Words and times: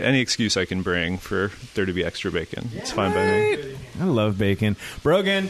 Any 0.00 0.18
excuse 0.18 0.56
I 0.56 0.64
can 0.64 0.82
bring 0.82 1.18
for 1.18 1.52
there 1.74 1.86
to 1.86 1.92
be 1.92 2.04
extra 2.04 2.32
bacon, 2.32 2.68
it's 2.74 2.90
fine 2.90 3.12
by 3.12 3.24
me. 3.24 3.76
I 4.00 4.04
love 4.06 4.36
bacon. 4.36 4.74
Brogan, 5.04 5.48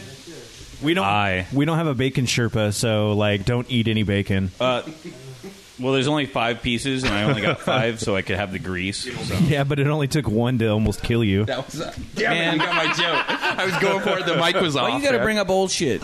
we 0.83 0.93
don't 0.93 1.03
Aye. 1.03 1.47
we 1.51 1.65
don't 1.65 1.77
have 1.77 1.87
a 1.87 1.95
bacon 1.95 2.27
Sherpa, 2.27 2.71
so 2.71 3.13
like 3.13 3.43
don't 3.43 3.65
eat 3.71 3.87
any 3.87 4.03
bacon. 4.03 4.51
Uh, 4.59 4.83
well, 5.79 5.93
there's 5.93 6.07
only 6.07 6.27
five 6.27 6.61
pieces, 6.61 7.03
and 7.03 7.11
I 7.11 7.23
only 7.23 7.41
got 7.41 7.59
five, 7.61 7.99
so 7.99 8.15
I 8.15 8.21
could 8.21 8.35
have 8.35 8.51
the 8.51 8.59
grease. 8.59 9.11
So. 9.27 9.33
Yeah, 9.39 9.63
but 9.63 9.79
it 9.79 9.87
only 9.87 10.07
took 10.07 10.27
one 10.27 10.59
to 10.59 10.67
almost 10.67 11.01
kill 11.01 11.23
you. 11.23 11.45
That 11.45 11.65
was. 11.65 11.81
Uh, 11.81 11.91
damn 12.13 12.33
it! 12.33 12.53
You 12.53 12.59
got 12.59 12.75
my 12.75 12.93
joke. 12.93 13.25
I 13.27 13.65
was 13.65 13.75
going 13.79 14.01
for 14.01 14.19
it. 14.19 14.27
The 14.27 14.37
mic 14.37 14.57
was 14.61 14.75
off. 14.75 14.89
Why 14.89 14.95
you 14.95 15.03
got 15.03 15.13
to 15.13 15.23
bring 15.23 15.39
up 15.39 15.49
old 15.49 15.71
shit? 15.71 16.03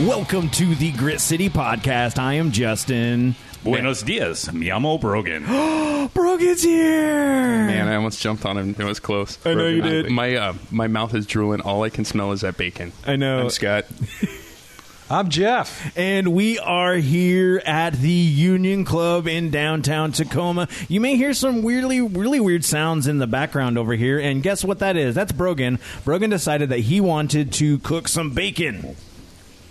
Welcome 0.00 0.50
to 0.50 0.74
the 0.74 0.92
Grit 0.92 1.22
City 1.22 1.48
Podcast. 1.48 2.18
I 2.18 2.34
am 2.34 2.52
Justin. 2.52 3.34
Buenos 3.64 4.02
dias, 4.02 4.52
mi 4.52 4.70
amo 4.70 4.98
Brogan. 4.98 5.44
Brogan's 6.14 6.62
here. 6.62 7.66
Man, 7.66 7.88
I 7.88 7.94
almost 7.96 8.20
jumped 8.20 8.44
on 8.44 8.58
him. 8.58 8.76
It 8.78 8.84
was 8.84 9.00
close. 9.00 9.38
I 9.46 9.54
know 9.54 9.66
you 9.66 9.80
Brogan. 9.80 10.02
did. 10.04 10.12
My 10.12 10.34
uh, 10.36 10.54
my 10.70 10.86
mouth 10.86 11.14
is 11.14 11.24
drooling. 11.24 11.62
All 11.62 11.82
I 11.82 11.88
can 11.88 12.04
smell 12.04 12.32
is 12.32 12.42
that 12.42 12.58
bacon. 12.58 12.92
I 13.06 13.16
know. 13.16 13.40
I'm 13.40 13.48
Scott. 13.48 13.86
I'm 15.10 15.30
Jeff. 15.30 15.96
And 15.96 16.34
we 16.34 16.58
are 16.58 16.96
here 16.96 17.62
at 17.64 17.94
the 17.94 18.10
Union 18.10 18.84
Club 18.84 19.26
in 19.26 19.50
downtown 19.50 20.12
Tacoma. 20.12 20.68
You 20.88 21.00
may 21.00 21.16
hear 21.16 21.32
some 21.32 21.62
weirdly, 21.62 22.02
really 22.02 22.40
weird 22.40 22.64
sounds 22.66 23.06
in 23.06 23.16
the 23.18 23.26
background 23.26 23.78
over 23.78 23.94
here. 23.94 24.18
And 24.18 24.42
guess 24.42 24.62
what 24.62 24.80
that 24.80 24.96
is? 24.96 25.14
That's 25.14 25.32
Brogan. 25.32 25.78
Brogan 26.04 26.28
decided 26.30 26.68
that 26.68 26.80
he 26.80 27.00
wanted 27.00 27.50
to 27.54 27.78
cook 27.78 28.08
some 28.08 28.34
bacon. 28.34 28.96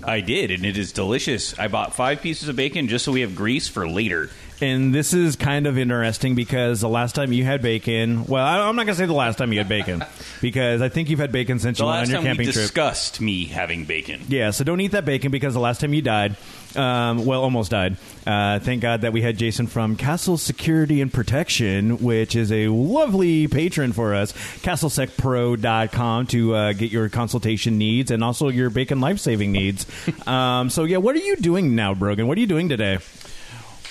I 0.08 0.22
did, 0.22 0.52
and 0.52 0.66
it 0.66 0.78
is 0.78 0.92
delicious. 0.92 1.58
I 1.58 1.68
bought 1.68 1.96
five 1.96 2.22
pieces 2.22 2.48
of 2.48 2.56
bacon 2.56 2.88
just 2.88 3.06
so 3.06 3.12
we 3.12 3.22
have 3.22 3.36
grease 3.36 3.68
for 3.68 3.88
later. 3.88 4.30
And 4.62 4.96
this 4.96 5.14
is 5.14 5.36
kind 5.36 5.68
of 5.68 5.78
interesting 5.78 6.34
because 6.34 6.80
the 6.82 6.88
last 6.90 7.14
time 7.16 7.34
you 7.34 7.44
had 7.44 7.62
bacon, 7.62 8.26
well, 8.26 8.46
I- 8.46 8.60
I'm 8.68 8.76
not 8.76 8.86
going 8.86 8.96
to 8.96 9.00
say 9.02 9.06
the 9.06 9.14
last 9.14 9.38
time 9.38 9.52
you 9.52 9.60
had 9.60 9.68
bacon 9.68 10.04
because 10.42 10.82
I 10.82 10.88
think 10.90 11.10
you've 11.10 11.20
had 11.20 11.32
bacon 11.32 11.60
since 11.60 11.80
you 11.80 11.86
went 11.86 11.96
on 11.96 12.00
last 12.02 12.10
your 12.10 12.18
time 12.18 12.24
we 12.24 12.28
camping 12.30 12.46
trip. 12.46 12.56
discussed 12.56 13.20
me 13.20 13.46
having 13.46 13.84
bacon. 13.86 14.22
Yeah, 14.30 14.52
so 14.52 14.64
don't 14.64 14.80
eat 14.80 14.92
that 14.94 15.04
bacon 15.06 15.30
because 15.32 15.54
the 15.54 15.60
last 15.60 15.82
time 15.82 15.94
you 15.94 16.02
died, 16.02 16.38
um, 16.76 17.26
well, 17.26 17.42
almost 17.44 17.72
died. 17.72 17.98
Uh, 18.26 18.60
thank 18.60 18.82
God 18.82 19.02
that 19.02 19.12
we 19.14 19.22
had 19.22 19.38
Jason 19.38 19.68
from 19.68 19.96
Castle 19.98 20.38
Security 20.38 21.02
and 21.02 21.12
Protection, 21.12 21.98
which 22.00 22.36
is 22.36 22.52
a 22.52 22.68
lovely 22.70 23.48
patron 23.48 23.92
for 23.94 24.16
us, 24.16 24.32
castlesecpro.com 24.62 26.28
to 26.28 26.56
uh, 26.56 26.74
get 26.74 26.92
your 26.92 27.10
consultation 27.10 27.78
needs 27.78 28.12
and 28.12 28.24
also 28.24 28.50
your 28.50 28.70
bacon 28.70 29.00
life 29.02 29.20
saving 29.20 29.52
needs. 29.52 29.86
um, 30.28 30.70
so, 30.70 30.84
yeah, 30.84 30.98
what 30.98 31.16
are 31.16 31.20
you 31.20 31.36
doing 31.36 31.76
now, 31.76 31.94
Brogan? 31.94 32.28
What 32.28 32.38
are 32.38 32.42
you 32.42 32.48
doing 32.48 32.70
today? 32.70 33.00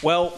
Well, 0.04 0.34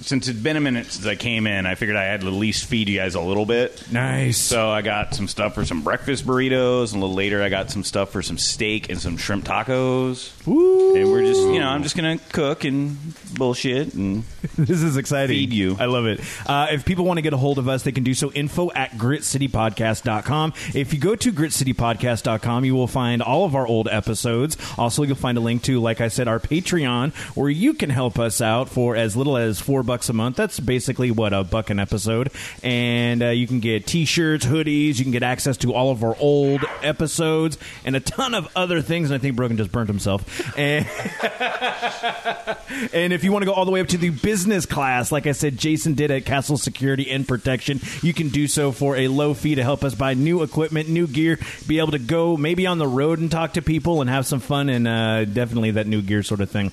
since 0.00 0.28
it's 0.28 0.38
been 0.38 0.56
a 0.56 0.60
minute 0.60 0.86
since 0.86 1.06
I 1.06 1.14
came 1.14 1.46
in, 1.46 1.66
I 1.66 1.74
figured 1.74 1.96
I 1.96 2.04
had 2.04 2.22
to 2.22 2.26
at 2.26 2.32
least 2.32 2.64
feed 2.66 2.88
you 2.88 2.98
guys 2.98 3.14
a 3.14 3.20
little 3.20 3.46
bit. 3.46 3.90
Nice. 3.92 4.38
So 4.38 4.70
I 4.70 4.82
got 4.82 5.14
some 5.14 5.28
stuff 5.28 5.54
for 5.54 5.64
some 5.64 5.82
breakfast 5.82 6.26
burritos, 6.26 6.92
and 6.92 7.02
a 7.02 7.06
little 7.06 7.14
later 7.14 7.42
I 7.42 7.48
got 7.48 7.70
some 7.70 7.84
stuff 7.84 8.10
for 8.10 8.22
some 8.22 8.38
steak 8.38 8.90
and 8.90 9.00
some 9.00 9.16
shrimp 9.16 9.44
tacos. 9.44 10.32
Woo. 10.46 10.96
And 10.96 11.10
we're 11.10 11.24
just, 11.24 11.40
you 11.40 11.60
know, 11.60 11.68
I'm 11.68 11.82
just 11.82 11.96
gonna 11.96 12.18
cook 12.32 12.64
and 12.64 12.96
bullshit 13.34 13.94
and 13.94 14.24
this 14.56 14.82
is 14.82 14.96
exciting. 14.96 15.36
Feed 15.36 15.52
you. 15.52 15.76
I 15.78 15.86
love 15.86 16.06
it. 16.06 16.20
Uh, 16.46 16.68
if 16.70 16.84
people 16.84 17.04
want 17.04 17.18
to 17.18 17.22
get 17.22 17.32
a 17.32 17.36
hold 17.36 17.58
of 17.58 17.68
us, 17.68 17.82
they 17.82 17.92
can 17.92 18.04
do 18.04 18.14
so 18.14 18.32
info 18.32 18.70
at 18.72 18.92
gritcitypodcast.com. 18.92 20.52
If 20.74 20.92
you 20.92 21.00
go 21.00 21.14
to 21.14 21.32
gritcitypodcast.com, 21.32 22.64
you 22.64 22.74
will 22.74 22.86
find 22.86 23.22
all 23.22 23.44
of 23.44 23.54
our 23.54 23.66
old 23.66 23.88
episodes. 23.88 24.56
Also, 24.76 25.02
you'll 25.02 25.16
find 25.16 25.38
a 25.38 25.40
link 25.40 25.62
to, 25.64 25.80
like 25.80 26.00
I 26.00 26.08
said, 26.08 26.28
our 26.28 26.40
Patreon, 26.40 27.12
where 27.36 27.50
you 27.50 27.74
can 27.74 27.90
help 27.90 28.18
us 28.18 28.40
out 28.40 28.68
for 28.68 28.96
as 28.96 29.16
little 29.16 29.36
as 29.36 29.60
four 29.60 29.81
bucks 29.82 30.08
a 30.08 30.12
month. 30.12 30.36
That's 30.36 30.60
basically 30.60 31.10
what 31.10 31.32
a 31.32 31.44
buck 31.44 31.70
an 31.70 31.78
episode. 31.78 32.30
And 32.62 33.22
uh, 33.22 33.28
you 33.28 33.46
can 33.46 33.60
get 33.60 33.86
t-shirts, 33.86 34.46
hoodies. 34.46 34.98
You 34.98 35.04
can 35.04 35.12
get 35.12 35.22
access 35.22 35.56
to 35.58 35.74
all 35.74 35.90
of 35.90 36.04
our 36.04 36.16
old 36.18 36.64
episodes 36.82 37.58
and 37.84 37.96
a 37.96 38.00
ton 38.00 38.34
of 38.34 38.48
other 38.56 38.82
things. 38.82 39.10
And 39.10 39.18
I 39.18 39.22
think 39.22 39.36
Brogan 39.36 39.56
just 39.56 39.72
burnt 39.72 39.88
himself. 39.88 40.56
And 40.58 40.86
and 42.92 43.12
if 43.12 43.24
you 43.24 43.32
want 43.32 43.42
to 43.42 43.46
go 43.46 43.52
all 43.52 43.64
the 43.64 43.70
way 43.70 43.80
up 43.80 43.88
to 43.88 43.98
the 43.98 44.10
business 44.10 44.66
class, 44.66 45.12
like 45.12 45.26
I 45.26 45.32
said, 45.32 45.58
Jason 45.58 45.94
did 45.94 46.10
at 46.10 46.24
Castle 46.24 46.56
Security 46.56 47.10
and 47.10 47.26
Protection, 47.26 47.80
you 48.02 48.12
can 48.12 48.28
do 48.28 48.46
so 48.46 48.72
for 48.72 48.96
a 48.96 49.08
low 49.08 49.34
fee 49.34 49.54
to 49.54 49.62
help 49.62 49.84
us 49.84 49.94
buy 49.94 50.14
new 50.14 50.42
equipment, 50.42 50.88
new 50.88 51.06
gear, 51.06 51.38
be 51.66 51.78
able 51.78 51.92
to 51.92 51.98
go 51.98 52.36
maybe 52.36 52.66
on 52.66 52.78
the 52.78 52.86
road 52.86 53.18
and 53.18 53.30
talk 53.30 53.54
to 53.54 53.62
people 53.62 54.00
and 54.00 54.10
have 54.10 54.26
some 54.26 54.40
fun 54.40 54.68
and 54.68 54.88
uh, 54.88 55.24
definitely 55.24 55.72
that 55.72 55.86
new 55.86 56.02
gear 56.02 56.22
sort 56.22 56.40
of 56.40 56.50
thing. 56.50 56.72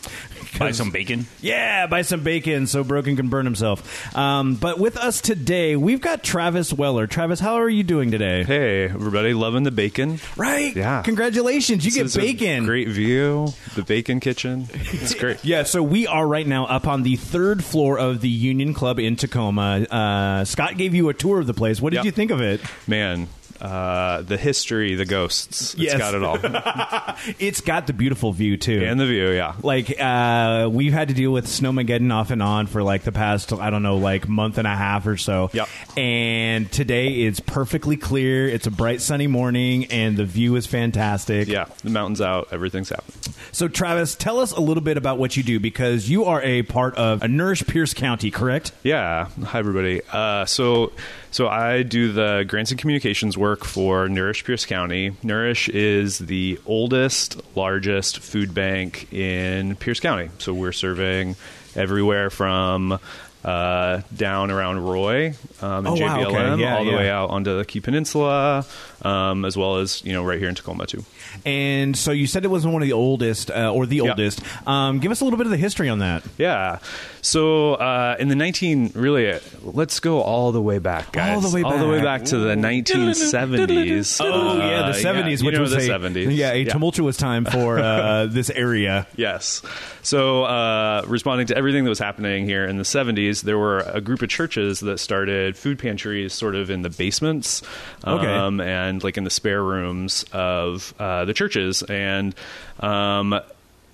buy 0.57 0.71
some 0.79 0.91
bacon. 0.91 1.27
Yeah, 1.41 1.87
buy 1.87 2.01
some 2.01 2.23
bacon 2.23 2.67
so 2.67 2.83
Brogan 2.99 3.15
can 3.15 3.29
burn 3.29 3.45
himself. 3.45 4.13
Um, 4.13 4.55
but 4.55 4.77
with 4.77 4.97
us 4.97 5.21
today, 5.21 5.77
we've 5.77 6.01
got 6.01 6.21
Travis 6.21 6.73
Weller. 6.73 7.07
Travis, 7.07 7.39
how 7.39 7.53
are 7.53 7.69
you 7.69 7.81
doing 7.81 8.11
today? 8.11 8.43
Hey, 8.43 8.83
everybody, 8.89 9.33
loving 9.33 9.63
the 9.63 9.71
bacon. 9.71 10.19
Right? 10.35 10.75
Yeah. 10.75 11.01
Congratulations, 11.03 11.85
you 11.85 11.91
This 12.03 12.13
get 12.13 12.21
bacon. 12.21 12.65
Great 12.65 12.89
view. 12.89 13.53
The 13.75 13.83
bacon 13.83 14.19
kitchen. 14.19 14.67
It's 14.73 15.13
great. 15.13 15.37
Yeah, 15.49 15.63
so 15.63 15.81
we 15.81 16.05
are 16.07 16.27
right 16.27 16.45
now 16.45 16.65
up 16.65 16.85
on 16.87 17.03
the 17.03 17.15
third 17.15 17.63
floor 17.63 17.97
of 17.97 18.19
the 18.19 18.27
Union 18.29 18.73
Club 18.73 18.99
in 18.99 19.15
Tacoma. 19.15 19.83
Uh, 19.89 20.43
Scott 20.43 20.75
gave 20.77 20.93
you 20.93 21.07
a 21.07 21.13
tour 21.13 21.39
of 21.39 21.47
the 21.47 21.53
place. 21.53 21.81
What 21.81 21.91
did 21.91 21.97
Yep. 21.99 22.05
you 22.05 22.11
think 22.11 22.31
of 22.31 22.41
it? 22.41 22.59
Man, 22.85 23.29
uh, 23.61 24.21
the 24.21 24.37
history, 24.37 24.95
the 24.95 25.05
ghosts. 25.05 25.73
It's 25.73 25.75
Yes. 25.83 25.97
got 25.97 26.13
it 26.15 26.23
all. 26.23 26.37
It's 27.39 27.61
got 27.61 27.85
the 27.87 27.93
beautiful 27.93 28.31
view 28.31 28.55
too. 28.57 28.81
and 28.85 28.99
the 28.99 29.05
view, 29.05 29.29
yeah. 29.31 29.53
like 29.61 29.93
uh, 29.99 30.69
we've 30.71 30.93
had 30.93 31.09
to 31.09 31.13
deal 31.13 31.31
with 31.31 31.47
snowmageddon 31.47 32.13
off 32.13 32.31
and 32.31 32.41
on 32.41 32.67
for 32.67 32.81
like 32.81 33.03
the 33.03 33.11
past 33.11 33.51
I 33.53 33.69
don't 33.69 33.83
know 33.83 33.97
like 33.97 34.27
month 34.27 34.57
and 34.57 34.65
a 34.67 34.75
half 34.75 35.05
or 35.05 35.17
so. 35.17 35.49
Yep. 35.53 35.67
And 35.97 36.71
today 36.71 37.23
it's 37.23 37.39
perfectly 37.41 37.97
clear. 37.97 38.47
It's 38.47 38.67
a 38.67 38.71
bright 38.71 39.01
sunny 39.01 39.27
morning 39.27 39.85
and 39.85 40.15
the 40.15 40.25
view 40.25 40.55
is 40.55 40.65
fantastic. 40.65 41.47
Yeah, 41.47 41.65
the 41.83 41.89
mountain's 41.89 42.21
out. 42.21 42.47
Everything's 42.51 42.89
happening. 42.89 43.17
So 43.51 43.67
Travis, 43.67 44.15
tell 44.15 44.39
us 44.39 44.51
a 44.53 44.61
little 44.61 44.83
bit 44.83 44.95
about 44.97 45.17
what 45.17 45.35
you 45.35 45.43
do 45.43 45.59
because 45.59 46.09
you 46.09 46.25
are 46.25 46.41
a 46.41 46.63
part 46.63 46.95
of 46.95 47.21
a 47.21 47.27
Nourish 47.27 47.65
Pierce 47.67 47.93
County, 47.93 48.31
correct? 48.31 48.71
Yeah. 48.83 49.27
Hi, 49.43 49.59
everybody. 49.59 50.01
Uh, 50.11 50.45
so, 50.45 50.91
so 51.31 51.47
I 51.47 51.83
do 51.83 52.11
the 52.11 52.45
grants 52.47 52.71
and 52.71 52.79
communications 52.79 53.37
work 53.37 53.63
for 53.65 54.09
Nourish 54.09 54.43
Pierce 54.43 54.65
County. 54.65 55.15
Nourish 55.23 55.69
is 55.69 56.19
the 56.19 56.59
oldest, 56.65 57.41
largest 57.55 58.19
food 58.19 58.53
bank 58.53 59.11
in 59.13 59.75
Pierce 59.75 59.99
County. 59.99 60.29
So 60.39 60.53
we're 60.53 60.71
serving 60.71 61.35
everywhere 61.75 62.29
from 62.29 62.99
uh, 63.43 64.01
down 64.15 64.51
around 64.51 64.79
Roy 64.79 65.33
um, 65.61 65.85
and 65.85 65.87
Oh, 65.87 65.91
wow, 65.93 66.17
JBLM 66.17 66.51
okay. 66.53 66.61
Yeah, 66.61 66.77
all 66.77 66.83
the 66.83 66.91
yeah. 66.91 66.97
way 66.97 67.09
out 67.09 67.29
onto 67.29 67.57
the 67.57 67.63
Key 67.63 67.79
Peninsula, 67.79 68.65
um, 69.03 69.45
as 69.45 69.55
well 69.57 69.77
as 69.77 70.03
you 70.05 70.13
know 70.13 70.23
right 70.23 70.39
here 70.39 70.49
in 70.49 70.55
Tacoma 70.55 70.85
too. 70.85 71.03
And 71.45 71.95
so 71.97 72.11
you 72.11 72.27
said 72.27 72.43
it 72.45 72.49
was 72.49 72.65
one 72.65 72.81
of 72.81 72.87
the 72.87 72.93
oldest 72.93 73.51
uh, 73.51 73.71
or 73.73 73.85
the 73.85 73.97
Yeah. 73.97 74.09
oldest. 74.11 74.41
Um, 74.67 74.99
give 74.99 75.11
us 75.11 75.21
a 75.21 75.23
little 75.23 75.37
bit 75.37 75.45
of 75.47 75.51
the 75.51 75.57
history 75.57 75.89
on 75.89 75.99
that. 75.99 76.23
Yeah. 76.37 76.79
So 77.21 77.73
uh, 77.75 78.15
in 78.19 78.29
the 78.29 78.35
19, 78.35 78.91
really, 78.95 79.29
uh, 79.31 79.39
let's 79.61 79.99
go 79.99 80.21
all 80.21 80.51
the 80.53 80.61
way 80.61 80.79
back, 80.79 81.11
guys. 81.11 81.35
All 81.35 81.41
the 81.41 81.53
way 81.53 81.63
back, 81.63 81.71
All 81.73 81.77
the 81.77 81.87
way 81.87 82.01
back. 82.01 82.23
to 82.25 82.37
the 82.37 82.55
1970s. 82.55 84.21
Oh 84.23 84.57
yeah, 84.57 84.87
the 84.87 84.93
seventies, 84.93 85.41
you 85.41 85.47
which 85.47 85.59
was 85.59 85.71
the 85.71 85.77
a 85.77 85.81
70s. 85.99 86.35
yeah 86.35 86.51
a 86.51 86.63
tumultuous 86.65 87.17
time 87.17 87.45
for 87.45 87.79
uh, 87.79 88.25
this 88.29 88.49
area. 88.49 89.07
Yes. 89.15 89.61
So, 90.01 90.43
uh, 90.45 91.03
responding 91.07 91.47
to 91.47 91.57
everything 91.57 91.83
that 91.83 91.89
was 91.89 91.99
happening 91.99 92.45
here 92.45 92.65
in 92.65 92.77
the 92.77 92.83
70s, 92.83 93.41
there 93.43 93.57
were 93.57 93.79
a 93.79 94.01
group 94.01 94.21
of 94.21 94.29
churches 94.29 94.79
that 94.79 94.97
started 94.99 95.57
food 95.57 95.77
pantries 95.77 96.33
sort 96.33 96.55
of 96.55 96.69
in 96.69 96.81
the 96.81 96.89
basements 96.89 97.61
Okay. 98.07 98.25
um, 98.27 98.59
and 98.89 99.03
like 99.03 99.17
in 99.17 99.23
the 99.23 99.29
spare 99.29 99.63
rooms 99.63 100.25
of 100.33 100.93
uh, 100.99 101.25
the 101.25 101.33
churches. 101.33 101.83
And 101.83 102.35
um, 102.79 103.39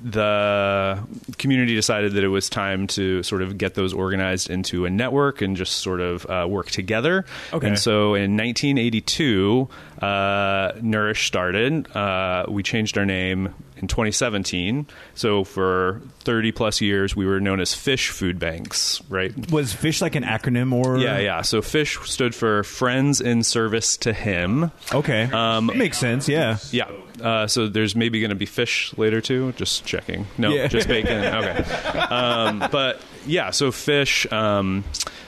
the 0.03 0.99
community 1.37 1.75
decided 1.75 2.13
that 2.13 2.23
it 2.23 2.27
was 2.27 2.49
time 2.49 2.87
to 2.87 3.23
sort 3.23 3.41
of 3.41 3.57
get 3.57 3.75
those 3.75 3.93
organized 3.93 4.49
into 4.49 4.85
a 4.85 4.89
network 4.89 5.41
and 5.41 5.55
just 5.55 5.77
sort 5.77 6.01
of 6.01 6.25
uh, 6.25 6.45
work 6.49 6.69
together. 6.69 7.25
Okay. 7.53 7.67
And 7.67 7.79
so 7.79 8.13
in 8.13 8.37
1982, 8.37 9.67
uh, 10.01 10.73
Nourish 10.81 11.27
started. 11.27 11.95
Uh, 11.95 12.45
we 12.49 12.63
changed 12.63 12.97
our 12.97 13.05
name 13.05 13.53
in 13.77 13.87
2017. 13.87 14.87
So 15.15 15.43
for 15.43 16.01
30 16.19 16.51
plus 16.51 16.81
years, 16.81 17.15
we 17.15 17.25
were 17.25 17.39
known 17.39 17.59
as 17.59 17.73
Fish 17.73 18.09
Food 18.09 18.39
Banks, 18.39 19.01
right? 19.09 19.33
Was 19.51 19.73
fish 19.73 20.01
like 20.01 20.15
an 20.15 20.23
acronym 20.23 20.73
or? 20.73 20.97
Yeah, 20.97 21.19
yeah. 21.19 21.41
So 21.41 21.61
Fish 21.61 21.97
stood 22.01 22.35
for 22.35 22.63
Friends 22.63 23.21
in 23.21 23.43
Service 23.43 23.97
to 23.97 24.13
Him. 24.13 24.71
Okay. 24.93 25.23
Um, 25.31 25.67
Makes 25.75 25.97
sense. 25.99 26.27
Yeah. 26.27 26.57
Yeah. 26.71 26.91
Uh, 27.21 27.47
so 27.47 27.67
there's 27.67 27.95
maybe 27.95 28.19
going 28.19 28.29
to 28.29 28.35
be 28.35 28.45
fish 28.45 28.93
later 28.97 29.21
too. 29.21 29.51
Just 29.53 29.85
checking. 29.85 30.25
No, 30.37 30.53
Yeah. 30.53 30.67
just 30.67 30.87
bacon. 30.87 31.23
Okay. 31.35 31.99
Um, 31.99 32.59
but 32.71 33.01
yeah, 33.25 33.51
so 33.51 33.71
fish. 33.71 34.31
Um, 34.31 34.83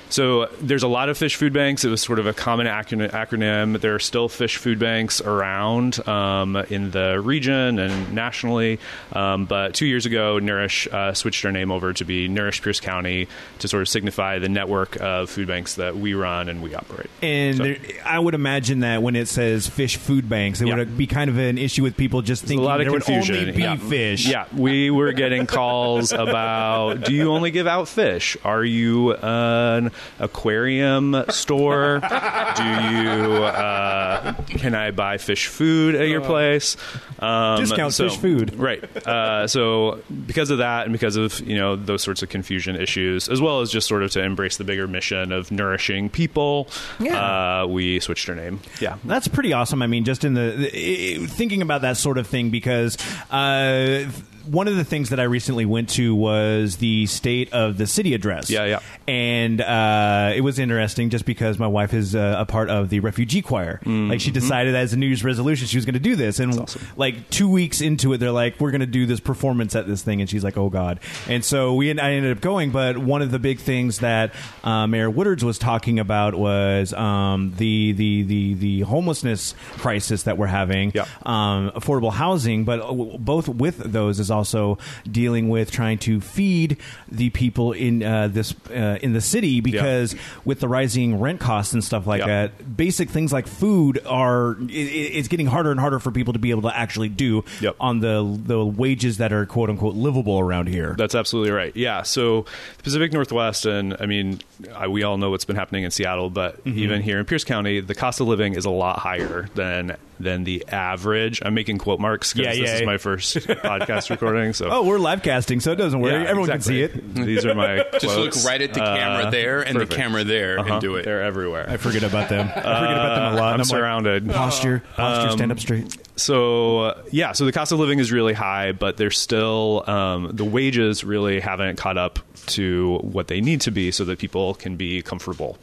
so 0.09 0.45
there's 0.62 0.83
a 0.83 0.88
lot 0.88 1.09
of 1.09 1.18
fish 1.18 1.36
food 1.36 1.54
banks. 1.54 1.83
It 1.83 1.89
was 1.89 2.01
sort 2.01 2.19
of 2.19 2.27
a 2.27 2.33
common 2.33 2.68
acronym. 2.68 3.80
There 3.80 3.95
are 3.95 4.00
still 4.00 4.30
fish 4.30 4.57
food 4.57 4.80
banks 4.80 5.21
around 5.21 6.06
um, 6.07 6.56
in 6.56 6.92
the 6.92 7.19
region 7.19 7.80
and 7.80 8.13
nationally. 8.13 8.80
Um, 9.13 9.45
but 9.45 9.74
two 9.74 9.86
years 9.86 10.06
ago, 10.06 10.39
Nourish 10.39 10.88
uh, 10.92 11.13
switched 11.13 11.44
our 11.45 11.51
name 11.51 11.71
over 11.71 11.94
to 11.94 12.06
be 12.06 12.27
Nourish 12.27 12.62
Pierce 12.62 12.80
County 12.80 13.27
to 13.59 13.68
sort 13.68 13.81
of 13.81 13.89
signify 13.89 14.39
the 14.39 14.50
network 14.50 14.95
of 15.01 15.30
food 15.30 15.48
banks 15.48 15.75
that 15.75 15.98
we 15.98 16.13
run 16.13 16.50
and 16.50 16.62
we 16.62 16.74
operate. 16.75 17.09
And 17.21 17.57
So- 17.57 17.63
there, 17.63 17.77
I 18.06 18.19
would 18.19 18.33
imagine 18.33 18.80
that 18.81 19.01
when 19.04 19.15
it 19.15 19.27
says 19.27 19.68
fish 19.68 19.98
food 19.98 20.30
banks, 20.30 20.62
it 20.62 20.68
Yeah. 20.68 20.75
would 20.77 20.98
be 20.98 21.07
kind 21.07 21.30
of 21.30 21.38
an 21.38 21.57
issue 21.57 21.83
with 21.83 21.98
people 21.98 22.21
just 22.21 22.44
a 22.44 22.48
thinking 22.48 22.65
lot 22.65 22.80
of 22.81 22.88
there 22.88 23.00
confusion. 23.00 23.36
would 23.36 23.42
only 23.42 23.51
be 23.54 23.62
yeah. 23.63 23.75
fish. 23.75 24.27
Yeah, 24.27 24.45
we 24.56 24.89
were 24.89 25.12
getting 25.13 25.45
calls 25.48 26.12
about 26.12 27.01
do 27.04 27.13
you 27.13 27.31
only 27.31 27.51
give 27.51 27.68
out 27.68 27.88
fish? 27.88 28.38
Are 28.44 28.63
you 28.63 29.13
an 29.15 29.92
aquarium 30.19 31.23
store? 31.29 31.99
Do 31.99 32.63
you 32.63 33.44
uh, 33.44 34.33
can 34.47 34.75
I 34.75 34.91
buy 34.91 35.17
fish 35.17 35.47
food 35.47 35.95
at 35.95 36.07
your 36.07 36.21
place? 36.21 36.77
Um, 37.19 37.59
Discount 37.59 37.94
so- 37.94 38.09
fish 38.09 38.17
food. 38.17 38.55
right? 38.55 38.83
Uh, 39.07 39.47
so 39.47 40.01
because 40.25 40.49
of 40.49 40.59
that, 40.59 40.83
and 40.85 40.94
because 40.94 41.15
of 41.15 41.39
you 41.41 41.55
know 41.57 41.75
those 41.75 42.01
sorts 42.03 42.21
of 42.23 42.29
confusion 42.29 42.75
issues, 42.75 43.27
as 43.29 43.41
well 43.41 43.61
as 43.61 43.71
just 43.71 43.88
sort 43.88 44.03
of 44.03 44.11
to 44.11 44.21
embrace 44.23 44.57
the 44.57 44.63
bigger 44.63 44.88
mission 44.88 45.31
of 45.31 45.51
nourishing 45.51 46.09
people, 46.09 46.67
Yeah. 46.99 47.61
uh, 47.63 47.67
we 47.67 47.99
switched 47.99 48.27
our 48.29 48.35
name. 48.35 48.59
Yeah. 48.81 48.97
That's 49.03 49.27
pretty 49.27 49.53
awesome. 49.53 49.81
I 49.81 49.88
mean, 49.88 50.03
just 50.05 50.23
in 50.23 50.33
the, 50.33 50.51
the- 50.71 51.25
thinking 51.27 51.61
about 51.61 51.81
that 51.81 51.97
sort 51.97 52.17
of 52.17 52.27
thing, 52.27 52.49
because 52.49 52.97
uh, 53.31 54.05
one 54.47 54.67
of 54.67 54.75
the 54.75 54.83
things 54.83 55.09
that 55.09 55.19
I 55.19 55.23
recently 55.23 55.65
went 55.65 55.89
to 55.89 56.15
was 56.15 56.77
the 56.77 57.05
state 57.05 57.53
of 57.53 57.77
the 57.77 57.88
city 57.88 58.13
address. 58.13 58.49
Yeah, 58.49 58.65
yeah. 58.65 58.79
And 59.07 59.61
uh, 59.61 60.33
it 60.35 60.41
was 60.41 60.59
interesting 60.59 61.09
just 61.09 61.25
because 61.25 61.59
my 61.59 61.67
wife 61.67 61.94
is 61.94 62.15
uh, 62.15 62.35
a 62.38 62.45
part 62.45 62.69
of 62.69 62.89
the 62.89 62.99
refugee 62.99 63.41
choir. 63.41 63.79
Mm-hmm. 63.83 64.09
Like, 64.09 64.21
she 64.21 64.31
decided 64.31 64.75
as 64.75 64.94
a 64.94 64.97
New 64.97 65.07
Year's 65.07 65.23
resolution 65.23 65.67
she 65.67 65.77
was 65.77 65.85
going 65.85 65.94
to 65.94 65.99
do 65.99 66.15
this. 66.15 66.39
And 66.39 66.75
like 66.95 67.29
two 67.29 67.47
weeks 67.49 67.81
into 67.81 68.13
it, 68.13 68.17
they're 68.17 68.31
like, 68.31 68.59
we're 68.59 68.71
going 68.71 68.81
to 68.81 68.85
do 68.88 69.05
this 69.05 69.19
performance 69.19 69.75
at 69.75 69.88
this 69.88 70.01
thing. 70.01 70.21
And 70.21 70.29
she's 70.29 70.44
like, 70.44 70.57
oh, 70.57 70.69
God. 70.69 70.99
And 71.27 71.44
so 71.44 71.73
we 71.75 71.89
I 71.89 72.11
ended 72.11 72.35
up 72.35 72.41
going. 72.41 72.71
But 72.71 72.97
one 72.97 73.21
of 73.21 73.31
the 73.31 73.39
big 73.39 73.59
things 73.59 73.99
that 73.99 74.33
uh, 74.63 74.88
Mayor 74.88 75.09
Woodards 75.11 75.44
was 75.44 75.57
talking 75.57 75.99
about 75.99 76.35
was 76.35 76.94
um, 76.94 77.53
the, 77.57 77.94
the, 77.94 78.23
the, 78.23 78.53
the 78.55 78.79
homelessness 78.81 79.55
crisis 79.77 80.23
that 80.23 80.38
we're 80.38 80.47
having, 80.47 80.91
Yeah. 80.94 81.05
um, 81.25 81.71
affordable 81.71 82.11
housing, 82.11 82.65
but 82.65 82.81
uh, 82.81 82.94
both 83.17 83.47
with 83.47 83.77
those 83.77 84.19
is 84.19 84.29
also 84.37 84.77
dealing 85.11 85.49
with 85.49 85.71
trying 85.71 85.97
to 85.99 86.21
feed 86.21 86.77
the 87.11 87.29
people 87.31 87.71
in 87.73 88.03
uh, 88.03 88.27
this 88.29 88.53
uh, 88.69 88.97
in 89.01 89.13
the 89.13 89.21
city 89.21 89.59
because 89.61 90.15
with 90.45 90.59
the 90.59 90.67
rising 90.67 91.19
rent 91.19 91.39
costs 91.39 91.73
and 91.73 91.83
stuff 91.83 92.07
like 92.07 92.19
Yeah. 92.19 92.27
that, 92.47 92.77
basic 92.77 93.09
things 93.09 93.33
like 93.33 93.47
food 93.47 93.99
are 94.05 94.51
i- 94.59 94.63
i 94.63 95.07
it's 95.17 95.27
getting 95.27 95.47
harder 95.47 95.71
and 95.71 95.79
harder 95.79 95.99
for 95.99 96.11
people 96.11 96.33
to 96.33 96.39
be 96.39 96.51
able 96.51 96.61
to 96.63 96.77
actually 96.77 97.09
do 97.09 97.43
Yep. 97.61 97.75
on 97.79 97.99
the 97.99 98.39
the 98.45 98.63
wages 98.65 99.17
that 99.17 99.33
are 99.33 99.45
quote 99.45 99.69
unquote 99.69 99.95
livable 99.95 100.39
around 100.39 100.67
here. 100.69 100.95
That's 100.97 101.15
absolutely 101.15 101.51
right. 101.51 101.75
Yeah. 101.75 102.03
So 102.03 102.45
the 102.77 102.83
Pacific 102.83 103.11
Northwest, 103.13 103.65
and 103.65 103.95
I 103.99 104.05
mean, 104.05 104.39
I, 104.75 104.87
we 104.87 105.03
all 105.03 105.17
know 105.17 105.29
what's 105.31 105.45
been 105.45 105.55
happening 105.55 105.83
in 105.83 105.91
Seattle, 105.91 106.29
but 106.29 106.63
Mm-hmm. 106.63 106.79
even 106.79 107.01
here 107.01 107.19
in 107.19 107.25
Pierce 107.25 107.43
County, 107.43 107.79
the 107.79 107.95
cost 107.95 108.19
of 108.21 108.27
living 108.27 108.53
is 108.53 108.65
a 108.65 108.69
lot 108.69 108.99
higher 108.99 109.47
than 109.55 109.95
than 110.19 110.43
the 110.43 110.65
average. 110.67 111.41
I'm 111.45 111.53
making 111.53 111.77
quote 111.77 111.99
marks 111.99 112.33
because 112.33 112.57
Yeah, 112.57 112.61
this 112.63 112.71
yeah. 112.71 112.77
is 112.79 112.85
my 112.85 112.97
first 112.97 113.35
podcast 113.37 114.09
recording. 114.09 114.53
So 114.53 114.69
oh, 114.71 114.83
we're 114.85 114.97
live 114.99 115.23
casting, 115.23 115.59
so 115.59 115.71
it 115.71 115.75
doesn't 115.75 115.99
worry. 115.99 116.13
Yeah, 116.13 116.29
Everyone 116.29 116.49
exactly. 116.51 116.87
can 116.87 117.13
see 117.13 117.21
it. 117.21 117.25
These 117.25 117.45
are 117.45 117.53
my 117.55 117.85
Just 117.99 118.17
look 118.17 118.33
right 118.45 118.61
at 118.61 118.73
the 118.73 118.79
camera 118.79 119.25
Uh, 119.27 119.29
there 119.29 119.61
and 119.61 119.73
perfect. 119.75 119.91
the 119.91 119.95
camera 119.97 120.23
there 120.23 120.59
Uh-huh. 120.59 120.73
and 120.73 120.81
do 120.81 120.95
it. 120.95 121.05
They're 121.05 121.23
everywhere. 121.23 121.69
I 121.69 121.77
forget 121.77 122.03
about 122.03 122.29
them. 122.29 122.47
I 122.47 122.51
forget 122.53 122.65
about 122.93 123.15
them 123.15 123.33
a 123.33 123.35
lot. 123.37 123.53
I'm 123.53 123.59
and 123.59 123.59
like, 123.59 123.67
surrounded. 123.67 124.29
posture, 124.29 124.83
posture, 124.95 125.31
stand 125.31 125.51
up 125.51 125.59
straight. 125.59 125.97
So 126.15 126.79
uh, 126.79 127.01
yeah, 127.11 127.33
so 127.33 127.45
the 127.45 127.51
cost 127.51 127.71
of 127.71 127.79
living 127.79 127.99
is 127.99 128.11
really 128.11 128.33
high, 128.33 128.71
but 128.71 128.97
there's 128.97 129.17
still 129.19 129.83
um, 129.87 130.31
the 130.33 130.45
wages 130.45 131.03
really 131.03 131.39
haven't 131.39 131.77
caught 131.77 131.97
up 131.97 132.19
to 132.47 132.97
what 133.01 133.27
they 133.27 133.41
need 133.41 133.61
to 133.61 133.71
be, 133.71 133.91
so 133.91 134.05
that 134.05 134.17
people 134.19 134.53
can 134.55 134.77
be 134.77 135.01
comfortable. 135.01 135.57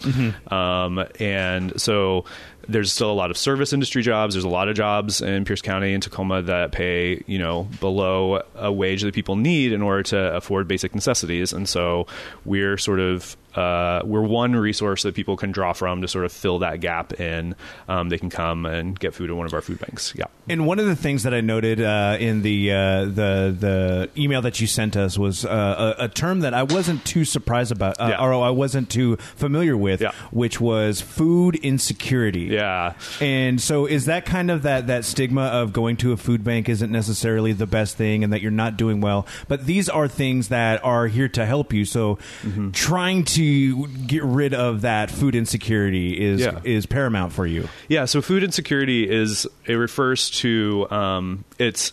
Um, 0.52 1.04
and 1.18 1.80
so 1.80 2.24
there's 2.68 2.92
still 2.92 3.10
a 3.10 3.14
lot 3.14 3.30
of 3.30 3.36
service 3.36 3.72
industry 3.72 4.02
jobs. 4.02 4.34
There's 4.34 4.44
a 4.44 4.48
lot 4.48 4.68
of 4.68 4.76
jobs 4.76 5.20
in 5.20 5.44
Pierce 5.44 5.62
County 5.62 5.94
and 5.94 6.02
Tacoma 6.02 6.42
that 6.42 6.72
pay 6.72 7.22
you 7.26 7.38
know 7.38 7.68
below 7.80 8.42
a 8.54 8.72
wage 8.72 9.02
that 9.02 9.14
people 9.14 9.36
need 9.36 9.72
in 9.72 9.82
order 9.82 10.02
to 10.04 10.36
afford 10.36 10.68
basic 10.68 10.94
necessities. 10.94 11.52
And 11.52 11.68
so 11.68 12.06
we're 12.44 12.78
sort 12.78 13.00
of 13.00 13.36
uh, 13.56 14.02
we're 14.04 14.22
one 14.22 14.54
resource 14.56 15.02
that 15.04 15.14
people 15.14 15.36
can 15.36 15.52
draw 15.52 15.72
from 15.72 16.00
to 16.02 16.08
sort 16.08 16.24
of 16.24 16.32
fill 16.32 16.58
that 16.60 16.80
gap 16.80 17.20
in. 17.20 17.54
Um, 17.88 18.08
they 18.08 18.18
can 18.18 18.30
come 18.30 18.66
and 18.66 18.98
get 18.98 19.14
food 19.14 19.30
at 19.30 19.36
one 19.36 19.46
of 19.46 19.54
our 19.54 19.60
food 19.60 19.78
banks. 19.78 20.12
Yeah. 20.16 20.24
And 20.48 20.66
one 20.66 20.78
of 20.78 20.86
the 20.86 20.96
things 20.96 21.22
that 21.22 21.32
I 21.34 21.40
noted 21.40 21.80
uh, 21.80 22.16
in 22.20 22.42
the 22.42 22.72
uh, 22.72 23.04
the 23.04 23.56
the 23.58 24.10
email 24.16 24.42
that 24.42 24.60
you 24.60 24.66
sent 24.66 24.96
us 24.96 25.16
was 25.18 25.44
uh, 25.44 25.94
a, 25.98 26.04
a 26.04 26.08
term 26.08 26.40
that 26.40 26.52
I 26.54 26.62
wasn't 26.64 27.04
too 27.04 27.24
surprised 27.24 27.72
about, 27.72 28.00
uh, 28.00 28.08
Yeah. 28.10 28.22
or 28.24 28.34
I 28.34 28.50
wasn't 28.50 28.90
too 28.90 29.16
familiar 29.36 29.76
with, 29.76 30.00
Yeah. 30.00 30.12
which 30.30 30.60
was 30.60 31.00
food 31.00 31.56
insecurity. 31.56 32.46
Yeah. 32.50 32.94
And 33.20 33.60
so, 33.60 33.86
is 33.86 34.06
that 34.06 34.26
kind 34.26 34.50
of 34.50 34.62
that 34.62 34.86
that 34.88 35.04
stigma 35.04 35.42
of 35.46 35.72
going 35.72 35.96
to 35.98 36.12
a 36.12 36.16
food 36.16 36.44
bank 36.44 36.68
isn't 36.68 36.90
necessarily 36.90 37.52
the 37.52 37.66
best 37.66 37.96
thing, 37.96 38.24
and 38.24 38.32
that 38.32 38.42
you're 38.42 38.50
not 38.50 38.76
doing 38.76 39.00
well? 39.00 39.26
But 39.48 39.66
these 39.66 39.88
are 39.88 40.08
things 40.08 40.48
that 40.48 40.84
are 40.84 41.06
here 41.06 41.28
to 41.28 41.46
help 41.46 41.72
you. 41.72 41.84
So, 41.84 42.18
Mm-hmm. 42.44 42.70
trying 42.72 43.24
to 43.24 43.43
get 44.06 44.22
rid 44.24 44.54
of 44.54 44.82
that 44.82 45.10
food 45.10 45.34
insecurity 45.34 46.20
is 46.20 46.40
Yeah. 46.40 46.60
is 46.64 46.86
paramount 46.86 47.32
for 47.32 47.46
you. 47.46 47.68
Yeah, 47.88 48.04
so 48.06 48.20
food 48.22 48.42
insecurity 48.42 49.08
is 49.10 49.46
it 49.66 49.74
refers 49.74 50.30
to 50.42 50.86
um, 50.90 51.44
it's 51.58 51.92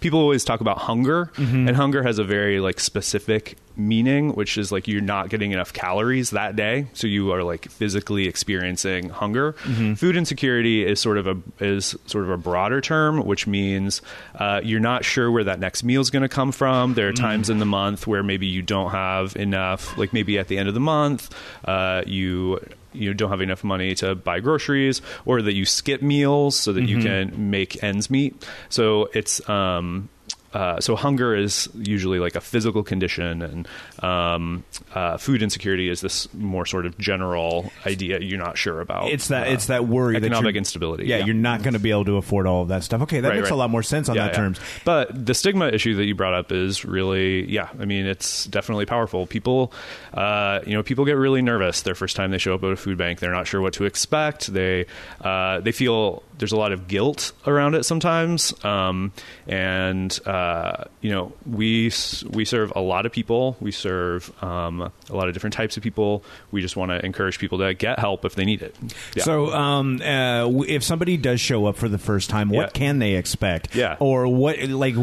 people 0.00 0.18
always 0.20 0.44
talk 0.44 0.60
about 0.60 0.78
hunger, 0.78 1.30
and 1.36 1.76
hunger 1.76 2.02
has 2.02 2.18
a 2.18 2.24
very 2.24 2.58
like 2.60 2.80
specific 2.80 3.56
meaning, 3.76 4.34
which 4.34 4.58
is 4.58 4.70
like 4.72 4.88
you're 4.88 5.00
not 5.00 5.28
getting 5.28 5.52
enough 5.52 5.72
calories 5.72 6.30
that 6.30 6.56
day, 6.56 6.86
so 6.92 7.06
you 7.06 7.32
are 7.32 7.42
like 7.42 7.68
physically 7.70 8.26
experiencing 8.28 9.08
hunger. 9.08 9.52
Food 9.94 10.16
insecurity 10.16 10.84
is 10.84 11.00
sort 11.00 11.18
of 11.18 11.26
a 11.26 11.36
is 11.60 11.96
sort 12.06 12.24
of 12.24 12.30
a 12.30 12.36
broader 12.36 12.80
term, 12.80 13.24
which 13.24 13.46
means 13.46 14.02
uh, 14.34 14.60
you're 14.62 14.80
not 14.80 15.04
sure 15.04 15.30
where 15.30 15.44
that 15.44 15.60
next 15.60 15.84
meal 15.84 16.00
is 16.00 16.10
going 16.10 16.22
to 16.22 16.28
come 16.28 16.52
from. 16.52 16.94
There 16.94 17.08
are 17.08 17.12
times 17.12 17.50
in 17.50 17.58
the 17.58 17.66
month 17.66 18.06
where 18.06 18.22
maybe 18.22 18.46
you 18.46 18.62
don't 18.62 18.90
have 18.90 19.36
enough, 19.36 19.96
like 19.98 20.12
maybe 20.12 20.38
at 20.38 20.48
the 20.48 20.58
end 20.58 20.68
of 20.68 20.74
the 20.74 20.80
month, 20.80 21.34
uh, 21.64 22.02
you 22.06 22.58
you 22.94 23.14
don't 23.14 23.30
have 23.30 23.40
enough 23.40 23.64
money 23.64 23.94
to 23.94 24.14
buy 24.14 24.38
groceries 24.40 25.00
or 25.24 25.40
that 25.40 25.54
you 25.54 25.64
skip 25.64 26.02
meals 26.02 26.54
so 26.58 26.74
that 26.74 26.82
you 26.84 26.98
can 27.02 27.50
make 27.50 27.82
ends 27.82 28.10
meet 28.10 28.46
so 28.68 29.08
it's 29.14 29.48
um 29.48 30.10
uh, 30.54 30.80
so 30.80 30.96
hunger 30.96 31.34
is 31.34 31.68
usually 31.74 32.18
like 32.18 32.34
a 32.36 32.40
physical 32.40 32.82
condition, 32.82 33.42
and 33.42 33.68
um, 34.04 34.64
uh, 34.94 35.16
food 35.16 35.42
insecurity 35.42 35.88
is 35.88 36.00
this 36.00 36.32
more 36.34 36.66
sort 36.66 36.86
of 36.86 36.96
general 36.98 37.70
idea 37.86 38.20
you're 38.20 38.38
not 38.38 38.56
sure 38.58 38.80
about. 38.80 39.08
It's 39.10 39.28
that 39.28 39.48
Uh, 39.48 39.52
it's 39.52 39.66
that 39.66 39.86
worry 39.86 40.14
that 40.14 40.24
economic 40.24 40.54
you're- 40.54 40.58
instability. 40.58 41.06
Yeah, 41.06 41.24
you're 41.24 41.34
not 41.34 41.62
going 41.62 41.74
to 41.74 41.78
be 41.80 41.90
able 41.90 42.04
to 42.06 42.16
afford 42.16 42.46
all 42.46 42.62
of 42.62 42.68
that 42.68 42.84
stuff. 42.84 43.02
Okay, 43.02 43.20
that 43.20 43.28
Right, 43.28 43.38
makes 43.38 43.50
a 43.50 43.54
lot 43.54 43.70
more 43.70 43.82
sense 43.82 44.08
on 44.08 44.16
Yeah, 44.16 44.24
that 44.26 44.32
yeah. 44.32 44.36
terms. 44.38 44.60
But 44.84 45.26
the 45.26 45.34
stigma 45.34 45.68
issue 45.68 45.94
that 45.96 46.04
you 46.04 46.14
brought 46.14 46.34
up 46.34 46.52
is 46.52 46.84
really, 46.84 47.50
yeah. 47.50 47.68
I 47.80 47.84
mean, 47.84 48.06
it's 48.06 48.44
definitely 48.46 48.86
powerful. 48.86 49.26
People, 49.26 49.72
uh, 50.14 50.60
you 50.66 50.74
know, 50.74 50.82
people 50.82 51.04
get 51.04 51.16
really 51.16 51.42
nervous 51.42 51.82
their 51.82 51.94
first 51.94 52.16
time 52.16 52.30
they 52.30 52.38
show 52.38 52.54
up 52.54 52.62
at 52.64 52.70
a 52.70 52.76
food 52.76 52.98
bank. 52.98 53.20
They're 53.20 53.32
not 53.32 53.46
sure 53.46 53.60
what 53.60 53.72
to 53.74 53.84
expect. 53.84 54.52
They 54.52 54.86
uh, 55.22 55.60
they 55.60 55.72
feel 55.72 56.22
there's 56.38 56.52
a 56.52 56.56
lot 56.56 56.72
of 56.72 56.88
guilt 56.88 57.32
around 57.46 57.74
it 57.74 57.84
sometimes, 57.84 58.52
um, 58.64 59.12
and 59.46 60.18
uh, 60.26 60.41
uh, 60.42 60.84
you 61.00 61.10
know, 61.10 61.32
we 61.46 61.90
we 62.30 62.44
serve 62.44 62.72
a 62.74 62.80
lot 62.80 63.06
of 63.06 63.12
people. 63.12 63.56
We 63.60 63.70
serve 63.70 64.32
um, 64.42 64.80
a 64.80 64.92
lot 65.16 65.28
of 65.28 65.34
different 65.34 65.54
types 65.54 65.76
of 65.76 65.82
people. 65.82 66.24
We 66.50 66.60
just 66.62 66.76
want 66.76 66.90
to 66.90 67.04
encourage 67.04 67.38
people 67.38 67.58
to 67.58 67.74
get 67.74 67.98
help 67.98 68.24
if 68.24 68.34
they 68.34 68.44
need 68.44 68.62
it. 68.62 68.74
Yeah. 69.14 69.22
So, 69.24 69.52
um, 69.52 70.00
uh, 70.02 70.48
if 70.66 70.82
somebody 70.82 71.16
does 71.16 71.40
show 71.40 71.66
up 71.66 71.76
for 71.76 71.88
the 71.88 71.98
first 71.98 72.30
time, 72.30 72.48
what 72.48 72.60
Yeah. 72.68 72.68
can 72.70 72.98
they 72.98 73.14
expect? 73.14 73.74
Yeah. 73.74 73.96
Or 74.00 74.26
what, 74.26 74.58
like, 74.68 74.94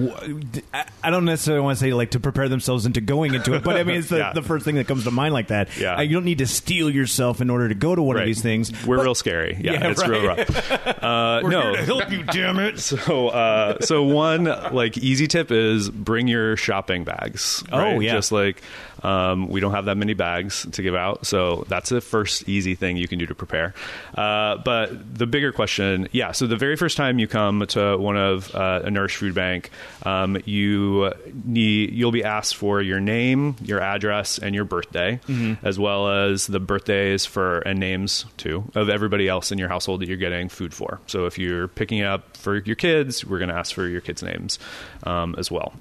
I 1.03 1.09
don't 1.09 1.25
necessarily 1.25 1.61
want 1.63 1.77
to 1.77 1.83
say, 1.83 1.93
like, 1.93 2.11
to 2.11 2.19
prepare 2.19 2.49
themselves 2.49 2.85
into 2.85 3.01
going 3.01 3.33
into 3.33 3.53
it, 3.53 3.63
but 3.63 3.77
I 3.77 3.83
mean, 3.83 3.97
it's 3.97 4.09
the, 4.09 4.17
Yeah. 4.17 4.33
the 4.33 4.41
first 4.41 4.65
thing 4.65 4.75
that 4.75 4.87
comes 4.87 5.03
to 5.05 5.11
mind 5.11 5.33
like 5.33 5.47
that. 5.47 5.69
Yeah. 5.77 5.95
Uh, 5.97 6.01
you 6.01 6.13
don't 6.15 6.25
need 6.25 6.39
to 6.39 6.47
steel 6.47 6.89
yourself 6.89 7.41
in 7.41 7.49
order 7.49 7.69
to 7.69 7.75
go 7.75 7.95
to 7.95 8.01
one 8.01 8.17
of 8.17 8.25
these 8.25 8.41
things. 8.41 8.71
We're 8.85 8.97
But- 8.97 9.03
real 9.03 9.15
scary. 9.15 9.57
Yeah, 9.59 9.87
it's 9.89 10.05
real 10.07 10.25
right. 10.25 10.49
rough. 10.49 11.03
Uh, 11.03 11.41
no, 11.45 11.75
help 11.75 12.11
you, 12.11 12.23
damn 12.23 12.59
it. 12.59 12.79
So, 12.79 13.29
uh, 13.29 13.79
so 13.81 14.03
one 14.03 14.43
like 14.45 14.97
easy 14.97 15.27
tip 15.29 15.51
is 15.51 15.89
bring 15.89 16.27
your 16.27 16.57
shopping 16.57 17.03
bags. 17.03 17.63
Oh, 17.71 17.77
right? 17.77 18.01
yeah. 18.01 18.13
just 18.13 18.31
like 18.31 18.61
um, 19.03 19.47
we 19.47 19.59
don't 19.59 19.71
have 19.71 19.85
that 19.85 19.97
many 19.97 20.13
bags 20.13 20.65
to 20.71 20.81
give 20.81 20.95
out, 20.95 21.25
so 21.25 21.65
that's 21.67 21.89
the 21.89 22.01
first 22.01 22.47
easy 22.47 22.75
thing 22.75 22.97
you 22.97 23.07
can 23.07 23.19
do 23.19 23.25
to 23.25 23.35
prepare. 23.35 23.73
Uh, 24.15 24.57
but 24.57 25.17
the 25.17 25.25
bigger 25.27 25.51
question, 25.51 26.07
yeah. 26.11 26.31
So 26.31 26.47
the 26.47 26.57
very 26.57 26.75
first 26.75 26.97
time 26.97 27.19
you 27.19 27.27
come 27.27 27.65
to 27.67 27.97
one 27.97 28.17
of 28.17 28.53
uh, 28.55 28.81
a 28.83 28.91
Nourish 28.91 29.15
Food 29.15 29.35
Bank, 29.35 29.69
um, 30.03 30.37
you 30.45 31.11
need 31.45 31.91
you'll 31.91 32.11
be 32.11 32.23
asked 32.23 32.55
for 32.55 32.81
your 32.81 32.99
name, 32.99 33.55
your 33.63 33.81
address, 33.81 34.37
and 34.39 34.53
your 34.55 34.65
birthday, 34.65 35.19
as 35.63 35.77
well 35.79 36.09
as 36.09 36.47
the 36.47 36.59
birthdays 36.59 37.25
for 37.25 37.59
and 37.59 37.79
names 37.79 38.25
too 38.37 38.69
of 38.75 38.89
everybody 38.89 39.27
else 39.27 39.51
in 39.51 39.57
your 39.57 39.69
household 39.69 40.01
that 40.01 40.07
you're 40.07 40.17
getting 40.17 40.49
food 40.49 40.73
for. 40.73 40.99
So 41.07 41.25
if 41.25 41.37
you're 41.37 41.67
picking 41.67 42.01
up 42.01 42.37
for 42.37 42.57
your 42.57 42.75
kids, 42.75 43.25
we're 43.25 43.39
going 43.39 43.49
to 43.49 43.55
ask 43.55 43.73
for 43.73 43.87
your 43.87 44.01
kids' 44.01 44.23
names 44.23 44.59
um, 45.03 45.35
as 45.37 45.51
well. 45.51 45.73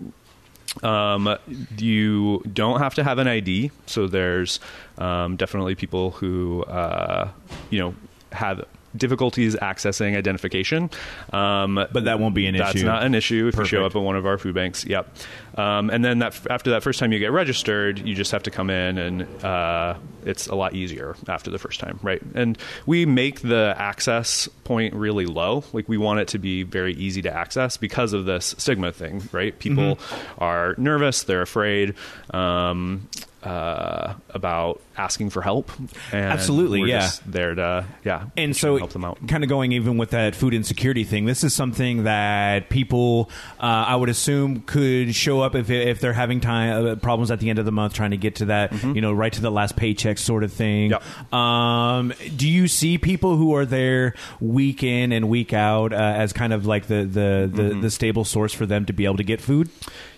Um, 0.82 1.36
you 1.76 2.42
don't 2.52 2.80
have 2.80 2.94
to 2.96 3.04
have 3.04 3.18
an 3.18 3.28
ID, 3.28 3.70
so 3.86 4.06
there's 4.06 4.60
um, 4.98 5.36
definitely 5.36 5.74
people 5.74 6.12
who 6.12 6.62
uh, 6.64 7.30
you 7.70 7.78
know 7.78 7.94
have 8.32 8.64
difficulties 8.96 9.54
accessing 9.56 10.16
identification. 10.16 10.90
Um, 11.32 11.74
But 11.74 12.04
that 12.04 12.20
won't 12.20 12.34
be 12.34 12.46
an 12.46 12.56
that's 12.56 12.74
issue. 12.74 12.84
That's 12.84 12.94
not 12.94 13.04
an 13.04 13.14
issue 13.14 13.48
if 13.48 13.56
you 13.56 13.64
show 13.64 13.84
up 13.84 13.94
at 13.94 14.02
one 14.02 14.16
of 14.16 14.26
our 14.26 14.38
food 14.38 14.54
banks. 14.54 14.84
Yep. 14.84 15.14
Um, 15.58 15.90
and 15.90 16.04
then 16.04 16.20
that 16.20 16.40
after 16.48 16.70
that 16.70 16.82
first 16.84 17.00
time 17.00 17.12
you 17.12 17.18
get 17.18 17.32
registered, 17.32 17.98
you 17.98 18.14
just 18.14 18.30
have 18.30 18.44
to 18.44 18.50
come 18.50 18.70
in, 18.70 18.96
and 18.96 19.44
uh, 19.44 19.94
it's 20.24 20.46
a 20.46 20.54
lot 20.54 20.74
easier 20.74 21.16
after 21.26 21.50
the 21.50 21.58
first 21.58 21.80
time, 21.80 21.98
right? 22.02 22.22
And 22.34 22.56
we 22.86 23.04
make 23.06 23.40
the 23.40 23.74
access 23.76 24.48
point 24.62 24.94
really 24.94 25.26
low. 25.26 25.64
Like 25.72 25.88
we 25.88 25.98
want 25.98 26.20
it 26.20 26.28
to 26.28 26.38
be 26.38 26.62
very 26.62 26.94
easy 26.94 27.22
to 27.22 27.32
access 27.34 27.76
because 27.76 28.12
of 28.12 28.24
this 28.24 28.54
stigma 28.56 28.92
thing, 28.92 29.28
right? 29.32 29.58
People 29.58 29.96
Mm-hmm. 29.96 30.42
are 30.44 30.74
nervous, 30.78 31.24
they're 31.24 31.42
afraid. 31.42 31.94
Um, 32.30 33.08
uh, 33.42 34.14
about 34.30 34.80
asking 34.96 35.30
for 35.30 35.42
help, 35.42 35.70
and 36.12 36.24
Absolutely, 36.24 36.80
we're 36.80 36.88
yeah. 36.88 36.98
just 37.00 37.30
there 37.30 37.54
to 37.54 37.84
yeah, 38.04 38.24
and 38.36 38.56
so 38.56 38.76
help 38.78 38.90
them 38.90 39.04
out. 39.04 39.18
kind 39.28 39.44
of 39.44 39.48
going 39.48 39.70
even 39.72 39.96
with 39.96 40.10
that 40.10 40.34
food 40.34 40.54
insecurity 40.54 41.04
thing 41.04 41.24
this 41.24 41.44
is 41.44 41.54
something 41.54 42.02
that 42.04 42.68
people 42.68 43.30
uh, 43.60 43.62
i 43.66 43.94
would 43.94 44.08
assume 44.08 44.60
could 44.62 45.14
show 45.14 45.40
up 45.40 45.54
if, 45.54 45.70
if 45.70 46.00
they're 46.00 46.12
having 46.12 46.40
time 46.40 46.84
uh, 46.86 46.94
problems 46.96 47.30
at 47.30 47.38
the 47.38 47.48
end 47.48 47.60
of 47.60 47.64
the 47.64 47.70
month 47.70 47.94
trying 47.94 48.10
to 48.10 48.16
get 48.16 48.34
to 48.36 48.46
that 48.46 48.72
you 48.82 49.00
know 49.00 49.12
right 49.12 49.32
to 49.32 49.40
the 49.40 49.50
last 49.52 49.76
paycheck 49.76 50.18
sort 50.18 50.42
of 50.42 50.52
thing 50.52 50.90
Yep. 50.90 51.32
um, 51.32 52.12
do 52.36 52.48
you 52.48 52.66
see 52.66 52.98
people 52.98 53.36
who 53.36 53.54
are 53.54 53.64
there 53.66 54.14
week 54.40 54.82
in 54.82 55.12
and 55.12 55.28
week 55.28 55.52
out 55.52 55.92
uh, 55.92 55.96
as 55.96 56.32
kind 56.32 56.52
of 56.52 56.66
like 56.66 56.86
the 56.88 57.04
the, 57.04 57.50
the, 57.52 57.78
the 57.82 57.90
stable 57.90 58.24
source 58.24 58.52
for 58.52 58.66
them 58.66 58.84
to 58.86 58.92
be 58.92 59.04
able 59.04 59.16
to 59.18 59.24
get 59.24 59.40
food 59.40 59.68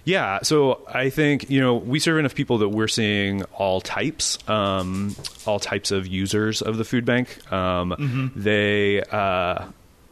Yeah, 0.04 0.40
so 0.42 0.86
I 0.88 1.10
think 1.10 1.50
you 1.50 1.60
know 1.60 1.74
we 1.74 1.98
serve 1.98 2.18
enough 2.18 2.34
people 2.34 2.58
that 2.58 2.68
we're 2.68 2.88
seeing 2.88 3.42
all 3.44 3.80
types, 3.80 4.38
um, 4.48 5.14
all 5.46 5.60
types 5.60 5.90
of 5.90 6.06
users 6.06 6.62
of 6.62 6.76
the 6.76 6.84
food 6.84 7.04
bank. 7.04 7.52
Um, 7.52 8.32
They. 8.36 9.02
Uh, 9.02 9.66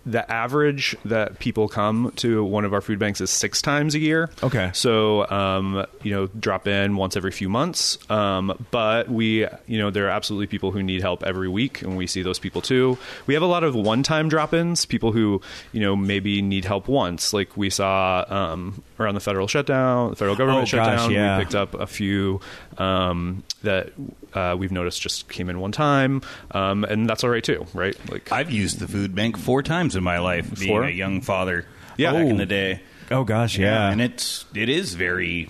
the 0.07 0.31
average 0.33 0.97
that 1.05 1.39
people 1.39 1.69
come 1.69 2.13
to 2.17 2.43
one 2.43 2.65
of 2.65 2.73
our 2.73 2.81
food 2.81 2.99
banks 2.99 3.21
is 3.21 3.29
six 3.29 3.61
times 3.61 3.95
a 3.95 3.99
year. 3.99 4.31
Okay. 4.43 4.71
So, 4.73 5.29
um, 5.29 5.85
you 6.03 6.13
know, 6.13 6.27
drop 6.29 6.67
in 6.67 6.97
once 6.97 7.15
every 7.15 7.31
few 7.31 7.51
months. 7.51 7.99
Um, 8.11 8.67
but 8.71 9.11
we, 9.11 9.47
you 9.67 9.79
know, 9.79 9.91
there 9.91 10.07
are 10.07 10.11
absolutely 10.11 10.47
people 10.47 10.73
who 10.73 10.83
need 10.83 11.03
help 11.03 11.23
every 11.25 11.49
week, 11.49 11.83
and 11.83 11.95
we 11.95 12.07
see 12.07 12.23
those 12.23 12.39
people 12.39 12.63
too. 12.63 12.97
We 13.27 13.35
have 13.35 13.43
a 13.43 13.47
lot 13.47 13.65
of 13.65 13.75
one 13.75 14.03
time 14.03 14.31
drop 14.31 14.55
ins, 14.55 14.87
people 14.87 15.13
who, 15.13 15.43
you 15.73 15.81
know, 15.81 15.95
maybe 15.95 16.41
need 16.41 16.65
help 16.65 16.89
once. 16.89 17.35
Like 17.35 17.55
we 17.57 17.69
saw 17.69 18.25
um, 18.29 18.83
around 19.01 19.15
the 19.15 19.21
federal 19.21 19.47
shutdown, 19.47 20.11
the 20.11 20.17
federal 20.17 20.37
government 20.37 20.73
Oh, 20.73 20.77
gosh, 20.77 20.87
shutdown. 20.89 21.11
yeah. 21.13 21.39
We 21.39 21.45
picked 21.45 21.55
up 21.55 21.75
a 21.75 21.87
few 21.87 22.41
um, 22.79 23.45
that 23.63 23.93
uh, 24.35 24.57
we've 24.59 24.73
noticed 24.73 25.01
just 25.01 25.29
came 25.29 25.49
in 25.49 25.61
one 25.61 25.73
time. 25.73 26.23
Um, 26.51 26.85
and 26.85 27.09
that's 27.09 27.25
all 27.25 27.31
right 27.31 27.45
too, 27.45 27.67
right? 27.75 27.97
Like, 28.11 28.33
I've 28.33 28.51
used 28.51 28.79
the 28.81 28.89
food 28.89 29.15
bank 29.15 29.37
four 29.39 29.63
times 29.63 29.97
in 29.97 30.03
my 30.05 30.19
life, 30.19 30.59
being 30.59 30.73
Four? 30.73 30.85
a 30.85 30.91
young 30.91 31.21
father. 31.21 31.67
Yeah. 31.97 32.13
back 32.13 32.27
Oh. 32.27 32.29
in 32.29 32.37
the 32.37 32.47
day. 32.47 32.81
oh 33.11 33.25
gosh 33.25 33.57
yeah, 33.59 33.91
and 33.91 34.01
it's 34.01 34.45
it 34.55 34.69
is 34.69 34.95
very, 34.95 35.49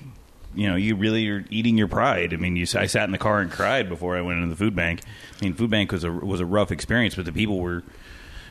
you 0.55 0.69
know, 0.69 0.77
you 0.77 0.95
really 0.97 1.29
are 1.29 1.45
eating 1.51 1.77
your 1.77 1.89
pride. 1.89 2.33
I 2.33 2.37
mean, 2.37 2.57
you 2.57 2.67
I 2.75 2.87
sat 2.87 3.05
in 3.05 3.11
the 3.13 3.19
car 3.19 3.41
and 3.41 3.51
cried 3.51 3.89
before 3.89 4.17
I 4.17 4.23
went 4.23 4.39
into 4.39 4.51
the 4.51 4.57
food 4.57 4.75
bank. 4.75 5.03
I 5.41 5.45
mean, 5.45 5.55
food 5.55 5.69
bank 5.71 5.93
was 5.93 6.05
a 6.05 6.11
was 6.13 6.41
a 6.41 6.47
rough 6.47 6.71
experience, 6.73 7.15
but 7.17 7.25
the 7.27 7.33
people 7.33 7.59
were 7.59 7.83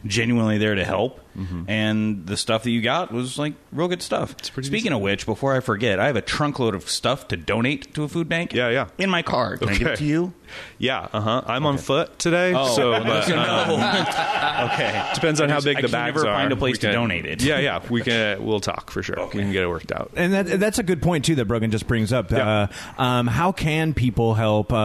genuinely 0.06 0.58
there 0.58 0.76
to 0.76 0.86
help, 0.86 1.20
and 1.68 2.26
the 2.26 2.36
stuff 2.38 2.64
that 2.64 2.72
you 2.72 2.82
got 2.82 3.12
was 3.12 3.38
like 3.38 3.54
real 3.72 3.88
good 3.88 4.02
stuff. 4.02 4.36
pretty 4.54 4.68
Speaking 4.68 4.92
of 4.94 5.02
which, 5.02 5.26
before 5.26 5.56
I 5.56 5.60
forget, 5.60 6.00
I 6.00 6.08
have 6.08 6.16
a 6.16 6.22
trunkload 6.22 6.74
of 6.74 6.90
stuff 6.90 7.28
to 7.30 7.38
donate 7.38 7.94
to 7.94 8.04
a 8.04 8.08
food 8.08 8.28
bank. 8.28 8.54
Yeah, 8.54 8.70
yeah. 8.70 8.88
in 8.98 9.10
my 9.10 9.22
car. 9.22 9.58
Can 9.58 9.70
I 9.70 9.74
give 9.74 9.82
it 9.82 9.92
Okay. 9.92 9.96
to 9.98 10.04
you? 10.06 10.34
yeah, 10.78 11.08
uh 11.12 11.20
huh. 11.20 11.42
I'm 11.46 11.66
on 11.66 11.78
foot 11.78 12.18
today. 12.20 12.54
so, 12.54 12.92
but, 13.04 13.30
uh, 13.30 14.70
okay. 14.74 15.12
depends 15.14 15.42
on 15.42 15.50
how 15.50 15.60
big 15.62 15.78
I 15.78 15.82
the 15.82 15.88
can 15.88 15.92
bags 15.92 16.16
never 16.16 16.28
are. 16.28 16.34
find 16.36 16.52
a 16.52 16.56
place 16.56 16.74
We 16.76 16.80
to 16.80 16.92
donate 16.92 17.26
it. 17.26 17.44
Yeah, 17.44 17.60
yeah. 17.60 17.82
We 17.90 18.02
can. 18.02 18.44
We'll 18.46 18.60
talk 18.60 18.90
for 18.92 19.04
sure. 19.04 19.20
Okay. 19.20 19.38
We 19.40 19.44
can 19.44 19.52
get 19.52 19.64
it 19.64 19.68
worked 19.68 19.92
out. 19.92 20.12
And 20.16 20.34
that, 20.34 20.60
that's 20.60 20.80
a 20.80 20.84
good 20.84 21.02
point 21.02 21.26
too 21.26 21.36
that 21.36 21.46
Brogan 21.46 21.72
just 21.72 21.88
brings 21.88 22.14
up. 22.14 22.32
Yeah. 22.32 22.70
Uh, 22.98 23.02
um, 23.02 23.28
how 23.28 23.52
can 23.52 23.94
people 23.94 24.34
help 24.36 24.72
uh, 24.74 24.76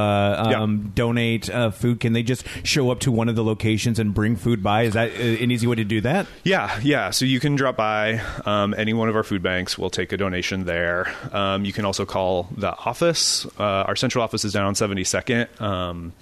um, 0.56 0.92
donate 0.94 1.48
uh, 1.50 1.70
food? 1.70 2.00
Can 2.00 2.12
they 2.12 2.22
just 2.22 2.44
show 2.64 2.90
up 2.90 3.00
to 3.00 3.12
one 3.12 3.28
of 3.28 3.36
the 3.36 3.44
locations 3.44 3.98
and 3.98 4.12
bring 4.14 4.36
food 4.36 4.62
by? 4.62 4.82
Is 4.82 4.94
that 4.94 5.12
an 5.12 5.50
easy 5.50 5.66
way 5.66 5.76
to 5.76 5.84
do 5.84 6.00
that? 6.02 6.26
Yeah, 6.44 6.80
yeah. 6.82 7.10
So 7.10 7.24
you 7.24 7.38
can 7.38 7.54
drop 7.54 7.76
by 7.76 8.20
um, 8.44 8.74
any 8.76 8.92
one 8.92 9.08
of 9.08 9.14
our 9.14 9.22
food 9.22 9.42
banks. 9.42 9.78
We'll 9.78 9.90
take 9.90 10.10
a 10.12 10.16
donation 10.16 10.64
there. 10.64 11.12
Um, 11.32 11.64
you 11.64 11.72
can 11.72 11.84
also 11.84 12.04
call 12.04 12.48
the 12.56 12.76
office. 12.76 13.46
Uh, 13.58 13.62
our 13.62 13.94
central 13.94 14.24
office 14.24 14.44
is 14.44 14.52
down 14.52 14.66
on 14.66 14.74
72nd. 14.74 15.60
Um, 15.60 16.12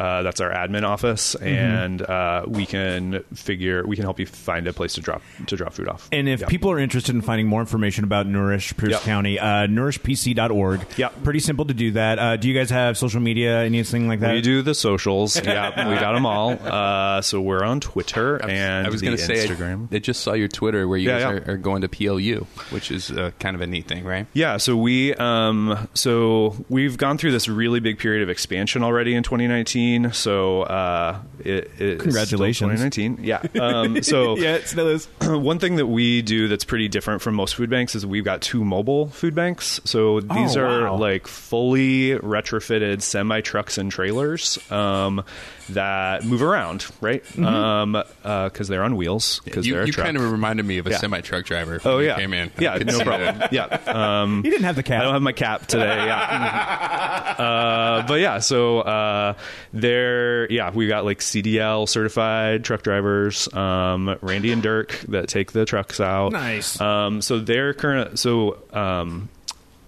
uh, 0.00 0.22
that's 0.22 0.40
our 0.40 0.50
admin 0.50 0.82
office, 0.84 1.34
Mm-hmm. 1.34 1.46
and 1.46 2.02
uh, 2.02 2.44
we 2.46 2.64
can 2.66 3.22
figure 3.34 3.86
we 3.86 3.96
can 3.96 4.04
help 4.04 4.18
you 4.18 4.26
find 4.26 4.66
a 4.66 4.72
place 4.72 4.94
to 4.94 5.00
drop 5.00 5.22
to 5.46 5.56
drop 5.56 5.72
food 5.74 5.88
off. 5.88 6.08
And 6.12 6.28
if 6.28 6.40
Yeah. 6.40 6.46
people 6.48 6.70
are 6.70 6.78
interested 6.78 7.14
in 7.14 7.20
finding 7.22 7.46
more 7.46 7.60
information 7.60 8.04
about 8.04 8.26
Nourish 8.26 8.76
Pierce 8.76 8.92
Yep. 8.92 9.02
County, 9.02 9.38
uh, 9.38 9.66
nourishpc.org. 9.66 10.80
Yep. 10.96 11.22
Pretty 11.24 11.40
simple 11.40 11.64
to 11.66 11.74
do 11.74 11.92
that. 11.92 12.18
Uh, 12.18 12.36
do 12.36 12.48
you 12.48 12.54
guys 12.54 12.70
have 12.70 12.96
social 12.96 13.20
media, 13.20 13.60
anything 13.62 14.08
like 14.08 14.20
that? 14.20 14.32
we 14.32 14.40
do 14.40 14.62
the 14.62 14.74
socials, 14.74 15.36
yeah, 15.44 15.88
we 15.88 15.94
got 15.96 16.12
them 16.12 16.26
all. 16.26 16.50
Uh, 16.52 17.20
so 17.20 17.40
we're 17.40 17.62
on 17.64 17.80
Twitter 17.80 18.36
and 18.36 18.86
I 18.86 18.90
was 18.90 19.02
going 19.02 19.10
going 19.16 19.18
to 19.18 19.26
to 19.26 19.36
say, 19.36 19.48
Instagram. 19.54 19.88
I, 19.92 19.96
I 19.96 19.98
just 19.98 20.20
saw 20.22 20.32
your 20.34 20.48
Twitter 20.48 20.86
where 20.88 20.98
you 20.98 21.08
Yeah, 21.08 21.18
guys 21.20 21.42
yeah. 21.44 21.52
Are, 21.52 21.54
are 21.54 21.56
going 21.56 21.82
to 21.82 21.88
PLU, 21.88 22.46
which 22.70 22.90
is 22.90 23.10
uh, 23.10 23.32
kind 23.38 23.54
of 23.56 23.60
a 23.60 23.66
neat 23.66 23.86
thing, 23.88 24.04
right? 24.04 24.26
Yeah, 24.34 24.56
so 24.58 24.76
we 24.76 25.14
um, 25.14 25.88
so 25.94 26.64
we've 26.68 26.96
gone 26.96 27.18
through 27.18 27.32
this 27.32 27.48
really 27.48 27.80
big 27.80 27.98
period 27.98 28.22
of 28.22 28.30
expansion 28.30 28.82
already 28.82 29.14
in 29.14 29.22
2019. 29.22 29.89
So 30.12 30.62
uh, 30.62 31.20
it, 31.46 31.70
it's 31.78 32.02
Congratulations. 32.02 32.56
still 32.80 32.90
2019. 32.90 33.18
Yeah. 33.24 33.42
Um, 33.60 34.02
so 34.02 34.36
yeah, 34.38 34.54
it 34.56 34.66
still 34.66 34.88
is. 34.88 35.06
one 35.22 35.58
thing 35.58 35.76
that 35.76 35.86
we 35.86 36.22
do 36.22 36.48
that's 36.48 36.64
pretty 36.64 36.88
different 36.88 37.20
from 37.22 37.34
most 37.34 37.54
food 37.54 37.68
banks 37.70 37.94
is 37.94 38.06
we've 38.06 38.24
got 38.24 38.40
two 38.40 38.64
mobile 38.64 39.08
food 39.08 39.34
banks. 39.34 39.80
So 39.84 40.20
these 40.20 40.56
Oh, 40.56 40.60
are 40.62 40.84
wow. 40.84 40.96
like 40.96 41.26
fully 41.26 42.10
retrofitted 42.10 43.02
semi 43.02 43.40
trucks 43.42 43.76
and 43.78 43.90
trailers 43.92 44.58
um, 44.72 45.24
that 45.70 46.24
move 46.24 46.42
around, 46.42 46.86
right? 47.00 47.22
Because 47.24 48.68
they're 48.68 48.82
on 48.82 48.96
wheels. 48.96 49.40
Because 49.44 49.66
You, 49.66 49.74
they're 49.74 49.82
a 49.82 49.86
you 49.86 49.92
truck. 49.92 50.06
kind 50.06 50.16
of 50.16 50.30
reminded 50.30 50.64
me 50.66 50.78
of 50.78 50.86
a 50.86 50.90
Yeah. 50.90 50.98
semi 50.98 51.20
truck 51.20 51.44
driver. 51.44 51.80
Oh 51.84 51.96
when 51.96 52.04
you 52.04 52.08
yeah, 52.10 52.16
came 52.16 52.32
in. 52.34 52.50
Yeah, 52.58 52.76
no 52.78 53.00
problem. 53.04 53.38
that. 53.38 53.52
Yeah, 53.52 53.64
um, 53.86 54.42
You 54.44 54.50
didn't 54.50 54.64
have 54.64 54.76
the 54.76 54.82
cap. 54.82 55.00
I 55.00 55.04
don't 55.04 55.12
have 55.14 55.22
my 55.22 55.32
cap 55.32 55.66
today. 55.66 56.06
Yeah, 56.06 57.34
uh, 57.38 58.06
but 58.06 58.20
yeah. 58.20 58.38
So 58.38 58.80
uh, 58.80 59.34
they're 59.72 60.50
yeah, 60.50 60.70
we 60.70 60.86
got 60.88 61.04
like 61.04 61.20
CDL 61.30 61.88
certified 61.88 62.64
truck 62.64 62.82
drivers, 62.82 63.52
um, 63.54 64.16
Randy 64.20 64.52
and 64.52 64.62
Dirk 64.62 64.98
that 65.08 65.28
take 65.28 65.52
the 65.52 65.64
trucks 65.64 66.00
out. 66.00 66.32
Nice. 66.32 66.80
Um, 66.80 67.22
so 67.22 67.38
they're 67.38 67.72
current. 67.72 68.18
So 68.18 68.58
um, 68.72 69.28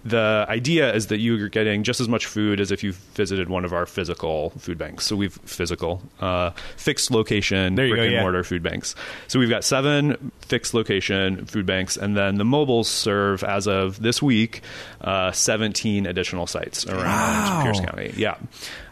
the 0.04 0.46
idea 0.48 0.92
is 0.92 1.08
that 1.08 1.18
you're 1.18 1.48
getting 1.48 1.84
just 1.84 2.00
as 2.00 2.08
much 2.08 2.26
food 2.26 2.60
as 2.60 2.72
if 2.72 2.82
you 2.82 2.92
visited 2.92 3.48
one 3.48 3.64
of 3.64 3.72
our 3.72 3.86
physical 3.86 4.50
food 4.58 4.76
banks. 4.76 5.06
So 5.06 5.14
we've 5.14 5.34
physical, 5.44 6.02
uh, 6.20 6.50
fixed 6.76 7.10
location, 7.10 7.74
brick 7.76 7.94
go, 7.94 8.02
and 8.02 8.12
yeah. 8.12 8.22
mortar 8.22 8.42
food 8.42 8.62
banks. 8.62 8.94
So 9.28 9.38
we've 9.38 9.50
got 9.50 9.64
seven 9.64 10.32
fixed 10.40 10.74
location 10.74 11.46
food 11.46 11.66
banks, 11.66 11.96
and 11.96 12.16
then 12.16 12.36
the 12.36 12.44
mobiles 12.44 12.88
serve 12.88 13.44
as 13.44 13.68
of 13.68 14.00
this 14.02 14.20
week 14.20 14.62
uh, 15.00 15.30
17 15.32 16.06
additional 16.06 16.46
sites 16.46 16.84
around 16.86 17.04
Wow. 17.04 17.60
Pierce 17.62 17.80
County. 17.80 18.12
Yeah. 18.16 18.38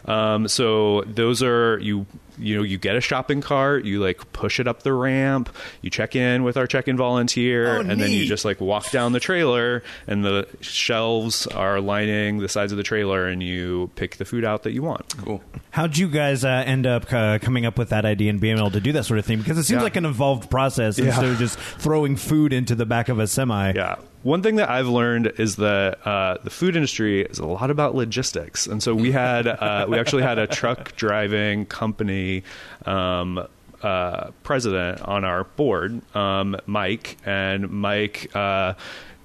Um, 0.05 0.47
so 0.47 1.01
those 1.01 1.43
are 1.43 1.77
you. 1.79 2.05
You 2.41 2.57
know, 2.57 2.63
you 2.63 2.77
get 2.77 2.95
a 2.95 3.01
shopping 3.01 3.41
cart, 3.41 3.85
you 3.85 3.99
like 4.03 4.31
push 4.33 4.59
it 4.59 4.67
up 4.67 4.83
the 4.83 4.93
ramp, 4.93 5.49
you 5.81 5.89
check 5.89 6.15
in 6.15 6.43
with 6.43 6.57
our 6.57 6.67
check-in 6.67 6.97
volunteer, 6.97 7.77
Oh, 7.77 7.81
and 7.81 8.01
then 8.01 8.11
you 8.11 8.25
just 8.25 8.43
like 8.45 8.59
walk 8.59 8.89
down 8.91 9.11
the 9.11 9.19
trailer, 9.19 9.83
and 10.07 10.25
the 10.25 10.47
shelves 10.61 11.47
are 11.47 11.79
lining 11.79 12.39
the 12.39 12.49
sides 12.49 12.71
of 12.71 12.77
the 12.77 12.83
trailer, 12.83 13.27
and 13.27 13.41
you 13.43 13.91
pick 13.95 14.17
the 14.17 14.25
food 14.25 14.43
out 14.43 14.63
that 14.63 14.71
you 14.73 14.81
want. 14.81 15.15
Cool. 15.17 15.41
How'd 15.71 15.97
you 15.97 16.07
guys 16.09 16.43
uh, 16.43 16.63
end 16.65 16.85
up 16.87 17.11
uh, 17.13 17.39
coming 17.39 17.65
up 17.65 17.77
with 17.77 17.89
that 17.89 18.05
idea 18.05 18.29
and 18.29 18.39
being 18.39 18.57
able 18.57 18.71
to 18.71 18.79
do 18.81 18.91
that 18.93 19.05
sort 19.05 19.19
of 19.19 19.25
thing? 19.25 19.37
Because 19.37 19.57
it 19.57 19.63
seems 19.63 19.79
Yeah. 19.79 19.83
like 19.83 19.95
an 19.95 20.05
involved 20.05 20.49
process 20.49 20.97
Yeah. 20.99 21.05
instead 21.07 21.25
of 21.25 21.37
just 21.37 21.57
throwing 21.59 22.15
food 22.15 22.53
into 22.53 22.75
the 22.75 22.85
back 22.85 23.09
of 23.09 23.19
a 23.19 23.27
semi. 23.27 23.73
Yeah. 23.73 23.95
One 24.23 24.43
thing 24.43 24.57
that 24.57 24.69
I've 24.69 24.87
learned 24.87 25.33
is 25.37 25.55
that 25.55 26.05
uh, 26.05 26.37
the 26.43 26.51
food 26.51 26.75
industry 26.75 27.23
is 27.23 27.39
a 27.39 27.45
lot 27.45 27.71
about 27.71 27.95
logistics, 27.95 28.67
and 28.67 28.81
so 28.81 28.93
we 28.93 29.11
had 29.11 29.47
uh, 29.47 29.87
we 29.89 29.97
actually 29.97 30.21
had 30.21 30.37
a 30.37 30.47
truck 30.47 30.95
driving 30.95 31.65
company. 31.65 32.43
Um, 32.85 33.47
uh, 33.83 34.29
president 34.43 35.01
on 35.01 35.25
our 35.25 35.43
board, 35.43 36.01
um, 36.15 36.55
Mike, 36.67 37.17
and 37.25 37.67
Mike 37.71 38.29
uh, 38.35 38.75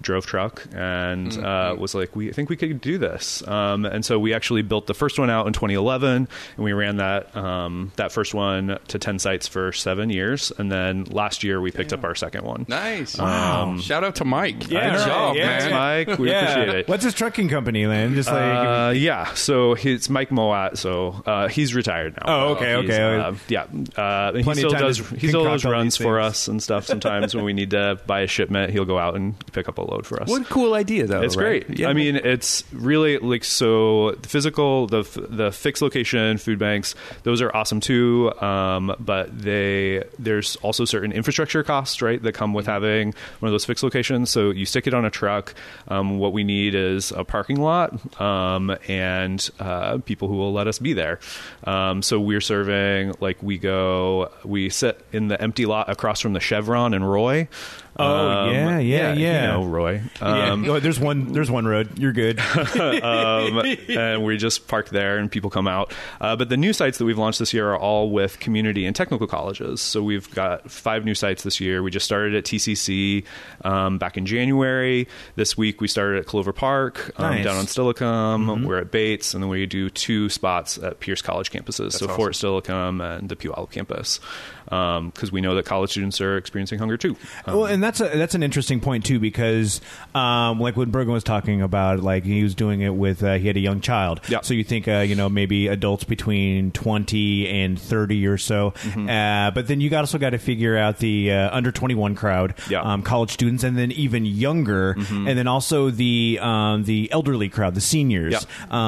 drove 0.06 0.24
truck 0.24 0.64
and 0.74 1.36
uh, 1.38 1.74
was 1.78 1.94
like, 1.94 2.14
"We 2.16 2.32
think 2.32 2.48
we 2.48 2.56
could 2.56 2.80
do 2.80 2.96
this." 2.96 3.46
Um, 3.46 3.84
and 3.84 4.04
so 4.04 4.18
we 4.18 4.32
actually 4.32 4.62
built 4.62 4.86
the 4.86 4.94
first 4.94 5.18
one 5.18 5.28
out 5.28 5.46
in 5.46 5.52
2011, 5.52 6.28
and 6.56 6.64
we 6.64 6.72
ran 6.72 6.96
that 6.96 7.36
um, 7.36 7.92
that 7.96 8.12
first 8.12 8.32
one 8.34 8.78
to 8.88 8.98
10 8.98 9.18
sites 9.18 9.46
for 9.48 9.72
seven 9.72 10.08
years, 10.10 10.52
and 10.58 10.70
then 10.70 11.04
last 11.04 11.42
year 11.44 11.60
we 11.60 11.70
picked 11.70 11.92
up 11.92 12.04
our 12.04 12.14
second 12.14 12.44
one. 12.44 12.64
Nice. 12.68 13.18
Wow. 13.18 13.76
Shout 13.80 14.04
out 14.04 14.16
to 14.16 14.24
Mike. 14.24 14.70
Yeah, 14.70 14.90
Good 14.90 14.96
right. 14.98 15.06
job, 15.06 15.36
Yeah, 15.36 15.46
man. 15.46 15.70
Mike, 16.06 16.18
we 16.18 16.30
Yeah. 16.30 16.40
appreciate 16.50 16.78
it. 16.80 16.88
What's 16.88 17.04
his 17.04 17.14
trucking 17.14 17.48
company, 17.48 17.84
man? 17.86 18.14
Just 18.14 18.30
like 18.30 18.36
Uh, 18.36 18.92
yeah, 18.96 19.34
so 19.34 19.72
it's 19.74 20.08
Mike 20.08 20.30
Moat. 20.30 20.78
So 20.78 21.22
uh, 21.26 21.48
he's 21.48 21.74
retired 21.74 22.14
now. 22.16 22.22
Oh, 22.26 22.48
okay, 22.54 22.80
He's, 22.82 22.90
okay. 22.90 23.16
uh, 23.18 23.34
yeah, 23.48 23.64
uh, 23.96 24.32
he 24.34 24.42
still 24.54 24.70
does. 24.70 24.98
He 25.10 25.28
still 25.28 25.44
does 25.44 25.64
runs 25.64 25.96
for 25.96 26.20
us 26.20 26.46
and 26.48 26.62
stuff. 26.62 26.84
Sometimes 26.86 27.34
when 27.34 27.44
we 27.44 27.52
need 27.52 27.70
to 27.70 27.98
buy 28.06 28.20
a 28.20 28.26
shipment, 28.26 28.70
he'll 28.72 28.84
go 28.84 28.98
out 28.98 29.14
and 29.16 29.34
pick 29.52 29.68
up 29.68 29.78
a 29.78 29.82
load 29.82 29.95
for 30.04 30.20
us. 30.20 30.28
What 30.28 30.42
a 30.42 30.44
cool 30.46 30.74
idea, 30.74 31.06
though. 31.06 31.22
It's 31.22 31.36
right? 31.36 31.66
great. 31.66 31.86
I 31.86 31.92
mean, 31.92 32.16
it's 32.16 32.64
really 32.72 33.18
like 33.18 33.44
so. 33.44 34.12
The 34.12 34.28
physical, 34.28 34.88
the 34.88 35.02
the 35.30 35.52
fixed 35.52 35.80
location 35.80 36.38
food 36.38 36.58
banks, 36.58 36.94
those 37.22 37.40
are 37.40 37.54
awesome 37.54 37.80
too. 37.80 38.32
Um, 38.42 38.94
but 38.98 39.38
they 39.38 40.04
there's 40.18 40.56
also 40.56 40.84
certain 40.84 41.12
infrastructure 41.12 41.62
costs, 41.62 42.02
right, 42.02 42.20
that 42.22 42.32
come 42.32 42.52
with 42.52 42.66
having 42.66 43.14
one 43.38 43.48
of 43.48 43.52
those 43.52 43.64
fixed 43.64 43.84
locations. 43.84 44.30
So 44.30 44.50
you 44.50 44.66
stick 44.66 44.86
it 44.86 44.94
on 44.94 45.04
a 45.04 45.10
truck. 45.10 45.54
Um, 45.88 46.18
what 46.18 46.32
we 46.32 46.44
need 46.44 46.74
is 46.74 47.12
a 47.12 47.24
parking 47.24 47.60
lot 47.60 48.20
um, 48.20 48.76
and 48.88 49.48
uh, 49.60 49.98
people 49.98 50.28
who 50.28 50.34
will 50.34 50.52
let 50.52 50.66
us 50.66 50.78
be 50.78 50.92
there. 50.92 51.20
Um, 51.64 52.02
so 52.02 52.20
we're 52.20 52.40
serving 52.40 53.14
like 53.20 53.42
we 53.42 53.58
go, 53.58 54.30
we 54.44 54.68
sit 54.68 55.00
in 55.12 55.28
the 55.28 55.40
empty 55.40 55.66
lot 55.66 55.88
across 55.88 56.20
from 56.20 56.32
the 56.32 56.40
Chevron 56.40 56.94
and 56.94 57.08
Roy. 57.08 57.48
Oh, 57.98 58.04
Um, 58.46 58.52
yeah, 58.54 58.78
yeah, 58.78 59.12
you 59.14 59.24
yeah. 59.26 59.46
know, 59.52 59.64
Roy. 59.64 60.02
Yeah. 60.20 60.50
Um, 60.52 60.68
oh, 60.68 60.80
there's 60.80 61.00
one. 61.00 61.32
There's 61.32 61.50
one 61.50 61.66
road. 61.66 61.98
You're 61.98 62.12
good. 62.12 62.38
um, 63.00 63.58
and 63.88 64.24
we 64.24 64.36
just 64.36 64.68
park 64.68 64.90
there 64.90 65.18
and 65.18 65.30
people 65.30 65.50
come 65.50 65.66
out. 65.66 65.92
Uh, 66.20 66.36
but 66.36 66.48
the 66.48 66.56
new 66.56 66.72
sites 66.72 66.98
that 66.98 67.04
we've 67.04 67.18
launched 67.18 67.38
this 67.38 67.54
year 67.54 67.70
are 67.72 67.78
all 67.78 68.10
with 68.10 68.38
community 68.40 68.86
and 68.86 68.94
technical 68.94 69.26
colleges. 69.26 69.80
So 69.80 70.02
we've 70.02 70.30
got 70.34 70.70
five 70.70 71.04
new 71.04 71.14
sites 71.14 71.42
this 71.42 71.60
year. 71.60 71.82
We 71.82 71.90
just 71.90 72.04
started 72.04 72.34
at 72.34 72.44
TCC 72.44 73.24
um, 73.64 73.98
back 73.98 74.16
in 74.16 74.26
January. 74.26 75.08
This 75.36 75.56
week 75.56 75.80
we 75.80 75.88
started 75.88 76.18
at 76.20 76.26
Clover 76.26 76.52
Park 76.52 77.12
um, 77.16 77.30
Nice. 77.36 77.44
down 77.44 77.56
on 77.56 77.64
Steilacoom. 77.66 78.64
We're 78.66 78.78
at 78.80 78.90
Bates, 78.90 79.34
and 79.34 79.42
then 79.42 79.48
we 79.50 79.66
do 79.66 79.90
two 79.90 80.28
spots 80.28 80.78
at 80.78 81.00
Pierce 81.00 81.22
College 81.22 81.50
campuses. 81.50 81.92
so 81.92 82.08
Fort 82.08 82.32
Steilacoom 82.34 83.02
and 83.18 83.28
the 83.28 83.36
Puyallup 83.36 83.70
campus, 83.70 84.20
because 84.64 85.32
we 85.32 85.40
know 85.40 85.54
that 85.54 85.64
college 85.64 85.90
students 85.90 86.20
are 86.20 86.36
experiencing 86.36 86.78
hunger 86.78 86.96
too. 86.96 87.16
Um, 87.46 87.56
well, 87.56 87.66
and 87.66 87.82
that's 87.86 88.00
a, 88.00 88.08
that's 88.18 88.34
an 88.34 88.42
interesting 88.42 88.80
point 88.80 89.04
too, 89.04 89.18
because 89.20 89.80
um, 90.14 90.60
like 90.60 90.76
when 90.76 90.90
Brogan 90.90 91.12
was 91.12 91.24
talking 91.24 91.62
about, 91.62 92.00
like 92.00 92.24
he 92.24 92.42
was 92.42 92.54
doing 92.54 92.80
it 92.80 92.94
with 92.94 93.22
uh, 93.22 93.34
he 93.34 93.46
had 93.46 93.56
a 93.56 93.60
young 93.60 93.80
child. 93.80 94.20
Yeah. 94.28 94.40
So 94.42 94.54
you 94.54 94.64
think 94.64 94.88
uh, 94.88 94.98
you 95.06 95.14
know 95.14 95.28
maybe 95.28 95.68
adults 95.68 96.04
between 96.04 96.72
twenty 96.72 97.48
and 97.48 97.80
thirty 97.80 98.26
or 98.26 98.38
so, 98.38 98.72
Mm-hmm. 98.86 99.08
uh, 99.08 99.50
but 99.52 99.68
then 99.68 99.80
you 99.80 99.88
got 99.90 100.00
also 100.00 100.18
got 100.18 100.30
to 100.30 100.38
figure 100.38 100.76
out 100.76 100.98
the 100.98 101.32
uh, 101.32 101.56
under 101.56 101.70
twenty 101.72 101.94
one 101.94 102.14
crowd, 102.14 102.54
Yeah. 102.68 102.80
Mm-hmm. 102.80 102.88
um, 102.88 103.02
college 103.02 103.30
students, 103.30 103.62
and 103.64 103.76
then 103.78 103.92
even 103.92 104.24
younger, 104.26 104.92
and 104.92 105.26
then 105.38 105.46
also 105.46 105.90
the 105.90 106.38
um, 106.42 106.84
the 106.84 107.10
elderly 107.12 107.48
crowd, 107.48 107.74
the 107.74 107.80
seniors. 107.80 108.32
Yeah. 108.34 108.40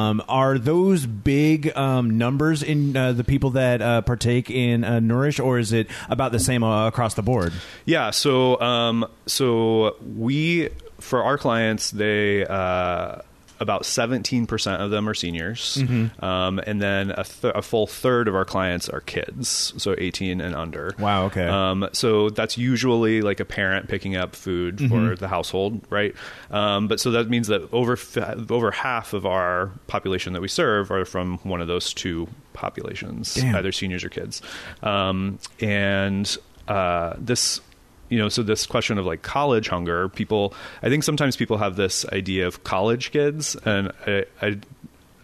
Um, 0.09 0.23
are 0.29 0.59
those 0.59 1.07
big 1.07 1.77
um, 1.77 2.19
numbers 2.19 2.63
in 2.63 2.97
uh, 2.97 3.13
the 3.13 3.25
people 3.25 3.51
that 3.51 3.81
uh, 3.83 4.03
partake 4.03 4.51
in 4.51 4.85
uh, 4.85 5.01
Nourish, 5.01 5.39
or 5.39 5.59
is 5.59 5.73
it 5.73 5.87
about 6.09 6.33
the 6.33 6.39
same 6.41 6.63
uh, 6.65 6.87
across 6.89 7.15
the 7.15 7.23
board? 7.23 7.53
Yeah, 7.85 8.11
so 8.11 8.61
um, 8.89 9.07
so 9.27 9.97
we 10.17 10.69
for 11.01 11.23
our 11.23 11.39
clients, 11.39 11.91
they 11.93 12.45
uh, 12.47 13.21
about 13.61 13.85
seventeen 13.85 14.47
percent 14.47 14.81
of 14.83 14.91
them 14.91 15.09
are 15.09 15.15
seniors, 15.15 15.79
Mm-hmm. 15.81 16.25
um, 16.25 16.61
and 16.65 16.81
then 16.81 17.11
a, 17.11 17.25
th- 17.25 17.53
a 17.57 17.63
full 17.63 17.87
third 17.89 18.29
of 18.29 18.35
our 18.37 18.45
clients 18.45 18.89
are 18.89 19.01
kids, 19.01 19.73
so 19.77 19.95
eighteen 19.99 20.41
and 20.41 20.55
under. 20.55 20.95
Wow, 20.99 21.25
okay. 21.27 21.47
Um, 21.47 21.89
so 21.93 22.31
that's 22.31 22.57
usually 22.57 23.21
like 23.21 23.41
a 23.41 23.45
parent 23.45 23.89
picking 23.89 24.15
up 24.17 24.37
food 24.37 24.77
Mm-hmm. 24.79 25.09
for 25.11 25.17
the 25.17 25.27
household, 25.29 25.81
right? 25.91 26.15
Um, 26.51 26.87
but 26.89 27.01
so 27.01 27.11
that 27.13 27.29
means 27.29 27.49
that 27.49 27.69
over 27.73 27.95
f- 27.95 28.17
over 28.51 28.71
half 28.71 29.13
of 29.13 29.27
our 29.27 29.73
population 29.89 30.33
that 30.35 30.43
we 30.43 30.49
serve 30.49 30.91
are 30.93 31.05
from 31.05 31.39
one 31.39 31.61
of 31.61 31.67
those 31.69 31.93
two 31.93 32.29
populations, 32.55 33.35
Damn. 33.35 33.55
either 33.57 33.73
seniors 33.73 34.05
or 34.05 34.09
kids. 34.09 34.41
Um, 34.83 35.39
and 35.61 36.37
uh, 36.69 37.15
this, 37.19 37.61
you 38.09 38.19
know, 38.19 38.29
so 38.29 38.43
this 38.43 38.67
question 38.67 38.99
of 38.99 39.07
like 39.07 39.23
college 39.23 39.69
hunger, 39.69 40.09
people, 40.09 40.55
I 40.83 40.89
think 40.89 41.05
sometimes 41.05 41.37
people 41.37 41.59
have 41.59 41.77
this 41.77 42.07
idea 42.13 42.47
of 42.47 42.65
college 42.65 43.11
kids, 43.11 43.57
and 43.65 43.93
I, 44.07 44.25
I, 44.41 44.59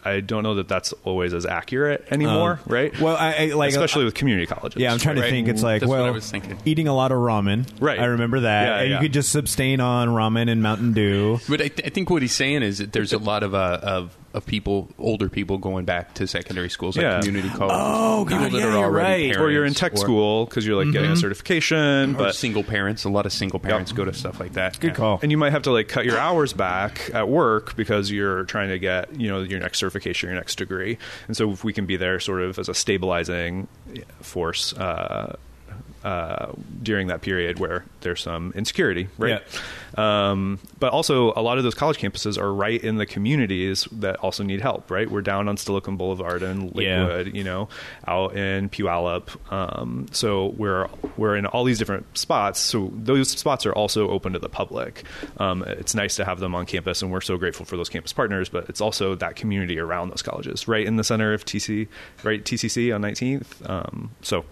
I 0.07 0.21
don't 0.21 0.43
know 0.43 0.57
that 0.57 0.69
that's 0.69 0.93
always 1.05 1.33
as 1.33 1.47
accurate 1.47 2.07
anymore, 2.11 2.61
Um, 2.67 2.73
right? 2.73 3.01
Well, 3.01 3.17
I, 3.17 3.35
I 3.35 3.47
like 3.55 3.71
especially 3.71 4.05
with 4.05 4.15
community 4.15 4.47
colleges. 4.47 4.81
Yeah, 4.81 4.93
I'm 4.93 4.99
trying 4.99 5.17
to 5.17 5.23
think. 5.23 5.49
It's 5.49 5.63
like 5.63 5.81
That's 5.81 5.89
what 5.89 6.01
well, 6.01 6.07
I 6.07 6.11
was 6.11 6.31
thinking. 6.31 6.59
eating 6.67 6.89
a 6.89 6.95
lot 6.95 7.11
of 7.11 7.19
ramen. 7.19 7.67
Right. 7.81 7.99
I 7.99 8.05
remember 8.05 8.41
that. 8.41 8.67
Yeah, 8.67 8.79
and 8.81 8.91
yeah. 8.91 8.97
you 8.97 9.03
could 9.03 9.15
just 9.15 9.31
sustain 9.33 9.81
on 9.81 10.09
ramen 10.09 10.51
and 10.51 10.63
Mountain 10.63 10.93
Dew. 10.93 11.41
But 11.49 11.63
I, 11.63 11.69
th- 11.69 11.87
I 11.87 11.91
think 11.91 12.11
what 12.11 12.21
he's 12.21 12.35
saying 12.35 12.63
is 12.63 12.79
that 12.79 12.93
there's 12.93 13.15
a 13.15 13.19
lot 13.19 13.43
of 13.43 13.55
uh, 13.55 13.81
of 13.83 14.15
of 14.35 14.45
people, 14.45 14.89
older 14.99 15.29
people, 15.29 15.57
going 15.59 15.85
back 15.85 16.13
to 16.15 16.27
secondary 16.27 16.69
schools, 16.69 16.97
like 16.97 17.05
Yeah. 17.05 17.21
community 17.21 17.49
colleges. 17.49 17.79
Oh, 17.81 18.25
people 18.29 18.45
God, 18.45 18.53
that 18.53 18.59
yeah, 18.59 18.65
are 18.67 18.71
you're 18.73 18.85
already 18.85 19.29
right. 19.29 19.37
or 19.39 19.51
you're 19.51 19.65
in 19.65 19.73
tech 19.75 19.97
school 19.97 20.45
because 20.45 20.67
you're 20.67 20.77
like 20.83 20.93
getting 20.93 21.13
a 21.13 21.17
certification, 21.17 22.15
or 22.17 22.19
but 22.19 22.35
single 22.35 22.65
parents. 22.65 23.05
A 23.05 23.09
lot 23.09 23.27
of 23.27 23.33
single 23.33 23.61
parents 23.61 23.93
go 23.93 24.05
to 24.05 24.13
stuff 24.13 24.41
like 24.41 24.55
that. 24.55 24.79
Good 24.81 24.95
call. 24.95 25.21
and 25.23 25.31
you 25.31 25.39
might 25.39 25.53
have 25.53 25.63
to 25.63 25.71
like 25.73 25.89
cut 25.89 26.05
your 26.05 26.19
hours 26.19 26.53
back 26.53 27.11
at 27.15 27.29
work 27.29 27.77
because 27.77 28.11
you're 28.11 28.45
trying 28.45 28.69
to 28.71 28.79
get 28.79 29.19
you 29.19 29.29
know 29.29 29.41
your 29.43 29.61
next 29.61 29.79
certification, 29.79 30.29
your 30.29 30.37
next 30.37 30.57
degree, 30.59 30.99
and 31.29 31.37
so 31.37 31.51
if 31.53 31.63
we 31.65 31.73
can 31.73 31.87
be 31.87 31.97
there 31.97 32.19
sort 32.21 32.43
of 32.43 32.59
as 32.59 32.69
a 32.69 32.75
stabilizing 32.75 33.69
force. 34.21 34.73
Uh, 34.73 35.37
uh, 36.05 36.53
during 36.83 37.07
that 37.09 37.23
period 37.23 37.59
where 37.59 37.85
there's 38.03 38.21
some 38.21 38.53
insecurity, 38.55 39.09
right? 39.19 39.43
Um, 39.97 40.59
but 40.79 40.93
also, 40.93 41.33
a 41.35 41.41
lot 41.43 41.57
of 41.59 41.65
those 41.65 41.75
college 41.75 41.99
campuses 41.99 42.37
are 42.39 42.53
right 42.53 42.83
in 42.83 42.97
the 42.97 43.07
communities 43.07 43.89
that 43.93 44.17
also 44.17 44.43
need 44.43 44.61
help, 44.61 44.91
right? 44.91 45.11
We're 45.11 45.23
down 45.23 45.49
on 45.49 45.57
Steilacoom 45.57 45.97
Boulevard 45.97 46.43
and 46.43 46.75
Yeah. 46.75 47.05
Lakewood, 47.07 47.35
you 47.35 47.45
know, 47.45 47.69
out 48.07 48.37
in 48.37 48.69
Puyallup. 48.69 49.53
Um, 49.53 50.07
so 50.13 50.49
we're 50.57 50.89
we're 51.17 51.37
in 51.37 51.47
all 51.47 51.65
these 51.65 51.79
different 51.79 52.19
spots. 52.19 52.61
So 52.61 52.91
those 52.95 53.31
spots 53.31 53.65
are 53.67 53.73
also 53.73 54.11
open 54.11 54.33
to 54.35 54.39
the 54.39 54.49
public. 54.49 55.05
Um, 55.39 55.63
it's 55.67 55.95
nice 55.95 56.17
to 56.17 56.25
have 56.25 56.41
them 56.41 56.55
on 56.55 56.67
campus, 56.67 57.01
and 57.03 57.11
we're 57.11 57.21
so 57.21 57.37
grateful 57.37 57.65
for 57.65 57.77
those 57.77 57.89
campus 57.89 58.13
partners. 58.13 58.49
But 58.49 58.69
it's 58.69 58.81
also 58.81 59.15
that 59.15 59.37
community 59.37 59.79
around 59.79 60.11
those 60.11 60.23
colleges, 60.23 60.69
right 60.69 60.85
in 60.87 60.97
the 60.97 61.05
center 61.05 61.33
of 61.33 61.45
TC, 61.45 61.89
right 62.25 62.45
TCC 62.45 62.95
on 62.95 63.01
19th. 63.03 63.69
Um, 63.71 64.11
so 64.23 64.45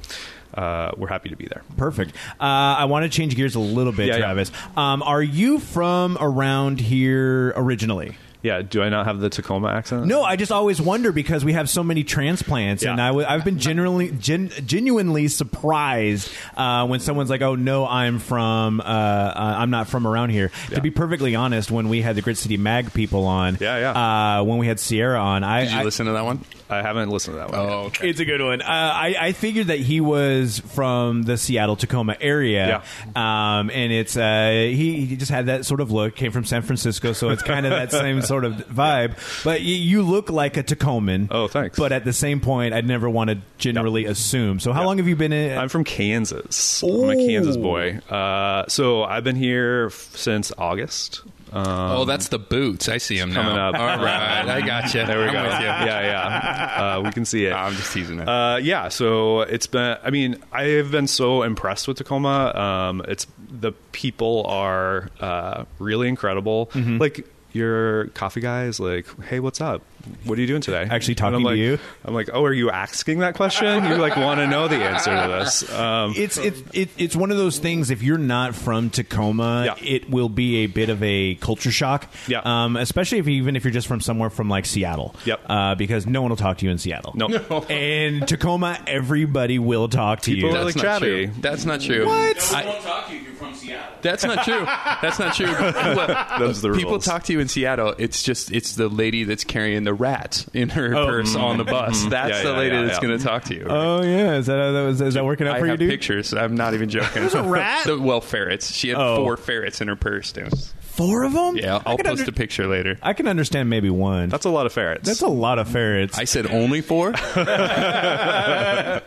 uh, 0.55 0.93
we're 0.97 1.09
happy 1.09 1.29
to 1.31 1.37
be 1.37 1.47
there. 1.47 1.63
Perfect. 1.77 2.15
Uh, 2.41 2.45
I 2.45 2.85
want 2.87 3.05
to 3.05 3.09
change 3.09 3.37
gears 3.37 3.55
a 3.55 3.61
little 3.61 3.93
bit, 3.93 4.07
Yeah, 4.09 4.15
yeah. 4.15 4.19
Travis. 4.21 4.53
Um, 4.77 5.03
are 5.03 5.23
you 5.23 5.59
from 5.59 6.17
around 6.21 6.81
here 6.81 7.53
originally? 7.57 8.17
Yeah. 8.43 8.61
Do 8.63 8.83
I 8.83 8.89
not 8.89 9.07
have 9.07 9.21
the 9.21 9.31
Tacoma 9.31 9.69
accent? 9.69 10.07
No, 10.07 10.25
I 10.25 10.35
just 10.35 10.51
always 10.51 10.81
wonder 10.83 11.13
because 11.13 11.45
we 11.45 11.53
have 11.53 11.71
so 11.71 11.85
many 11.85 12.03
transplants, 12.03 12.83
and 12.83 12.99
Yeah. 12.99 13.05
I 13.05 13.09
w- 13.11 13.25
I've 13.29 13.45
been 13.45 13.61
genuinely 13.61 14.11
gen- 14.11 14.51
genuinely 14.67 15.29
surprised 15.29 16.29
uh, 16.57 16.85
when 16.89 16.99
someone's 16.99 17.31
like, 17.31 17.41
"Oh 17.41 17.55
no, 17.55 17.87
I'm 17.87 18.19
from 18.19 18.81
uh, 18.81 18.83
uh, 18.85 19.55
I'm 19.59 19.71
not 19.71 19.87
from 19.89 20.09
around 20.09 20.31
here." 20.31 20.51
Yeah. 20.71 20.75
To 20.77 20.81
be 20.83 20.91
perfectly 20.91 21.37
honest, 21.37 21.71
when 21.71 21.89
we 21.89 22.03
had 22.03 22.17
the 22.17 22.23
Grit 22.23 22.37
City 22.37 22.57
Mag 22.57 22.93
people 22.93 23.27
on, 23.27 23.59
Yeah, 23.61 23.79
yeah. 23.79 24.39
uh, 24.41 24.43
when 24.43 24.59
we 24.59 24.67
had 24.67 24.81
Sierra 24.81 25.21
on, 25.21 25.45
I, 25.45 25.63
Did 25.65 25.73
you 25.75 25.79
I 25.79 25.83
listen 25.85 26.07
to 26.07 26.13
that 26.13 26.25
one? 26.25 26.41
I 26.73 26.83
haven't 26.83 27.11
listened 27.11 27.35
to 27.35 27.39
that 27.41 27.51
one. 27.51 27.61
Oh, 27.61 27.65
yet. 27.67 27.87
okay. 27.87 28.11
It's 28.11 28.21
a 28.21 28.25
good 28.25 28.41
one. 28.41 28.63
Uh, 28.63 28.67
I, 28.67 29.15
I 29.21 29.33
figured 29.33 29.69
that 29.69 29.79
he 29.79 30.01
was 30.01 30.59
from 30.61 31.23
the 31.23 31.37
Seattle 31.37 31.77
Tacoma 31.77 32.17
area, 32.21 32.83
um, 33.15 33.71
and 33.71 33.93
it's 33.93 34.17
uh, 34.17 34.51
he, 34.51 35.05
he 35.07 35.17
just 35.17 35.31
had 35.31 35.47
that 35.47 35.65
sort 35.67 35.81
of 35.81 35.91
look. 35.93 36.17
Came 36.17 36.33
from 36.33 36.45
San 36.45 36.63
Francisco, 36.63 37.13
so 37.13 37.31
it's 37.31 37.43
kind 37.43 37.67
of 37.67 37.71
that 37.73 37.91
same 38.03 38.23
sort 38.23 38.45
of 38.45 38.55
vibe. 38.69 39.17
But 39.45 39.61
you, 39.63 39.75
you 39.75 40.03
look 40.03 40.31
like 40.31 40.57
a 40.57 40.63
Tacoman. 40.63 41.29
Oh, 41.31 41.49
thanks. 41.49 41.79
But 41.79 41.93
at 41.93 42.05
the 42.05 42.13
same 42.13 42.41
point, 42.41 42.75
I'd 42.75 42.87
never 42.87 43.09
want 43.09 43.31
to 43.31 43.39
generally 43.59 44.05
assume. 44.07 44.59
So 44.61 44.73
how 44.73 44.81
Yeah. 44.81 44.87
long 44.87 44.99
have 44.99 45.09
you 45.09 45.17
been 45.17 45.33
in? 45.33 45.57
I'm 45.59 45.69
from 45.69 45.85
Kansas. 45.85 46.83
I'm 46.83 47.11
a 47.11 47.17
Kansas 47.17 47.57
boy. 47.57 47.99
Uh, 48.11 48.67
so 48.69 49.05
I've 49.05 49.25
been 49.25 49.37
here 49.37 49.87
f- 49.87 50.13
since 50.17 50.53
August. 50.59 51.23
Um, 51.53 51.67
oh, 51.67 52.05
that's 52.07 52.29
the 52.29 52.39
boots. 52.39 52.89
I 52.89 52.97
see 52.99 53.19
them 53.19 53.33
coming 53.33 53.55
now. 53.55 53.69
up. 53.71 53.75
All 53.75 54.03
right, 54.03 54.49
I 54.49 54.61
got 54.63 54.95
you. 54.95 55.05
There 55.05 55.19
we 55.19 55.27
I'm 55.27 55.33
go. 55.33 55.43
Yeah, 55.43 55.85
yeah. 55.85 56.97
Uh, 56.97 57.03
we 57.03 57.13
can 57.13 57.25
see 57.27 57.45
it. 57.45 57.53
I'm 57.53 57.75
just 57.75 57.93
teasing 57.93 58.21
it. 58.21 58.29
Uh, 58.29 58.59
yeah, 58.63 58.89
so 58.89 59.43
it's 59.43 59.67
been. 59.67 59.99
I 60.03 60.11
mean, 60.11 60.43
I 60.51 60.65
have 60.65 60.91
been 60.91 61.07
so 61.07 61.43
impressed 61.43 61.87
with 61.89 61.99
Tacoma. 61.99 62.55
Um, 62.55 63.03
it's 63.07 63.27
the 63.51 63.73
people 63.93 64.45
are 64.47 65.11
uh, 65.21 65.65
really 65.79 66.09
incredible. 66.09 66.67
Mm-hmm. 66.73 66.99
Like 66.99 67.29
your 67.53 68.07
coffee 68.09 68.41
guy 68.41 68.65
is 68.65 68.81
like, 68.81 69.07
"Hey, 69.25 69.39
what's 69.39 69.61
up? 69.61 69.83
What 70.25 70.39
are 70.39 70.41
you 70.41 70.47
doing 70.47 70.61
today?" 70.61 70.87
Actually 70.91 71.15
talking 71.17 71.37
I'm 71.37 71.41
to 71.43 71.49
like- 71.49 71.59
you? 71.59 71.79
I'm 72.05 72.15
like, 72.15 72.31
"Oh, 72.33 72.45
are 72.45 72.53
you 72.53 72.71
asking 72.71 73.21
that 73.21 73.35
question? 73.35 73.85
You 73.85 73.97
like 73.97 74.17
want 74.17 74.41
to 74.41 74.47
know 74.47 74.69
the 74.69 74.77
answer 74.77 75.11
to 75.11 75.29
this?" 75.29 75.73
Um, 75.73 76.15
it's 76.17 76.39
it's 76.39 76.63
it, 76.73 76.91
it's 76.99 77.17
one 77.17 77.31
of 77.31 77.37
those 77.37 77.59
things. 77.59 77.91
If 77.91 78.03
you're 78.03 78.19
not 78.19 78.55
from 78.55 78.91
Tacoma, 78.91 79.65
Yeah. 79.67 79.75
it 79.85 80.11
will 80.11 80.29
be 80.29 80.59
a 80.59 80.67
bit 80.67 80.89
of 80.89 81.03
a 81.03 81.35
culture 81.37 81.71
shock. 81.73 82.09
Yeah. 82.29 82.41
Um, 82.45 82.77
especially 82.77 83.19
if 83.19 83.29
even 83.29 83.57
if 83.57 83.65
you're 83.65 83.73
just 83.73 83.87
from 83.87 84.01
somewhere 84.01 84.31
from 84.31 84.49
like 84.49 84.67
Seattle. 84.67 85.15
Yep. 85.25 85.41
Uh, 85.49 85.75
because 85.75 86.07
no 86.07 86.23
one 86.23 86.31
will 86.31 86.37
talk 86.37 86.59
to 86.59 86.65
you 86.67 86.71
in 86.73 86.79
Seattle. 86.79 87.13
no, 87.17 87.27
And 87.71 88.27
Tacoma, 88.29 88.79
everybody 88.87 89.59
will 89.59 89.89
talk 89.89 90.21
to 90.23 90.35
People 90.35 90.51
you. 90.51 90.55
That's 90.55 90.65
like 90.67 90.77
not 90.77 90.83
chatty. 90.83 91.27
true. 91.27 91.35
That's 91.41 91.65
not 91.65 91.81
true. 91.81 92.07
What? 92.07 92.53
I- 92.55 92.65
won't 92.67 92.83
talk 92.83 93.07
to 93.09 93.13
you 93.15 93.21
if 93.21 93.25
you're 93.27 93.35
from 93.35 93.55
Seattle. 93.55 93.97
that's 94.03 94.25
not 94.25 94.45
true. 94.45 94.65
That's 94.65 95.19
not 95.19 95.35
true. 95.35 95.47
Look, 95.47 96.19
Those 96.39 96.65
are 96.65 96.71
the 96.73 96.77
people 96.77 96.93
rules. 96.93 97.05
talk 97.05 97.25
to 97.25 97.33
you 97.33 97.41
in 97.41 97.49
Seattle. 97.49 97.95
It's 97.99 98.23
just 98.23 98.51
it's 98.53 98.75
the 98.75 98.89
lady 98.89 99.25
that's 99.25 99.45
carrying 99.45 99.85
the 99.85 99.92
rat 99.95 100.45
in 100.55 100.69
her 100.71 100.95
oh, 100.95 101.07
purse 101.07 101.35
on 101.37 101.59
the 101.59 101.65
bus. 101.65 102.01
Mm-hmm. 102.01 102.09
That's 102.11 102.33
Oh. 102.33 102.37
Yeah, 102.37 102.43
the 102.43 102.49
yeah, 102.51 102.57
lady 102.59 102.75
yeah, 102.77 102.83
that's 102.83 102.97
yeah. 102.97 103.03
going 103.09 103.19
to 103.19 103.25
talk 103.25 103.45
to 103.45 103.55
you. 103.55 103.67
Oh 103.69 104.03
yeah, 104.03 104.35
is 104.37 104.47
that 104.47 104.71
that 104.73 104.83
was, 104.83 105.01
is 105.01 105.15
that 105.15 105.25
working 105.25 105.47
out 105.47 105.57
I 105.57 105.61
for 105.61 105.67
you, 105.67 105.77
dude? 105.77 105.91
pictures. 105.91 106.33
I'm 106.35 106.55
not 106.55 106.75
even 106.75 106.89
joking. 106.89 107.23
There's 107.23 107.35
a 107.35 107.43
rat? 107.49 107.87
The- 107.87 107.99
well, 107.99 108.21
ferrets. 108.21 108.73
She 108.75 108.89
had 108.89 108.99
Oh. 108.99 109.17
four 109.17 109.37
ferrets 109.37 109.81
in 109.81 109.89
her 109.89 109.97
purse. 109.97 110.33
Dude. 110.33 110.53
Four 110.81 111.25
of 111.25 111.33
them? 111.33 111.57
Yeah, 111.57 111.77
I 111.87 111.91
I'll 111.93 111.97
post 111.99 112.21
under- 112.21 112.31
a 112.31 112.33
picture 112.33 112.67
later. 112.67 112.99
I 113.03 113.15
can 113.15 113.27
understand 113.27 113.71
maybe 113.71 113.89
one. 113.89 114.29
That's 114.29 114.45
a 114.45 114.51
lot 114.51 114.67
of 114.67 114.73
ferrets. 114.75 115.07
That's 115.09 115.23
a 115.23 115.27
lot 115.29 115.59
of 115.59 115.67
ferrets. 115.69 116.19
I 116.19 116.25
said 116.25 116.47
only 116.47 116.83
four. 116.83 117.13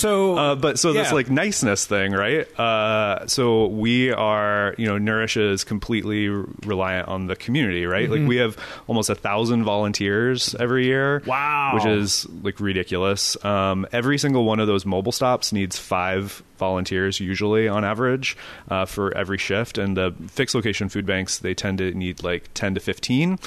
so, 0.00 0.36
Uh, 0.38 0.54
but 0.54 0.78
so 0.78 0.92
this 0.92 1.12
like 1.12 1.30
niceness 1.30 1.86
thing, 1.86 2.12
right? 2.12 2.46
Uh, 2.58 3.26
so 3.26 3.66
we 3.66 4.10
are, 4.12 4.74
you 4.78 4.86
know, 4.86 4.98
Nourish 4.98 5.36
is 5.36 5.64
completely 5.64 6.28
reliant 6.28 7.08
on 7.08 7.26
the 7.26 7.36
community, 7.36 7.86
right? 7.86 8.08
Mm-hmm. 8.08 8.20
Like 8.22 8.28
we 8.28 8.36
have 8.36 8.56
almost 8.86 9.10
a 9.10 9.14
thousand 9.14 9.64
volunteers 9.64 10.54
every 10.58 10.86
year. 10.86 11.22
Wow. 11.26 11.72
which 11.74 11.86
is 11.86 12.26
like 12.42 12.60
ridiculous. 12.60 13.42
Um, 13.44 13.86
every 13.92 14.18
single 14.18 14.44
one 14.44 14.60
of 14.60 14.66
those 14.66 14.86
mobile 14.86 15.12
stops 15.12 15.52
needs 15.52 15.78
five 15.78 16.42
volunteers 16.58 17.20
usually 17.20 17.68
on 17.68 17.84
average 17.84 18.36
uh, 18.68 18.84
for 18.84 19.16
every 19.16 19.38
shift, 19.38 19.78
and 19.78 19.96
the 19.96 20.14
fixed 20.28 20.54
location 20.54 20.88
food 20.88 21.06
banks 21.06 21.38
they 21.38 21.54
tend 21.54 21.78
to 21.78 21.92
need 21.94 22.22
like 22.22 22.50
ten 22.54 22.74
to 22.74 22.80
fifteen. 22.80 23.38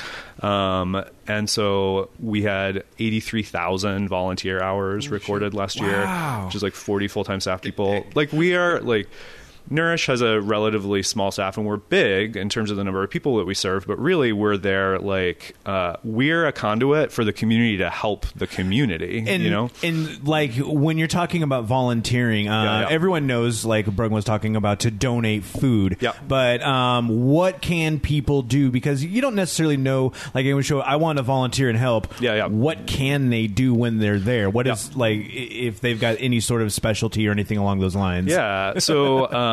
Um, 0.42 1.04
and 1.28 1.50
so 1.50 2.10
we 2.20 2.42
had 2.44 2.84
eighty 3.00 3.20
three 3.20 3.44
thousand 3.44 4.08
volunteer 4.10 4.62
hours 4.62 5.10
recorded 5.10 5.54
last 5.54 5.80
Wow. 5.80 5.88
year, 5.88 6.46
which 6.46 6.56
is 6.56 6.64
like 6.64 6.74
forty 6.74 7.08
full 7.08 7.24
time 7.24 7.40
staff 7.40 7.62
people. 7.62 8.06
Like 8.16 8.32
we 8.34 8.56
are 8.56 8.80
like. 8.82 9.08
Nourish 9.69 10.06
has 10.08 10.21
a 10.21 10.41
relatively 10.41 11.04
small 11.04 11.32
staff, 11.32 11.58
and 11.58 11.65
we're 11.65 11.78
big 11.78 12.36
in 12.38 12.49
terms 12.49 12.69
of 12.71 12.78
the 12.78 12.84
number 12.84 13.04
of 13.04 13.10
people 13.10 13.38
that 13.38 13.45
we 13.45 13.54
serve. 13.54 13.86
But 13.88 13.99
really, 13.99 14.32
we're 14.34 14.58
there 14.58 14.99
like 14.99 15.56
uh, 15.65 15.95
we're 16.04 16.45
a 16.45 16.52
conduit 16.52 17.12
for 17.12 17.23
the 17.23 17.34
community 17.34 17.78
to 17.78 17.89
help 17.89 18.26
the 18.36 18.47
community. 18.47 19.23
and 19.28 19.41
you 19.43 19.49
know, 19.49 19.69
and 19.82 20.28
like 20.28 20.54
when 20.58 20.97
you're 20.97 21.08
talking 21.08 21.43
about 21.43 21.65
volunteering, 21.65 22.47
uh, 22.49 22.63
Yeah, 22.63 22.80
yeah. 22.82 22.88
everyone 22.89 23.28
knows 23.28 23.65
like 23.65 23.86
Brogan 23.88 24.13
was 24.15 24.26
talking 24.26 24.56
about 24.56 24.82
to 24.82 24.91
donate 24.91 25.43
food. 25.43 25.97
Yeah. 26.02 26.13
But 26.28 26.62
um, 26.62 27.26
what 27.26 27.62
can 27.62 27.99
people 27.99 28.41
do? 28.41 28.69
Because 28.71 29.04
you 29.04 29.21
don't 29.21 29.36
necessarily 29.36 29.78
know. 29.78 30.12
Like 30.34 30.45
would 30.45 30.65
show, 30.65 30.80
I 30.82 30.97
want 30.97 31.17
to 31.17 31.23
volunteer 31.23 31.69
and 31.69 31.78
help. 31.78 32.19
Yeah, 32.21 32.36
yeah. 32.36 32.45
What 32.47 32.86
can 32.86 33.30
they 33.30 33.47
do 33.47 33.73
when 33.73 33.97
they're 33.99 34.19
there? 34.19 34.49
What 34.49 34.67
is 34.67 34.89
Yeah. 34.89 34.97
like 34.99 35.19
if 35.32 35.80
they've 35.82 35.99
got 35.99 36.17
any 36.19 36.39
sort 36.39 36.62
of 36.62 36.71
specialty 36.73 37.28
or 37.28 37.32
anything 37.32 37.58
along 37.58 37.80
those 37.80 37.95
lines? 37.95 38.30
Yeah. 38.30 38.78
So, 38.80 39.32
um, 39.32 39.53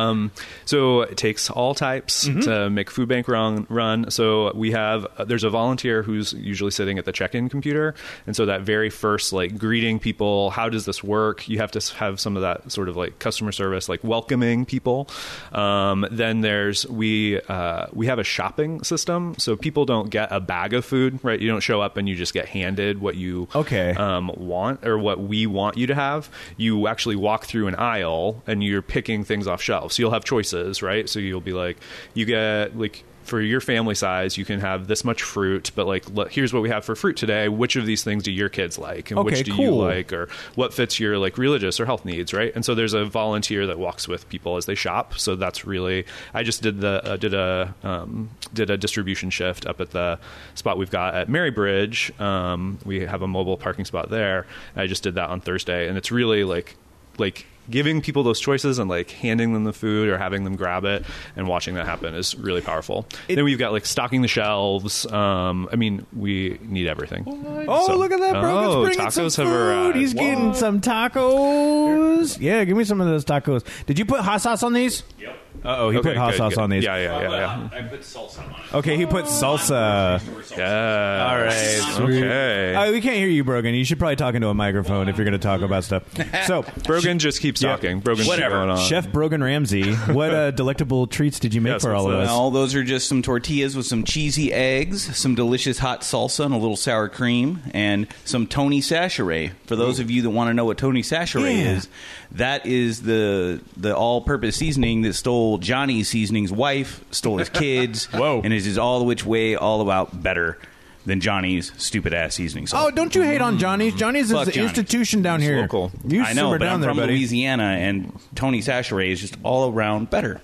so 0.65 1.01
it 1.01 1.17
takes 1.17 1.49
all 1.49 1.73
types 1.75 2.27
Mm-hmm. 2.27 2.41
to 2.41 2.69
make 2.69 2.89
food 2.91 3.07
bank 3.09 3.27
run. 3.27 3.65
Run. 3.69 4.09
So 4.11 4.51
we 4.55 4.71
have 4.71 5.05
uh, 5.17 5.25
there's 5.25 5.43
a 5.43 5.49
volunteer 5.49 6.03
who's 6.03 6.33
usually 6.33 6.71
sitting 6.71 6.97
at 6.97 7.05
the 7.05 7.11
check-in 7.11 7.49
computer, 7.49 7.95
and 8.27 8.35
so 8.35 8.45
that 8.45 8.61
very 8.61 8.89
first 8.89 9.33
like 9.33 9.57
greeting 9.57 9.99
people, 9.99 10.49
how 10.51 10.69
does 10.69 10.85
this 10.85 11.03
work? 11.03 11.47
You 11.49 11.57
have 11.59 11.71
to 11.71 11.93
have 11.95 12.19
some 12.19 12.35
of 12.35 12.41
that 12.43 12.71
sort 12.71 12.89
of 12.89 12.95
like 12.97 13.19
customer 13.19 13.51
service, 13.51 13.89
like 13.89 14.03
welcoming 14.03 14.65
people. 14.65 15.07
Um, 15.51 16.05
then 16.11 16.41
there's 16.41 16.85
we 16.87 17.39
uh, 17.41 17.87
we 17.93 18.07
have 18.07 18.19
a 18.19 18.23
shopping 18.23 18.83
system, 18.83 19.35
so 19.37 19.55
people 19.55 19.85
don't 19.85 20.09
get 20.09 20.31
a 20.31 20.39
bag 20.39 20.73
of 20.73 20.85
food, 20.85 21.19
right? 21.23 21.39
You 21.39 21.47
don't 21.49 21.61
show 21.61 21.81
up 21.81 21.97
and 21.97 22.07
you 22.07 22.15
just 22.15 22.33
get 22.33 22.47
handed 22.47 23.01
what 23.01 23.15
you 23.15 23.47
Okay. 23.55 23.91
um, 23.95 24.31
want 24.37 24.85
or 24.85 24.97
what 24.97 25.19
we 25.21 25.47
want 25.47 25.77
you 25.77 25.87
to 25.87 25.95
have, 25.95 26.29
you 26.57 26.87
actually 26.87 27.15
walk 27.15 27.45
through 27.45 27.67
an 27.67 27.75
aisle 27.75 28.41
and 28.47 28.63
you're 28.63 28.81
picking 28.81 29.23
things 29.23 29.47
off 29.47 29.61
shelves. 29.61 29.90
So 29.91 30.03
you'll 30.03 30.11
have 30.11 30.23
choices, 30.23 30.81
right? 30.81 31.07
So 31.09 31.19
you'll 31.19 31.41
be 31.41 31.53
like, 31.53 31.77
you 32.13 32.25
get 32.25 32.77
like 32.77 33.03
for 33.23 33.39
your 33.39 33.61
family 33.61 33.95
size, 33.95 34.37
you 34.37 34.45
can 34.45 34.59
have 34.59 34.87
this 34.87 35.03
much 35.03 35.21
fruit, 35.21 35.71
but 35.75 35.87
like, 35.87 36.09
look, 36.09 36.31
here's 36.31 36.53
what 36.53 36.63
we 36.63 36.69
have 36.69 36.83
for 36.83 36.95
fruit 36.95 37.17
today. 37.17 37.47
Which 37.49 37.75
of 37.75 37.85
these 37.85 38.03
things 38.03 38.23
do 38.23 38.31
your 38.31 38.49
kids 38.49 38.77
like, 38.77 39.11
and 39.11 39.19
Okay, 39.19 39.25
which 39.37 39.43
do 39.43 39.53
you 39.53 39.71
like, 39.73 40.11
or 40.11 40.27
what 40.55 40.73
fits 40.73 40.99
your 40.99 41.17
like 41.17 41.37
religious 41.37 41.79
or 41.79 41.85
health 41.85 42.03
needs, 42.03 42.33
right? 42.33 42.51
And 42.55 42.65
so 42.65 42.75
there's 42.75 42.93
a 42.93 43.05
volunteer 43.05 43.67
that 43.67 43.79
walks 43.79 44.07
with 44.07 44.27
people 44.29 44.57
as 44.57 44.65
they 44.65 44.75
shop. 44.75 45.17
So 45.17 45.35
that's 45.35 45.65
really, 45.65 46.05
I 46.33 46.43
just 46.43 46.61
did 46.61 46.81
the 46.81 47.01
uh, 47.05 47.17
did 47.17 47.33
a 47.33 47.73
um, 47.83 48.31
did 48.53 48.69
a 48.69 48.77
distribution 48.77 49.29
shift 49.29 49.65
up 49.65 49.79
at 49.79 49.91
the 49.91 50.19
spot 50.55 50.77
we've 50.77 50.91
got 50.91 51.13
at 51.13 51.27
Marybridge. 51.27 52.19
Um, 52.19 52.79
we 52.85 53.01
have 53.01 53.21
a 53.21 53.27
mobile 53.27 53.57
parking 53.57 53.85
spot 53.85 54.09
there. 54.09 54.47
I 54.75 54.87
just 54.87 55.03
did 55.03 55.15
that 55.15 55.29
on 55.29 55.41
Thursday, 55.41 55.87
and 55.87 55.97
it's 55.97 56.11
really 56.11 56.43
like 56.43 56.75
like 57.17 57.45
giving 57.69 58.01
people 58.01 58.23
those 58.23 58.39
choices 58.39 58.79
and 58.79 58.89
like 58.89 59.11
handing 59.11 59.53
them 59.53 59.63
the 59.63 59.73
food 59.73 60.09
or 60.09 60.17
having 60.17 60.43
them 60.43 60.55
grab 60.55 60.83
it 60.83 61.05
and 61.35 61.47
watching 61.47 61.75
that 61.75 61.85
happen 61.85 62.13
is 62.15 62.35
really 62.35 62.61
powerful. 62.61 63.07
then 63.27 63.43
we've 63.43 63.59
got 63.59 63.71
like 63.71 63.85
stocking 63.85 64.21
the 64.21 64.27
shelves. 64.27 65.05
Um, 65.11 65.69
I 65.71 65.75
mean, 65.75 66.05
we 66.15 66.57
need 66.61 66.87
everything. 66.87 67.23
Oh, 67.67 67.87
So- 67.87 67.97
look 67.97 68.11
at 68.11 68.19
that, 68.19 68.33
Brogan's 68.33 68.75
Oh, 68.75 68.83
bringing 68.83 69.05
tacos 69.05 69.11
some 69.13 69.25
have 69.25 69.33
food. 69.35 69.47
arrived. 69.47 69.95
He's 69.97 70.13
getting 70.13 70.53
some 70.53 70.81
tacos. 70.81 72.37
Yeah, 72.39 72.63
give 72.63 72.75
me 72.77 72.83
some 72.83 72.99
of 73.01 73.07
those 73.07 73.25
tacos. 73.25 73.63
Did 73.85 73.99
you 73.99 74.05
put 74.05 74.21
hot 74.21 74.41
sauce 74.41 74.63
on 74.63 74.73
these? 74.73 75.03
Yep. 75.19 75.37
Uh 75.63 75.75
oh, 75.77 75.89
he 75.91 75.97
Okay, 75.99 76.09
put 76.09 76.17
hot 76.17 76.31
good, 76.31 76.37
sauce 76.37 76.55
good. 76.55 76.61
on 76.61 76.69
these. 76.71 76.83
Yeah, 76.83 76.95
yeah, 76.97 77.21
yeah, 77.21 77.29
yeah. 77.71 77.79
I 77.79 77.81
put 77.83 78.01
salsa 78.01 78.39
on 78.39 78.49
it. 78.49 78.73
Okay, 78.73 78.97
he 78.97 79.05
put 79.05 79.25
salsa. 79.25 80.19
Yeah. 80.57 81.27
All 81.29 81.37
right, 81.37 81.51
sweet. 81.95 82.23
Okay. 82.23 82.73
Uh, 82.75 82.91
we 82.91 83.01
can't 83.01 83.17
hear 83.17 83.27
you, 83.27 83.43
Brogan. 83.43 83.75
You 83.75 83.83
should 83.85 83.99
probably 83.99 84.15
talk 84.15 84.33
into 84.35 84.47
a 84.47 84.53
microphone 84.53 85.07
if 85.07 85.17
you're 85.17 85.25
going 85.25 85.33
to 85.33 85.37
talk 85.39 85.61
about 85.61 85.83
stuff. 85.83 86.03
So, 86.47 86.65
Brogan 86.85 87.19
just 87.19 87.41
keeps 87.41 87.61
Yeah. 87.61 87.71
talking. 87.75 87.99
Brogan's 87.99 88.27
Whatever. 88.27 88.55
going 88.55 88.69
on. 88.71 88.79
Chef 88.79 89.11
Brogan 89.11 89.43
Ramsey, 89.43 89.93
what 89.93 90.33
uh, 90.33 90.51
delectable 90.51 91.05
treats 91.05 91.39
did 91.39 91.53
you 91.53 91.61
make 91.61 91.73
Yes, 91.73 91.83
for 91.83 91.93
all 91.93 92.07
of 92.07 92.13
what's 92.17 92.23
us? 92.23 92.33
that? 92.33 92.39
Well, 92.39 92.49
those 92.51 92.73
are 92.73 92.83
just 92.83 93.07
some 93.07 93.21
tortillas 93.21 93.75
with 93.75 93.85
some 93.85 94.03
cheesy 94.03 94.51
eggs, 94.51 95.15
some 95.15 95.35
delicious 95.35 95.77
hot 95.77 96.01
salsa, 96.01 96.45
and 96.45 96.53
a 96.53 96.57
little 96.57 96.75
sour 96.77 97.07
cream, 97.09 97.61
and 97.73 98.07
some 98.25 98.47
Tony 98.47 98.81
Chachere. 98.81 99.51
For 99.67 99.75
those 99.75 99.99
of 99.99 100.09
you 100.09 100.23
that 100.23 100.29
want 100.31 100.49
to 100.49 100.53
know 100.53 100.65
what 100.65 100.77
Tony 100.79 101.01
Chachere 101.03 101.41
Yeah. 101.41 101.73
is, 101.75 101.87
that 102.31 102.65
is 102.65 103.01
the 103.03 103.61
the 103.77 103.95
all-purpose 103.95 104.55
seasoning 104.55 105.01
that 105.03 105.13
stole 105.13 105.40
Johnny 105.59 106.03
Seasoning's 106.03 106.51
wife, 106.51 107.03
stole 107.11 107.37
his 107.37 107.49
kids, 107.49 108.05
Whoa. 108.13 108.41
and 108.43 108.53
it 108.53 108.65
is 108.65 108.77
all 108.77 109.05
which 109.05 109.25
way 109.25 109.55
all 109.55 109.81
about 109.81 110.21
better 110.23 110.57
than 111.05 111.19
Johnny's 111.19 111.71
stupid 111.77 112.13
ass 112.13 112.35
seasoning. 112.35 112.67
Oh, 112.73 112.91
don't 112.91 113.15
you 113.15 113.23
hate 113.23 113.41
on 113.41 113.57
Johnny's? 113.57 113.95
Johnny's 113.95 114.25
is 114.27 114.31
Fuck 114.33 114.45
the 114.45 114.51
Johnny's. 114.51 114.69
institution 114.69 115.21
down 115.23 115.41
here. 115.41 115.61
local. 115.61 115.91
You 116.05 116.21
I 116.23 116.33
know, 116.33 116.43
simmer 116.49 116.59
but 116.59 116.65
down 116.65 116.75
I'm 116.75 116.81
there, 116.81 116.89
from 116.91 116.97
buddy. 116.97 117.13
Louisiana, 117.13 117.63
and 117.63 118.17
Tony 118.35 118.61
Chachere 118.61 119.11
is 119.11 119.19
just 119.19 119.35
all 119.43 119.71
around 119.73 120.09
better. 120.11 120.41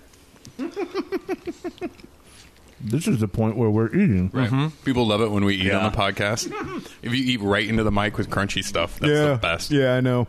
this 2.82 3.08
is 3.08 3.20
the 3.20 3.28
point 3.28 3.56
where 3.58 3.70
we're 3.70 3.88
eating. 3.90 4.30
Right. 4.34 4.50
Mm-hmm. 4.50 4.84
People 4.84 5.06
love 5.08 5.22
it 5.22 5.30
when 5.30 5.46
we 5.46 5.56
eat 5.56 5.72
on 5.72 5.92
the 5.92 5.96
podcast. 5.98 6.52
if 7.04 7.14
you 7.14 7.24
eat 7.24 7.42
right 7.42 7.68
into 7.68 7.84
the 7.84 7.92
mic 7.92 8.18
with 8.18 8.30
crunchy 8.30 8.64
stuff, 8.64 9.00
that's 9.00 9.12
the 9.14 9.40
best. 9.42 9.70
Yeah, 9.72 9.94
I 9.96 10.02
know. 10.02 10.28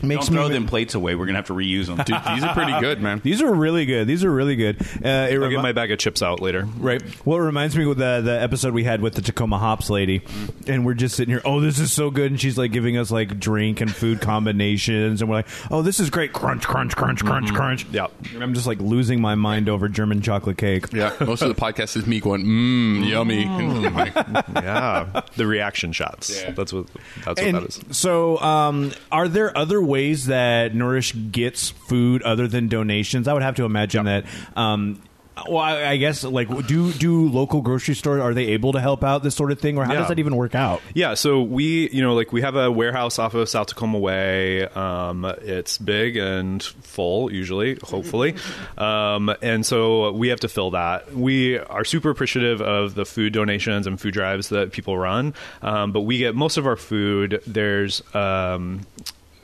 Don't 0.00 0.08
Makes 0.08 0.28
throw 0.28 0.48
me. 0.48 0.54
them 0.54 0.66
plates 0.66 0.94
away. 0.94 1.14
We're 1.14 1.26
gonna 1.26 1.38
have 1.38 1.46
to 1.48 1.54
reuse 1.54 1.86
them. 1.86 1.96
Dude, 1.98 2.16
these 2.34 2.44
are 2.44 2.54
pretty 2.54 2.72
good, 2.80 3.00
man. 3.02 3.20
These 3.24 3.42
are 3.42 3.52
really 3.52 3.84
good. 3.86 4.06
These 4.06 4.24
are 4.24 4.30
really 4.30 4.56
good. 4.56 4.80
Uh, 4.80 4.86
it 5.28 5.34
I'll 5.34 5.38
remi- 5.40 5.54
get 5.56 5.62
my 5.62 5.72
bag 5.72 5.90
of 5.90 5.98
chips 5.98 6.22
out 6.22 6.40
later. 6.40 6.66
Right. 6.78 7.02
Well, 7.26 7.38
it 7.38 7.42
reminds 7.42 7.76
me 7.76 7.88
of 7.90 7.96
the 7.96 8.20
the 8.24 8.40
episode 8.40 8.74
we 8.74 8.84
had 8.84 9.00
with 9.00 9.14
the 9.14 9.22
Tacoma 9.22 9.58
Hops 9.58 9.90
lady, 9.90 10.22
and 10.66 10.84
we're 10.86 10.94
just 10.94 11.16
sitting 11.16 11.32
here. 11.32 11.42
Oh, 11.44 11.60
this 11.60 11.78
is 11.78 11.92
so 11.92 12.10
good, 12.10 12.30
and 12.30 12.40
she's 12.40 12.56
like 12.58 12.72
giving 12.72 12.96
us 12.96 13.10
like 13.10 13.38
drink 13.40 13.80
and 13.80 13.94
food 13.94 14.20
combinations, 14.20 15.20
and 15.20 15.28
we're 15.30 15.36
like, 15.36 15.48
oh, 15.70 15.82
this 15.82 16.00
is 16.00 16.10
great. 16.10 16.32
Crunch, 16.32 16.66
crunch, 16.66 16.94
crunch, 16.96 17.24
crunch, 17.24 17.52
crunch. 17.52 17.86
Yeah. 17.90 18.06
And 18.34 18.42
I'm 18.42 18.54
just 18.54 18.66
like 18.66 18.80
losing 18.80 19.20
my 19.20 19.34
mind 19.34 19.68
over 19.68 19.88
German 19.88 20.22
chocolate 20.22 20.58
cake. 20.58 20.92
Yeah, 20.92 21.14
most 21.20 21.42
of 21.42 21.48
the 21.48 21.54
podcast 21.60 21.96
is 21.96 22.06
me 22.06 22.20
going, 22.20 22.44
mmm, 22.44 23.08
yummy. 23.08 23.44
Yeah, 24.62 25.22
the 25.36 25.46
reaction 25.46 25.92
shots. 25.92 26.30
Yeah. 26.42 26.50
That's 26.52 26.72
what 26.72 26.86
that's 27.24 27.26
what 27.26 27.38
And 27.40 27.56
that 27.56 27.64
is. 27.68 27.80
so, 27.96 28.38
um, 28.38 28.92
are 29.10 29.28
there 29.28 29.56
other 29.56 29.80
ways 29.88 30.26
that 30.26 30.74
Nourish 30.74 31.14
gets 31.32 31.70
food 31.70 32.22
other 32.22 32.46
than 32.46 32.68
donations? 32.68 33.26
I 33.26 33.32
would 33.32 33.42
have 33.42 33.56
to 33.56 33.64
imagine 33.64 34.04
that. 34.04 34.24
Um, 34.54 35.02
well, 35.48 35.58
I, 35.58 35.90
I 35.90 35.96
guess 35.98 36.24
like 36.24 36.48
do 36.66 36.92
do 36.92 37.28
local 37.28 37.60
grocery 37.62 37.94
stores 37.94 38.20
are 38.20 38.34
they 38.34 38.46
able 38.48 38.72
to 38.72 38.80
help 38.80 39.04
out 39.04 39.22
this 39.22 39.36
sort 39.36 39.52
of 39.52 39.60
thing, 39.60 39.78
or 39.78 39.84
how 39.84 39.92
Yeah. 39.92 40.00
does 40.00 40.08
that 40.08 40.18
even 40.18 40.34
work 40.34 40.56
out? 40.56 40.82
Yeah, 40.94 41.14
so 41.14 41.42
we, 41.42 41.88
you 41.90 42.02
know, 42.02 42.14
like 42.14 42.32
we 42.32 42.40
have 42.40 42.56
a 42.56 42.72
warehouse 42.72 43.20
off 43.20 43.34
of 43.34 43.48
South 43.48 43.68
Tacoma 43.68 44.00
Way. 44.00 44.64
Um, 44.66 45.24
it's 45.42 45.78
big 45.78 46.16
and 46.16 46.60
full, 46.60 47.32
usually, 47.32 47.78
hopefully, 47.84 48.34
um, 48.78 49.32
and 49.40 49.64
so 49.64 50.10
we 50.10 50.26
have 50.30 50.40
to 50.40 50.48
fill 50.48 50.72
that. 50.72 51.14
We 51.14 51.56
are 51.56 51.84
super 51.84 52.10
appreciative 52.10 52.60
of 52.60 52.96
the 52.96 53.04
food 53.06 53.32
donations 53.32 53.86
and 53.86 54.00
food 54.00 54.14
drives 54.14 54.48
that 54.48 54.72
people 54.72 54.98
run, 54.98 55.34
um, 55.62 55.92
but 55.92 56.00
we 56.00 56.18
get 56.18 56.34
most 56.34 56.56
of 56.56 56.66
our 56.66 56.74
food. 56.74 57.40
There's 57.46 58.02
um, 58.12 58.80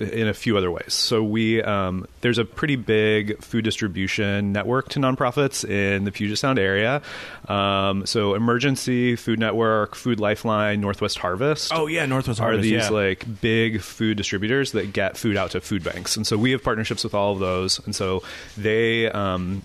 in 0.09 0.29
a 0.29 0.35
few 0.35 0.57
other 0.57 0.71
ways. 0.71 0.95
So 0.95 1.23
we 1.23 1.63
um, 1.63 2.07
there's 2.21 2.39
a 2.39 2.45
pretty 2.45 2.77
big 2.77 3.43
food 3.43 3.65
distribution 3.65 4.53
network 4.53 4.89
to 4.91 5.01
nonprofits 5.01 5.69
in 5.69 6.05
the 6.05 6.13
Puget 6.13 6.39
Sound 6.39 6.59
area. 6.59 7.03
Um, 7.49 8.07
so 8.07 8.35
Emergency 8.35 9.17
Food 9.17 9.39
Network, 9.39 9.95
Food 9.95 10.21
Lifeline, 10.21 10.81
Northwest 10.81 11.19
Harvest. 11.19 11.73
Oh, 11.75 11.87
yeah, 11.87 12.07
Northwest 12.07 12.41
Harvest 12.41 12.61
are 12.61 12.63
these 12.63 12.73
yeah. 12.73 12.89
like 12.89 13.41
big 13.41 13.81
food 13.81 14.17
distributors 14.17 14.73
that 14.73 14.93
get 14.93 15.17
food 15.17 15.37
out 15.37 15.53
to 15.53 15.61
food 15.61 15.85
banks, 15.85 16.17
and 16.17 16.27
so 16.27 16.37
we 16.37 16.53
have 16.53 16.63
partnerships 16.63 17.05
with 17.05 17.15
all 17.15 17.33
of 17.33 17.39
those, 17.39 17.85
and 17.85 17.95
so 17.95 18.23
they. 18.57 19.11
Um, 19.11 19.63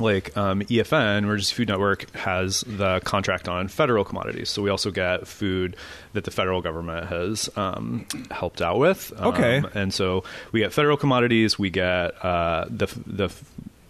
like 0.00 0.36
um, 0.36 0.62
EFN, 0.62 1.18
Emergency 1.18 1.54
Food 1.54 1.68
Network, 1.68 2.10
has 2.16 2.62
the 2.62 3.00
contract 3.04 3.48
on 3.48 3.68
federal 3.68 4.04
commodities. 4.04 4.48
So 4.48 4.62
we 4.62 4.70
also 4.70 4.90
get 4.90 5.26
food 5.26 5.76
that 6.12 6.24
the 6.24 6.30
federal 6.30 6.60
government 6.60 7.06
has 7.08 7.48
um, 7.56 8.06
helped 8.30 8.60
out 8.62 8.78
with. 8.78 9.12
Um, 9.16 9.28
Okay. 9.34 9.62
and 9.74 9.92
so 9.94 10.24
we 10.52 10.60
get 10.60 10.72
federal 10.72 10.96
commodities. 10.96 11.58
We 11.58 11.70
get 11.70 12.24
uh, 12.24 12.64
the 12.68 12.86
the 13.06 13.30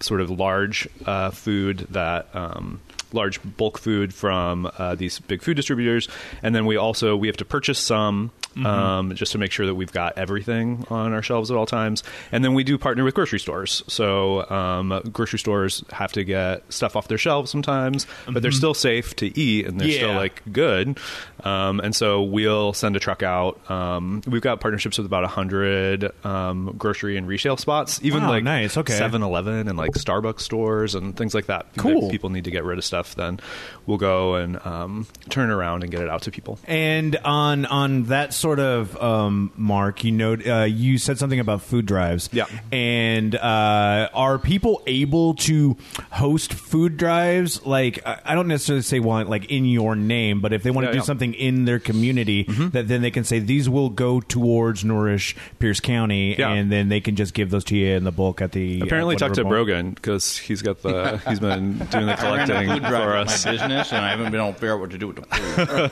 sort 0.01 0.21
of 0.21 0.31
large 0.31 0.89
uh, 1.07 1.31
food 1.31 1.87
that. 1.91 2.29
Um, 2.35 2.81
large 3.13 3.41
bulk 3.57 3.77
food 3.77 4.15
from 4.15 4.71
uh, 4.79 4.95
these 4.95 5.19
big 5.19 5.43
food 5.43 5.57
distributors 5.57 6.09
and 6.45 6.55
then 6.55 6.65
we 6.65 6.77
also 6.77 7.17
we 7.17 7.27
have 7.27 7.37
to 7.37 7.45
purchase 7.45 7.81
some 7.81 8.31
um, 8.65 9.15
just 9.15 9.33
to 9.33 9.39
make 9.39 9.53
sure 9.53 9.67
that 9.67 9.75
we've 9.75 9.93
got 9.93 10.19
everything 10.19 10.87
on 10.91 11.13
our 11.13 11.23
shelves 11.23 11.51
at 11.51 11.57
all 11.57 11.67
times. 11.67 12.03
And 12.33 12.45
then 12.45 12.55
we 12.55 12.65
do 12.65 12.79
partner 12.79 13.05
with 13.05 13.15
grocery 13.15 13.39
stores. 13.39 13.83
So 13.87 14.49
um, 14.51 15.01
grocery 15.13 15.39
stores 15.39 15.85
have 15.93 16.13
to 16.13 16.25
get 16.25 16.71
stuff 16.73 16.97
off 16.97 17.09
their 17.09 17.19
shelves 17.19 17.51
sometimes 17.51 18.07
but 18.33 18.43
they're 18.43 18.53
still 18.53 18.75
safe 18.75 19.15
to 19.17 19.39
eat 19.39 19.67
and 19.67 19.81
they're 19.81 19.91
still 19.91 20.15
like 20.15 20.43
good. 20.53 20.99
Um, 21.45 21.81
and 21.81 21.95
so 21.95 22.23
we'll 22.23 22.73
send 22.73 22.97
a 22.97 23.01
truck 23.01 23.23
out. 23.23 23.71
Um, 23.71 24.23
we've 24.27 24.43
got 24.43 24.61
partnerships 24.61 24.99
with 24.99 25.07
about 25.07 25.23
100 25.23 26.25
um, 26.25 26.75
grocery 26.77 27.17
and 27.17 27.27
resale 27.27 27.57
spots 27.57 28.01
even 28.03 28.23
Wow, 28.23 28.31
like 28.31 28.45
nice. 28.45 28.77
Okay. 28.77 28.99
7-eleven 28.99 29.69
and 29.69 29.77
like 29.79 29.93
starbucks 29.93 30.41
stores 30.41 30.95
and 30.95 31.17
things 31.17 31.35
like 31.35 31.47
that. 31.47 31.67
Cool. 31.77 32.07
If 32.07 32.11
people 32.11 32.31
need 32.31 32.45
to 32.45 32.51
get 32.51 32.65
rid 32.65 32.79
of 32.79 32.85
stuff 32.85 33.15
then 33.15 33.41
we'll 33.87 33.99
go 33.99 34.35
and 34.35 34.65
um, 34.67 35.07
turn 35.29 35.51
around 35.51 35.83
and 35.83 35.91
get 35.91 36.03
it 36.03 36.09
out 36.09 36.23
to 36.23 36.31
people. 36.31 36.59
And 36.67 37.17
on 37.25 37.67
on 37.67 38.05
that 38.05 38.33
sort 38.41 38.59
of 38.59 38.97
um, 39.03 39.53
mark, 39.57 40.03
you 40.05 40.13
know, 40.13 40.35
uh, 40.35 40.65
you 40.65 40.99
said 40.99 41.19
something 41.19 41.39
about 41.41 41.63
food 41.63 41.87
drives. 41.87 42.29
Yeah. 42.33 42.47
And 42.73 43.35
uh, 43.37 44.09
are 44.15 44.39
people 44.39 44.83
able 44.87 45.35
to 45.35 45.77
host 46.13 46.53
food 46.55 46.97
drives? 46.97 47.65
Like, 47.67 48.05
I 48.07 48.21
I 48.31 48.35
don't 48.35 48.49
necessarily 48.49 48.83
say 48.83 49.01
want 49.01 49.29
like 49.29 49.47
in 49.51 49.65
your 49.65 49.95
name, 49.97 50.41
but 50.41 50.53
if 50.53 50.63
they 50.63 50.71
want 50.71 50.85
to 50.85 50.89
Yeah, 50.89 50.93
do 50.93 50.97
yeah. 50.97 51.01
Mm-hmm. 51.03 51.07
something 51.07 51.35
in 51.35 51.65
their 51.65 51.79
community, 51.79 52.45
that 52.73 52.89
then 52.89 53.03
they 53.03 53.11
can 53.11 53.25
say 53.25 53.39
these 53.41 53.69
will 53.69 53.89
go 53.91 54.21
towards 54.21 54.85
Nourish 54.85 55.37
Pierce 55.59 55.81
County, 55.81 56.37
Yeah. 56.39 56.51
and 56.51 56.71
then 56.73 56.89
they 56.89 57.01
can 57.01 57.17
just 57.17 57.35
give 57.35 57.51
those 57.51 57.65
to 57.65 57.77
you 57.77 57.89
in 57.97 58.05
the 58.05 58.13
bulk 58.13 58.41
at 58.41 58.53
the. 58.53 58.81
apparently 58.81 59.17
uh, 59.17 59.19
talk 59.19 59.33
to 59.35 59.43
whatever 59.43 59.65
point. 59.65 59.67
brogan 59.67 59.91
because 59.93 60.37
he's 60.37 60.63
got 60.63 60.81
the 60.83 61.19
he's 61.29 61.41
been 61.41 61.79
doing 61.91 62.07
the 62.07 62.19
I 62.21 62.37
ran 62.37 62.51
a 62.51 62.55
collecting 62.55 62.69
food 62.69 62.83
drive 62.83 63.03
for 63.03 63.19
with 63.19 63.29
us 63.29 63.45
my 63.45 63.53
business, 63.53 63.93
and 63.93 64.05
I 64.05 64.11
haven't 64.11 64.31
been 64.33 64.41
able 64.41 64.53
to 64.53 64.59
figure 64.59 64.75
out 64.75 64.81
what 64.81 64.91
to 64.91 64.99
do 64.99 65.09
with 65.09 65.17
the 65.17 65.23
food. 65.23 65.91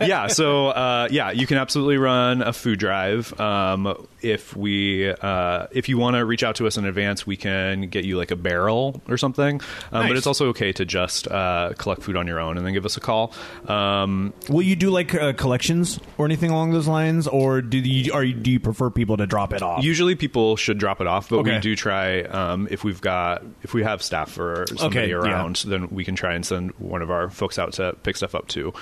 yeah, 0.08 0.26
so 0.26 0.68
uh, 0.68 1.08
yeah, 1.10 1.30
you 1.38 1.46
can 1.46 1.56
absolutely 1.58 1.96
run 1.98 2.42
a 2.42 2.52
food 2.52 2.78
drive. 2.78 3.38
Um, 3.40 4.06
if 4.20 4.56
we, 4.56 5.08
uh, 5.10 5.66
if 5.70 5.88
you 5.88 5.96
want 5.96 6.16
to 6.16 6.24
reach 6.24 6.42
out 6.42 6.56
to 6.56 6.66
us 6.66 6.76
in 6.76 6.84
advance, 6.84 7.24
we 7.26 7.36
can 7.36 7.82
get 7.88 8.04
you 8.04 8.16
like 8.18 8.32
a 8.32 8.36
barrel 8.36 9.00
or 9.08 9.16
something. 9.16 9.60
Um, 9.92 10.00
Nice. 10.02 10.08
But 10.10 10.16
it's 10.16 10.26
also 10.26 10.48
okay 10.48 10.72
to 10.72 10.84
just 10.84 11.28
uh, 11.28 11.72
collect 11.78 12.02
food 12.02 12.16
on 12.16 12.26
your 12.26 12.40
own 12.40 12.56
and 12.56 12.66
then 12.66 12.72
give 12.72 12.84
us 12.84 12.96
a 12.96 13.00
call. 13.00 13.32
Um, 13.68 14.32
Will 14.48 14.62
you 14.62 14.74
do 14.74 14.90
like 14.90 15.14
uh, 15.14 15.32
collections 15.34 16.00
or 16.18 16.24
anything 16.26 16.50
along 16.50 16.72
those 16.72 16.88
lines, 16.88 17.28
or 17.28 17.60
do 17.62 17.78
you 17.78 18.12
are 18.12 18.24
you, 18.24 18.34
do 18.34 18.50
you 18.50 18.58
prefer 18.58 18.90
people 18.90 19.16
to 19.18 19.26
drop 19.26 19.52
it 19.52 19.62
off? 19.62 19.84
Usually, 19.84 20.16
people 20.16 20.56
should 20.56 20.78
drop 20.78 21.00
it 21.00 21.06
off, 21.06 21.28
but 21.28 21.36
Okay. 21.38 21.54
we 21.54 21.60
do 21.60 21.76
try 21.76 22.22
um, 22.22 22.66
if 22.70 22.82
we've 22.82 23.00
got 23.00 23.44
if 23.62 23.74
we 23.74 23.84
have 23.84 24.02
staff 24.02 24.36
or 24.38 24.64
somebody 24.68 24.86
Okay, 24.98 25.08
yeah. 25.10 25.14
around, 25.16 25.56
then 25.66 25.88
we 25.90 26.04
can 26.04 26.16
try 26.16 26.34
and 26.34 26.44
send 26.44 26.72
one 26.78 27.02
of 27.02 27.10
our 27.10 27.30
folks 27.30 27.58
out 27.58 27.74
to 27.74 27.92
pick 28.02 28.16
stuff 28.16 28.34
up 28.34 28.48
too. 28.48 28.72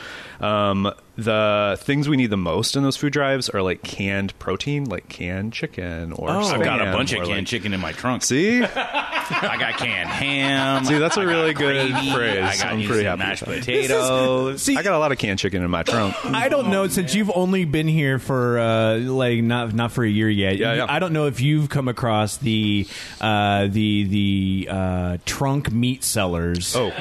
Um, 0.40 0.92
the 1.16 1.76
things 1.80 2.08
we 2.08 2.16
need 2.16 2.30
the 2.30 2.36
most 2.36 2.76
in 2.76 2.82
those 2.82 2.96
food 2.96 3.12
drives 3.12 3.48
are 3.48 3.62
like 3.62 3.82
canned 3.82 4.38
protein, 4.38 4.84
like 4.84 5.08
canned 5.08 5.52
chicken 5.52 6.12
or 6.12 6.30
Oh. 6.30 6.40
I've 6.40 6.62
got 6.62 6.80
a 6.80 6.92
bunch 6.92 7.12
of 7.12 7.18
canned 7.24 7.30
like- 7.30 7.46
chicken 7.46 7.72
in 7.72 7.80
my 7.80 7.92
trunk. 7.92 8.22
See, 8.22 8.62
I 8.64 9.56
got 9.58 9.78
canned 9.78 10.08
ham. 10.08 10.84
See, 10.84 10.98
that's 10.98 11.16
a 11.16 11.20
I 11.20 11.24
got 11.24 11.30
really 11.30 11.54
good 11.54 11.90
gravy, 11.92 12.12
phrase. 12.12 12.38
I 12.44 12.56
got 12.56 12.72
I'm 12.74 12.86
pretty 12.86 13.04
happy 13.04 13.18
mashed 13.18 13.46
with 13.46 13.56
that. 13.56 13.60
potatoes. 13.60 14.62
See, 14.62 14.76
I 14.76 14.82
got 14.82 14.94
a 14.94 14.98
lot 14.98 15.12
of 15.12 15.18
canned 15.18 15.38
chicken 15.38 15.62
in 15.62 15.70
my 15.70 15.82
trunk. 15.82 16.14
I 16.24 16.48
don't 16.48 16.70
know 16.70 16.86
since 16.88 17.14
you've 17.14 17.30
only 17.34 17.64
been 17.64 17.88
here 17.88 18.18
for 18.18 18.58
uh, 18.58 18.98
like 18.98 19.42
not 19.42 19.74
not 19.74 19.92
for 19.92 20.04
a 20.04 20.08
year 20.08 20.28
yet. 20.28 20.56
Yeah, 20.58 20.74
yeah. 20.74 20.86
I 20.88 20.98
don't 20.98 21.12
know 21.12 21.26
if 21.26 21.40
you've 21.40 21.68
come 21.68 21.88
across 21.88 22.36
the 22.36 22.86
uh, 23.20 23.66
the 23.68 24.04
the 24.04 24.68
uh, 24.70 25.18
trunk 25.24 25.72
meat 25.72 26.04
sellers. 26.04 26.76
Oh, 26.76 26.92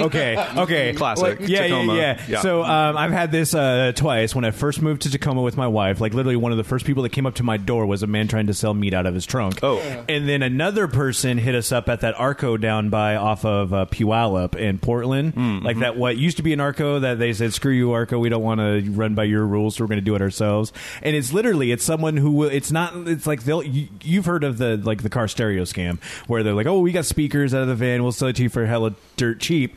okay, 0.00 0.36
okay, 0.56 0.92
Classic. 0.94 1.40
Like, 1.40 1.48
yeah, 1.48 1.64
yeah, 1.66 1.82
yeah, 1.94 2.22
Yeah. 2.28 2.40
So 2.40 2.62
um, 2.64 2.96
I've 2.96 3.12
had 3.12 3.30
this 3.34 3.54
uh, 3.54 3.92
twice 3.94 4.34
when 4.34 4.44
I 4.44 4.50
first 4.52 4.80
moved 4.80 5.02
to 5.02 5.10
Tacoma 5.10 5.42
with 5.42 5.56
my 5.56 5.66
wife. 5.66 6.00
Like 6.00 6.14
literally, 6.14 6.36
one 6.36 6.52
of 6.52 6.58
the 6.58 6.64
first 6.64 6.86
people 6.86 7.02
that 7.02 7.10
came 7.10 7.26
up 7.26 7.34
to 7.34 7.42
my 7.42 7.56
door 7.56 7.84
was 7.84 8.02
a 8.02 8.06
man 8.06 8.28
trying 8.28 8.46
to 8.46 8.54
sell 8.54 8.72
meat 8.72 8.94
out 8.94 9.06
of 9.06 9.14
his 9.14 9.26
trunk. 9.26 9.58
Oh. 9.62 9.78
and 10.08 10.28
then 10.28 10.42
another 10.42 10.86
person 10.88 11.36
hit 11.38 11.54
us 11.54 11.72
up 11.72 11.88
at 11.88 12.00
that 12.02 12.14
Arco 12.18 12.56
down 12.56 12.88
by 12.90 13.16
off 13.16 13.44
of 13.44 13.74
uh, 13.74 13.86
Puyallup 13.86 14.54
in 14.54 14.78
Portland, 14.78 15.34
Mm-hmm. 15.34 15.64
like 15.66 15.78
that. 15.80 15.96
What 15.96 16.16
used 16.16 16.36
to 16.36 16.42
be 16.42 16.52
an 16.52 16.60
Arco 16.60 17.00
that 17.00 17.18
they 17.18 17.32
said, 17.32 17.52
"Screw 17.52 17.72
you, 17.72 17.92
Arco. 17.92 18.18
We 18.18 18.28
don't 18.28 18.42
want 18.42 18.60
to 18.60 18.88
run 18.92 19.14
by 19.14 19.24
your 19.24 19.44
rules, 19.44 19.76
so 19.76 19.84
we're 19.84 19.88
going 19.88 19.98
to 20.00 20.04
do 20.04 20.14
it 20.14 20.22
ourselves." 20.22 20.72
And 21.02 21.16
it's 21.16 21.32
literally 21.32 21.72
it's 21.72 21.84
someone 21.84 22.16
who 22.16 22.30
will. 22.30 22.48
It's 22.50 22.70
not. 22.70 22.94
It's 23.08 23.26
like 23.26 23.42
they'll. 23.44 23.62
You, 23.62 23.88
you've 24.02 24.26
heard 24.26 24.44
of 24.44 24.58
the 24.58 24.76
like 24.76 25.02
the 25.02 25.10
car 25.10 25.26
stereo 25.28 25.64
scam 25.64 26.00
where 26.28 26.42
they're 26.42 26.54
like, 26.54 26.66
"Oh, 26.66 26.78
we 26.80 26.92
got 26.92 27.04
speakers 27.04 27.52
out 27.52 27.62
of 27.62 27.68
the 27.68 27.74
van. 27.74 28.02
We'll 28.02 28.12
sell 28.12 28.28
it 28.28 28.36
to 28.36 28.42
you 28.44 28.48
for 28.48 28.64
hella 28.66 28.94
dirt 29.16 29.40
cheap." 29.40 29.76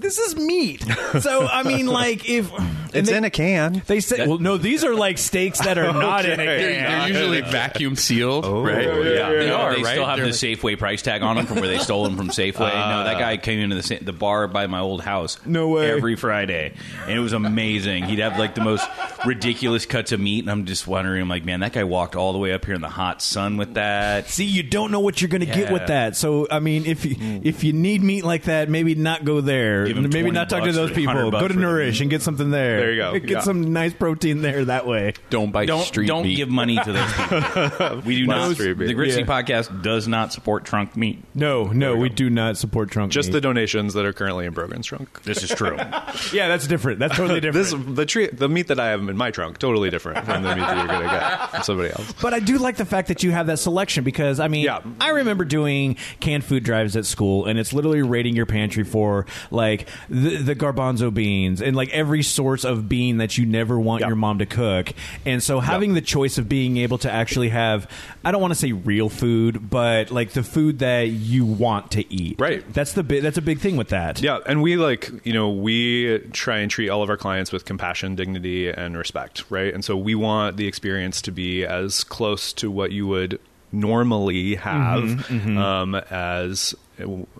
This 0.00 0.18
is 0.18 0.36
meat. 0.36 0.84
So 1.20 1.46
I 1.46 1.62
mean, 1.64 1.86
like 1.86 2.28
if 2.28 2.50
it's 2.94 3.08
they- 3.10 3.16
in 3.16 3.24
a 3.24 3.30
can. 3.30 3.82
They 3.86 4.00
say, 4.00 4.26
well, 4.26 4.38
no, 4.38 4.56
these 4.56 4.82
are 4.84 4.94
like 4.94 5.18
steaks 5.18 5.60
that 5.60 5.78
are 5.78 5.92
not 5.92 6.24
in 6.24 6.32
a 6.32 6.42
Okay. 6.42 6.46
They're, 6.46 6.72
can. 6.74 6.98
they're 6.98 7.08
usually 7.08 7.40
vacuum 7.42 7.96
sealed, 7.96 8.44
oh. 8.44 8.62
right? 8.62 8.84
Yeah, 8.84 9.28
They 9.30 9.50
are, 9.50 9.74
They 9.76 9.82
right? 9.82 9.90
still 9.92 10.06
have 10.06 10.16
They're- 10.18 10.26
the 10.26 10.32
Safeway 10.32 10.78
price 10.78 11.02
tag 11.02 11.22
on 11.22 11.36
them 11.36 11.46
from 11.46 11.58
where 11.60 11.68
they 11.68 11.78
stole 11.78 12.04
them 12.04 12.16
from 12.16 12.28
Safeway. 12.30 12.70
Ah. 12.80 12.90
no, 12.90 13.04
that 13.04 13.18
guy 13.18 13.36
came 13.36 13.58
into 13.60 13.76
the 13.76 13.98
the 14.04 14.12
bar 14.12 14.46
by 14.48 14.66
my 14.66 14.78
old 14.80 15.02
house. 15.02 15.38
No 15.44 15.68
way. 15.68 15.90
Every 15.90 16.16
Friday, 16.16 16.72
and 17.02 17.10
it 17.12 17.18
was 17.20 17.32
amazing. 17.32 18.04
He'd 18.04 18.20
have 18.20 18.38
like 18.38 18.54
the 18.54 18.60
most 18.62 18.88
ridiculous 19.26 19.86
cuts 19.86 20.12
of 20.12 20.20
meat, 20.20 20.40
and 20.44 20.50
I'm 20.50 20.64
just 20.66 20.86
wondering, 20.86 21.20
I'm 21.22 21.28
like, 21.28 21.44
man, 21.44 21.60
that 21.60 21.72
guy 21.72 21.84
walked 21.84 22.16
all 22.16 22.32
the 22.32 22.38
way 22.38 22.52
up 22.52 22.64
here 22.64 22.74
in 22.74 22.80
the 22.80 22.88
hot 22.88 23.22
sun 23.22 23.56
with 23.56 23.74
that. 23.74 24.28
See, 24.28 24.44
you 24.44 24.62
don't 24.62 24.90
know 24.90 25.00
what 25.00 25.20
you're 25.20 25.28
going 25.28 25.40
to 25.44 25.46
get 25.52 25.72
with 25.72 25.88
that. 25.88 26.16
So, 26.16 26.46
I 26.50 26.60
mean, 26.60 26.86
if 26.86 27.04
you, 27.04 27.16
if 27.42 27.64
you 27.64 27.72
need 27.72 28.02
meat 28.02 28.24
like 28.24 28.44
that, 28.44 28.68
maybe 28.68 28.94
not 28.94 29.24
go 29.24 29.40
there. 29.40 29.86
Give 29.94 30.04
'em 30.04 30.10
maybe 30.12 30.30
not 30.30 30.48
talk 30.50 30.64
to 30.64 30.72
those 30.72 30.90
people. 30.92 31.30
Go 31.30 31.48
to 31.48 31.54
Nourish 31.54 31.94
meat. 31.96 32.00
and 32.02 32.10
get 32.10 32.22
something 32.22 32.50
there. 32.50 32.80
There 32.80 32.92
you 32.92 32.98
go. 33.00 33.12
Get 33.18 33.30
Yeah. 33.30 33.40
some 33.40 33.72
nice 33.72 33.92
protein 33.92 34.42
there 34.42 34.64
that 34.66 34.86
way. 34.86 35.14
Don't 35.30 35.50
buy 35.52 35.66
Don't 35.66 35.84
street 35.84 36.06
don't 36.06 36.24
meat. 36.24 36.36
give 36.36 36.48
money 36.48 36.78
to 36.82 36.92
those 36.92 37.12
people. 37.12 38.02
we 38.04 38.16
do 38.16 38.26
not. 38.26 38.54
street 38.54 38.78
meat. 38.78 38.86
The 38.86 38.94
Grit 38.94 39.10
City 39.12 39.22
Yeah. 39.28 39.42
podcast 39.42 39.82
does 39.82 40.08
not 40.08 40.32
support 40.32 40.64
trunk 40.64 40.96
meat. 40.96 41.22
No, 41.34 41.64
no, 41.64 41.96
we 41.96 42.08
do 42.08 42.30
not 42.30 42.56
support 42.56 42.90
trunk 42.90 43.12
Just 43.12 43.28
meat. 43.28 43.32
the 43.34 43.40
donations 43.40 43.94
that 43.94 44.04
are 44.04 44.12
currently 44.12 44.46
in 44.46 44.52
Brogan's 44.52 44.86
trunk. 44.86 45.22
This 45.22 45.42
is 45.42 45.50
true. 45.50 45.76
yeah, 46.32 46.48
that's 46.48 46.66
different. 46.66 46.98
That's 46.98 47.16
totally 47.16 47.40
different. 47.40 47.66
This 47.66 47.74
the 47.96 48.06
tree, 48.06 48.28
the 48.32 48.48
meat 48.48 48.68
that 48.68 48.80
I 48.80 48.88
have 48.88 49.00
in 49.08 49.16
my 49.16 49.30
trunk 49.30 49.58
totally 49.58 49.90
different 49.90 50.24
from 50.24 50.42
the 50.42 50.54
meat 50.54 50.60
that 50.62 50.76
you're 50.76 50.86
going 50.86 51.02
to 51.02 51.08
get 51.08 51.50
from 51.50 51.62
somebody 51.62 51.90
else. 51.90 52.14
But 52.20 52.34
I 52.34 52.40
do 52.40 52.58
like 52.58 52.76
the 52.76 52.84
fact 52.84 53.08
that 53.08 53.22
you 53.22 53.30
have 53.32 53.46
that 53.48 53.58
selection 53.58 54.04
because 54.04 54.40
I 54.40 54.48
mean, 54.48 54.64
Yeah. 54.64 54.80
I 55.00 55.10
remember 55.10 55.44
doing 55.44 55.96
canned 56.20 56.44
food 56.44 56.62
drives 56.64 56.96
at 56.96 57.06
school, 57.06 57.46
and 57.46 57.58
it's 57.58 57.72
literally 57.72 58.02
rating 58.02 58.36
your 58.36 58.46
pantry 58.46 58.84
for 58.84 59.26
like 59.50 59.69
the, 60.08 60.36
the 60.36 60.54
garbanzo 60.54 61.12
beans 61.12 61.60
and 61.62 61.74
like 61.76 61.88
every 61.90 62.22
source 62.22 62.64
of 62.64 62.88
bean 62.88 63.18
that 63.18 63.38
you 63.38 63.46
never 63.46 63.78
want 63.78 64.00
Yeah. 64.00 64.08
your 64.08 64.16
mom 64.16 64.38
to 64.38 64.46
cook. 64.46 64.92
And 65.24 65.42
so 65.42 65.60
having 65.60 65.94
the 65.94 66.00
choice 66.00 66.38
of 66.38 66.48
being 66.48 66.76
able 66.78 66.98
to 66.98 67.10
actually 67.10 67.50
have, 67.50 67.90
I 68.24 68.32
don't 68.32 68.40
want 68.40 68.52
to 68.52 68.58
say 68.58 68.72
real 68.72 69.08
food, 69.08 69.70
but 69.70 70.10
like 70.10 70.30
the 70.32 70.42
food 70.42 70.78
that 70.80 71.02
you 71.08 71.44
want 71.44 71.90
to 71.92 72.12
eat. 72.12 72.40
Right. 72.40 72.64
That's 72.72 72.92
the 72.94 73.02
bi- 73.02 73.20
that's 73.20 73.38
a 73.38 73.42
big 73.42 73.60
thing 73.60 73.76
with 73.76 73.88
that. 73.88 74.20
Yeah, 74.20 74.38
and 74.46 74.62
we 74.62 74.76
like 74.76 75.10
you 75.24 75.32
know 75.32 75.50
we 75.50 76.18
try 76.32 76.58
and 76.58 76.70
treat 76.70 76.88
all 76.88 77.02
of 77.02 77.10
our 77.10 77.16
clients 77.16 77.52
with 77.52 77.64
compassion, 77.64 78.14
dignity, 78.16 78.68
and 78.68 78.96
respect, 78.96 79.44
right? 79.50 79.72
And 79.72 79.84
so 79.84 79.96
we 79.96 80.14
want 80.14 80.56
the 80.56 80.66
experience 80.66 81.20
to 81.22 81.30
be 81.32 81.64
as 81.64 82.04
close 82.04 82.52
to 82.54 82.70
what 82.70 82.92
you 82.92 83.06
would 83.06 83.38
normally 83.72 84.54
have 84.56 85.02
Mm-hmm, 85.04 85.56
Um, 85.58 85.94
as 86.10 86.74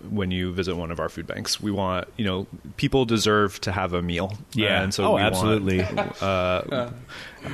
when 0.09 0.31
you 0.31 0.53
visit 0.53 0.75
one 0.75 0.91
of 0.91 0.99
our 1.01 1.11
food 1.11 1.27
banks. 1.27 1.61
We 1.61 1.71
want 1.71 2.09
you 2.17 2.25
know 2.25 2.47
people 2.79 3.05
deserve 3.05 3.61
to 3.63 3.73
have 3.73 3.93
a 3.93 4.01
meal. 4.01 4.39
Yeah. 4.55 4.83
and 4.83 4.95
so 4.95 5.05
oh, 5.05 5.09
we 5.17 5.23
want- 5.23 5.25
absolutely. 5.35 5.81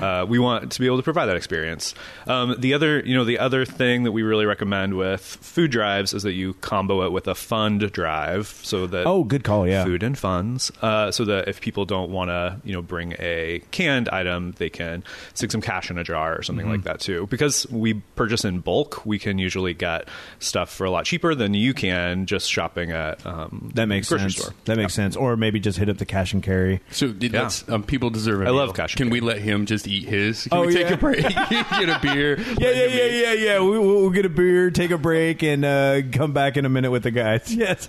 Uh, 0.01 0.25
we 0.29 0.38
want 0.38 0.72
to 0.72 0.81
be 0.81 0.87
able 0.87 0.96
to 0.96 1.03
provide 1.03 1.27
that 1.27 1.37
experience. 1.37 1.94
Um, 2.27 2.55
the 2.59 2.75
other, 2.75 3.01
you 3.01 3.14
know, 3.14 3.25
the 3.25 3.38
other 3.38 3.64
thing 3.64 4.03
that 4.05 4.12
we 4.12 4.22
really 4.22 4.46
recommend 4.46 4.96
with 4.96 5.20
food 5.20 5.70
drives 5.70 6.12
is 6.14 6.22
that 6.25 6.33
you 6.33 6.55
combo 6.55 7.05
it 7.07 7.12
with 7.12 7.29
a 7.29 7.35
fund 7.35 7.90
drive, 7.92 8.49
so 8.62 8.87
that 8.88 9.07
Oh, 9.07 9.25
good 9.25 9.44
call, 9.44 9.66
yeah. 9.66 9.85
food 9.85 10.03
and 10.03 10.16
funds, 10.18 10.70
uh, 10.83 11.11
so 11.11 11.25
that 11.27 11.49
if 11.49 11.61
people 11.61 11.85
don't 11.85 12.11
want 12.11 12.31
to, 12.31 12.61
you 12.64 12.72
know, 12.72 12.83
bring 12.83 13.14
a 13.18 13.62
canned 13.70 14.09
item, 14.09 14.53
they 14.59 14.70
can 14.70 15.05
stick 15.35 15.51
some 15.53 15.61
cash 15.61 15.90
in 15.90 15.99
a 15.99 16.05
jar 16.05 16.37
or 16.37 16.42
something 16.42 16.66
Mm-hmm. 16.66 16.72
like 16.72 16.85
that 16.85 17.01
too. 17.01 17.27
Because 17.29 17.66
we 17.70 17.94
purchase 18.16 18.44
in 18.44 18.61
bulk, 18.61 19.05
we 19.07 19.18
can 19.18 19.38
usually 19.38 19.75
get 19.75 20.09
stuff 20.38 20.70
for 20.72 20.85
a 20.85 20.90
lot 20.90 21.05
cheaper 21.05 21.35
than 21.35 21.55
you 21.55 21.75
can 21.75 22.27
just 22.27 22.51
shopping 22.51 22.90
at 22.90 23.25
um, 23.27 23.70
that 23.75 23.87
makes 23.87 24.09
grocery 24.09 24.31
sense. 24.31 24.42
store. 24.42 24.55
That 24.64 24.77
makes 24.79 24.94
sense. 24.94 25.16
Or 25.16 25.37
maybe 25.37 25.61
just 25.61 25.79
hit 25.79 25.88
up 25.88 25.99
the 25.99 26.07
cash 26.07 26.33
and 26.33 26.42
carry. 26.42 26.81
So 26.90 27.09
did 27.09 27.33
Yeah. 27.33 27.42
that's, 27.42 27.68
um, 27.68 27.83
people 27.83 28.11
deserve. 28.11 28.42
I 28.42 28.46
I 28.46 28.51
love 28.51 28.75
cash 28.75 28.92
and 28.94 28.99
Can 28.99 29.11
we 29.11 29.20
carry. 29.20 29.35
let 29.35 29.42
him 29.42 29.66
just 29.66 29.75
eat 29.86 30.04
his? 30.08 30.44
Can 30.44 30.58
Oh, 30.58 30.66
we 30.66 30.72
take 30.72 30.88
yeah. 30.88 30.94
a 30.94 30.96
break? 30.96 31.22
Get 31.50 31.88
a 31.88 31.98
beer. 32.02 32.38
Yeah, 32.38 32.70
yeah, 32.70 32.84
yeah, 32.86 33.04
yeah, 33.06 33.32
yeah. 33.32 33.60
We, 33.60 33.70
we'll, 33.70 33.82
we'll 34.02 34.10
get 34.10 34.24
a 34.24 34.28
beer, 34.28 34.70
take 34.70 34.92
a 34.92 34.98
break, 34.98 35.42
and 35.42 35.64
uh, 35.64 36.02
come 36.12 36.32
back 36.32 36.56
in 36.56 36.64
a 36.64 36.68
minute 36.68 36.90
with 36.92 37.02
the 37.02 37.10
guys. 37.10 37.52
Yes, 37.56 37.88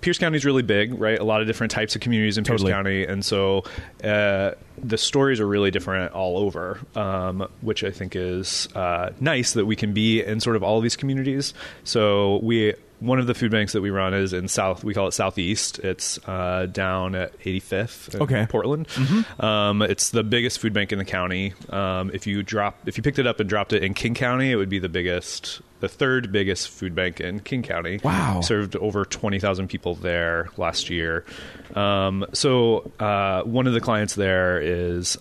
Pierce 0.00 0.18
County 0.18 0.36
is 0.36 0.44
really 0.44 0.62
big, 0.62 0.98
right? 0.98 1.18
A 1.18 1.24
lot 1.24 1.40
of 1.40 1.46
different 1.46 1.70
types 1.70 1.94
of 1.94 2.00
communities 2.00 2.38
in 2.38 2.44
Pierce 2.44 2.62
County, 2.62 3.04
and 3.04 3.24
so 3.24 3.64
uh, 4.04 4.52
the 4.76 4.98
stories 4.98 5.40
are 5.40 5.46
really 5.46 5.70
different 5.70 6.12
all 6.12 6.38
over, 6.38 6.78
um, 6.94 7.48
which 7.60 7.82
I 7.82 7.90
think 7.90 8.14
is 8.14 8.68
uh, 8.74 9.10
nice 9.20 9.52
that 9.54 9.66
we 9.66 9.76
can 9.76 9.92
be 9.92 10.22
in 10.22 10.40
sort 10.40 10.56
of 10.56 10.62
all 10.62 10.76
of 10.76 10.82
these 10.82 10.96
communities. 10.96 11.54
So 11.84 12.38
we. 12.42 12.74
One 13.00 13.18
of 13.20 13.26
the 13.28 13.34
food 13.34 13.52
banks 13.52 13.74
that 13.74 13.80
we 13.80 13.90
run 13.90 14.12
is 14.12 14.32
in 14.32 14.48
South. 14.48 14.82
We 14.82 14.92
call 14.92 15.06
it 15.06 15.12
Southeast. 15.12 15.78
It's 15.78 16.18
uh, 16.26 16.66
down 16.70 17.14
at 17.14 17.38
85th 17.40 18.14
in 18.14 18.22
Okay. 18.22 18.46
Portland. 18.48 18.88
Um, 19.38 19.82
it's 19.82 20.10
the 20.10 20.24
biggest 20.24 20.58
food 20.58 20.72
bank 20.72 20.90
in 20.92 20.98
the 20.98 21.04
county. 21.04 21.54
Um, 21.70 22.10
if 22.12 22.26
you 22.26 22.42
drop, 22.42 22.76
if 22.86 22.96
you 22.96 23.02
picked 23.04 23.18
it 23.20 23.26
up 23.26 23.38
and 23.38 23.48
dropped 23.48 23.72
it 23.72 23.84
in 23.84 23.94
King 23.94 24.14
County, 24.14 24.50
it 24.50 24.56
would 24.56 24.68
be 24.68 24.80
the 24.80 24.88
biggest, 24.88 25.60
the 25.78 25.88
third 25.88 26.32
biggest 26.32 26.70
food 26.70 26.94
bank 26.96 27.20
in 27.20 27.38
King 27.40 27.62
County. 27.62 28.00
Wow. 28.02 28.40
served 28.40 28.74
over 28.76 29.04
20,000 29.04 29.68
people 29.68 29.94
there 29.94 30.48
last 30.56 30.90
year. 30.90 31.24
Um, 31.76 32.26
so 32.32 32.90
uh, 32.98 33.42
one 33.42 33.68
of 33.68 33.74
the 33.74 33.80
clients 33.80 34.16
there 34.16 34.60
is. 34.60 35.16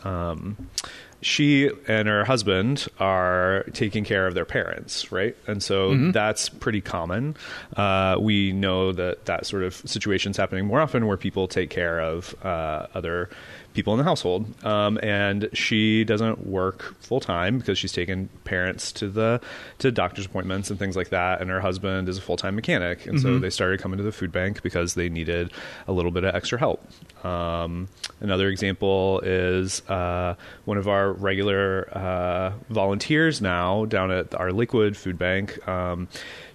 She 1.28 1.70
and 1.90 2.08
her 2.08 2.24
husband 2.24 2.88
are 3.00 3.66
taking 3.74 4.06
care 4.06 4.28
of 4.28 4.34
their 4.34 4.46
parents, 4.46 5.12
right? 5.12 5.36
And 5.46 5.62
so 5.62 5.94
that's 6.14 6.48
pretty 6.48 6.80
common. 6.80 7.36
Uh, 7.76 8.16
we 8.18 8.54
know 8.54 8.94
that 8.94 9.26
that 9.26 9.46
sort 9.46 9.64
of 9.64 9.76
situation 9.76 10.32
is 10.32 10.38
happening 10.38 10.66
more 10.66 10.80
often 10.80 11.06
where 11.06 11.18
people 11.18 11.50
take 11.50 11.70
care 11.70 12.00
of 12.00 12.34
uh, 12.46 12.88
other 12.94 13.30
people 13.78 13.94
in 13.94 14.00
the 14.00 14.04
household. 14.04 14.66
Um, 14.66 14.98
and 15.04 15.50
she 15.54 16.04
doesn't 16.04 16.48
work 16.48 16.96
full 17.00 17.20
time 17.20 17.60
because 17.60 17.78
she's 17.78 17.94
taken 17.94 18.28
parents 18.44 18.92
to 18.94 19.08
the 19.08 19.40
to 19.78 19.92
doctor's 19.92 20.26
appointments 20.26 20.72
and 20.72 20.80
things 20.80 20.96
like 20.96 21.10
that. 21.10 21.42
And 21.42 21.50
her 21.52 21.62
husband 21.62 22.10
is 22.10 22.18
a 22.18 22.22
full 22.22 22.38
time 22.38 22.56
mechanic, 22.56 23.06
and 23.06 23.22
so 23.22 23.38
they 23.40 23.52
started 23.52 23.80
coming 23.80 23.98
to 23.98 24.04
the 24.04 24.12
food 24.12 24.32
bank 24.32 24.64
because 24.64 24.96
they 24.96 25.10
needed 25.10 25.52
a 25.88 25.92
little 25.92 26.10
bit 26.12 26.24
of 26.24 26.34
extra 26.34 26.58
help. 26.58 26.84
Um, 27.24 27.88
another 28.20 28.50
example 28.50 29.20
is 29.24 29.88
uh, 29.88 30.34
one 30.66 30.78
of 30.78 30.88
our 30.88 31.14
regular 31.22 31.90
uh, 31.96 32.54
volunteers 32.70 33.42
now 33.42 33.86
down 33.86 34.12
at 34.12 34.36
our 34.36 34.52
Lakewood 34.52 34.96
Food 34.96 35.18
Bank. 35.18 35.66
Um, 35.68 36.08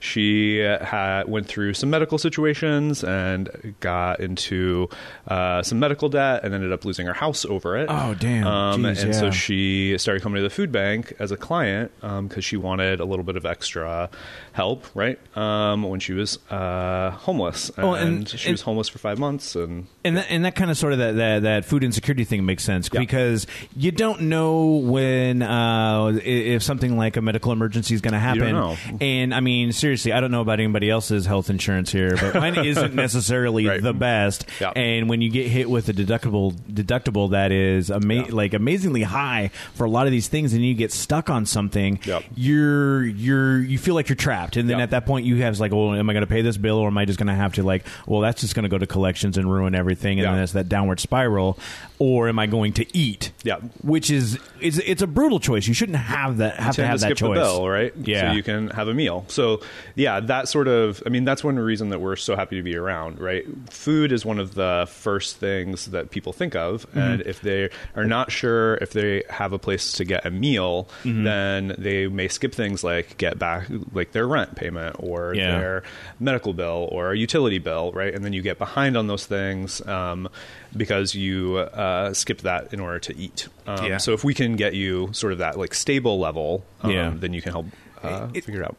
she 0.02 0.56
had 0.56 1.28
went 1.28 1.46
through 1.46 1.74
some 1.74 1.88
medical 1.88 2.18
situations 2.18 3.04
and 3.04 3.74
got 3.78 4.18
into 4.18 4.88
uh, 5.28 5.62
some 5.62 5.78
medical 5.78 6.08
debt 6.08 6.42
and 6.42 6.52
ended 6.52 6.72
up 6.72 6.84
losing 6.84 7.06
her 7.06 7.12
house 7.12 7.44
over 7.44 7.76
it. 7.76 7.86
Oh, 7.88 8.12
damn. 8.14 8.44
Um, 8.44 8.82
Jeez, 8.82 9.04
and 9.04 9.14
so 9.14 9.30
she 9.30 9.96
started 9.98 10.20
coming 10.20 10.38
to 10.38 10.42
the 10.42 10.50
food 10.50 10.72
bank 10.72 11.12
as 11.20 11.30
a 11.30 11.36
client 11.36 11.92
because 12.00 12.44
she 12.44 12.56
wanted 12.56 12.98
a 12.98 13.04
little 13.04 13.22
bit 13.24 13.36
of 13.36 13.46
extra 13.46 14.10
help, 14.54 14.84
right? 14.94 15.20
Um, 15.36 15.84
when 15.84 16.00
she 16.00 16.14
was 16.14 16.36
uh, 16.50 17.12
homeless, 17.12 17.70
and, 17.76 17.86
Well, 17.86 17.94
and- 17.94 18.28
she 18.28 18.48
and- 18.48 18.54
was 18.54 18.62
homeless 18.62 18.88
for 18.88 18.98
five 18.98 19.20
months, 19.20 19.54
and 19.54 19.86
And 20.02 20.16
that, 20.16 20.26
and 20.30 20.44
that 20.44 20.56
kind 20.56 20.68
of 20.72 20.76
sort 20.76 20.94
of 20.94 20.98
that, 20.98 21.12
that, 21.14 21.42
that 21.44 21.64
food 21.64 21.84
insecurity 21.84 22.24
thing 22.24 22.44
makes 22.44 22.64
sense 22.64 22.88
because 22.88 23.46
you 23.76 23.92
don't 23.92 24.22
know 24.22 24.64
when 24.78 25.42
uh, 25.42 26.18
if 26.24 26.64
something 26.64 26.96
like 26.98 27.16
a 27.16 27.22
medical 27.22 27.52
emergency 27.52 27.94
is 27.94 28.00
going 28.00 28.14
to 28.14 28.18
happen. 28.18 28.52
don't 28.52 28.52
know. 28.52 28.76
And 29.00 29.32
I 29.32 29.38
mean, 29.38 29.70
seriously, 29.70 29.91
I 30.12 30.20
don't 30.20 30.30
know 30.30 30.40
about 30.40 30.60
anybody 30.60 30.88
else's 30.90 31.26
health 31.26 31.50
insurance 31.50 31.92
here, 31.92 32.16
but 32.20 32.34
mine 32.34 32.56
isn't 32.64 32.94
necessarily 32.94 33.66
Right. 33.66 33.82
the 33.82 33.92
best. 33.92 34.46
Yeah. 34.60 34.70
And 34.70 35.08
when 35.08 35.20
you 35.20 35.30
get 35.30 35.48
hit 35.48 35.68
with 35.70 35.88
a 35.88 35.92
deductible 35.92 36.52
deductible 36.70 37.30
that 37.30 37.52
is 37.52 37.90
ama- 37.90 38.26
like 38.30 38.54
amazingly 38.54 39.02
high 39.02 39.50
for 39.74 39.84
a 39.84 39.90
lot 39.90 40.06
of 40.06 40.12
these 40.12 40.28
things, 40.28 40.52
and 40.54 40.64
you 40.64 40.74
get 40.74 40.92
stuck 40.92 41.30
on 41.30 41.46
something, 41.46 41.98
Yep. 42.04 42.24
you're 42.34 43.04
you're 43.04 43.58
you 43.60 43.78
feel 43.78 43.94
like 43.94 44.08
you're 44.08 44.16
trapped. 44.16 44.56
And 44.56 44.68
then 44.68 44.78
Yep. 44.78 44.82
at 44.84 44.90
that 44.90 45.06
point, 45.06 45.26
you 45.26 45.36
have 45.42 45.58
like, 45.60 45.72
well, 45.72 45.94
am 45.94 46.08
I 46.08 46.12
going 46.12 46.22
to 46.22 46.26
pay 46.26 46.42
this 46.42 46.56
bill, 46.56 46.78
or 46.78 46.88
am 46.88 46.98
I 46.98 47.04
just 47.04 47.18
going 47.18 47.26
to 47.28 47.34
have 47.34 47.54
to 47.54 47.62
like, 47.62 47.84
well, 48.06 48.20
that's 48.20 48.40
just 48.40 48.54
going 48.54 48.62
to 48.64 48.68
go 48.68 48.78
to 48.78 48.86
collections 48.86 49.36
and 49.36 49.52
ruin 49.52 49.74
everything, 49.74 50.18
and 50.18 50.26
Yeah. 50.26 50.32
then 50.34 50.42
it's 50.42 50.52
that 50.52 50.68
downward 50.68 51.00
spiral, 51.00 51.58
or 51.98 52.28
am 52.28 52.38
I 52.38 52.46
going 52.46 52.72
to 52.74 52.96
eat? 52.96 53.32
Yeah. 53.44 53.56
which 53.82 54.10
is 54.10 54.38
it's 54.60 54.78
it's 54.78 55.02
a 55.02 55.06
brutal 55.06 55.40
choice. 55.40 55.66
You 55.66 55.74
shouldn't 55.74 55.98
have 55.98 56.38
that 56.38 56.56
have 56.56 56.76
to 56.76 56.86
have 56.86 57.00
to 57.00 57.08
that 57.08 57.16
choice. 57.16 57.36
the 57.36 57.42
bill, 57.42 57.68
right? 57.68 57.92
Yeah. 58.02 58.30
So 58.30 58.36
you 58.36 58.42
can 58.42 58.68
have 58.70 58.88
a 58.88 58.94
meal. 58.94 59.24
So 59.28 59.60
yeah, 59.94 60.20
that 60.20 60.48
sort 60.48 60.68
of. 60.68 61.02
I 61.06 61.08
mean, 61.08 61.24
that's 61.24 61.42
one 61.44 61.56
reason 61.58 61.90
that 61.90 62.00
we're 62.00 62.16
so 62.16 62.36
happy 62.36 62.56
to 62.56 62.62
be 62.62 62.76
around, 62.76 63.18
right? 63.20 63.44
Food 63.70 64.12
is 64.12 64.24
one 64.24 64.38
of 64.38 64.54
the 64.54 64.86
first 64.90 65.36
things 65.36 65.86
that 65.86 66.10
people 66.10 66.32
think 66.32 66.54
of, 66.54 66.86
Mm-hmm. 66.90 66.98
and 66.98 67.20
if 67.22 67.40
they 67.40 67.70
are 67.96 68.04
not 68.04 68.30
sure 68.32 68.74
if 68.76 68.92
they 68.92 69.22
have 69.30 69.52
a 69.52 69.58
place 69.58 69.92
to 69.94 70.04
get 70.04 70.24
a 70.26 70.30
meal, 70.30 70.88
Mm-hmm. 71.04 71.24
then 71.24 71.74
they 71.78 72.06
may 72.06 72.28
skip 72.28 72.54
things 72.54 72.82
like 72.84 73.16
get 73.18 73.38
back 73.38 73.66
like 73.92 74.12
their 74.12 74.26
rent 74.26 74.54
payment 74.54 74.96
or 74.98 75.34
Yeah. 75.34 75.58
their 75.58 75.82
medical 76.20 76.52
bill 76.52 76.88
or 76.92 77.12
a 77.12 77.16
utility 77.16 77.58
bill, 77.58 77.92
right? 77.92 78.14
And 78.14 78.24
then 78.24 78.32
you 78.32 78.42
get 78.42 78.58
behind 78.58 78.96
on 78.96 79.06
those 79.06 79.26
things 79.26 79.80
um, 79.86 80.28
because 80.76 81.14
you 81.14 81.56
uh, 81.58 82.12
skip 82.14 82.42
that 82.42 82.72
in 82.72 82.80
order 82.80 82.98
to 83.00 83.16
eat. 83.16 83.48
Um, 83.66 83.84
Yeah. 83.86 83.98
So 83.98 84.12
if 84.12 84.24
we 84.24 84.34
can 84.34 84.56
get 84.56 84.74
you 84.74 85.10
sort 85.12 85.32
of 85.32 85.38
that 85.38 85.58
like 85.58 85.74
stable 85.74 86.18
level, 86.18 86.64
um, 86.82 86.90
Yeah. 86.90 87.12
then 87.14 87.32
you 87.32 87.42
can 87.42 87.52
help 87.52 87.66
uh, 88.02 88.28
It- 88.34 88.44
figure 88.44 88.62
it 88.62 88.64
out. 88.66 88.76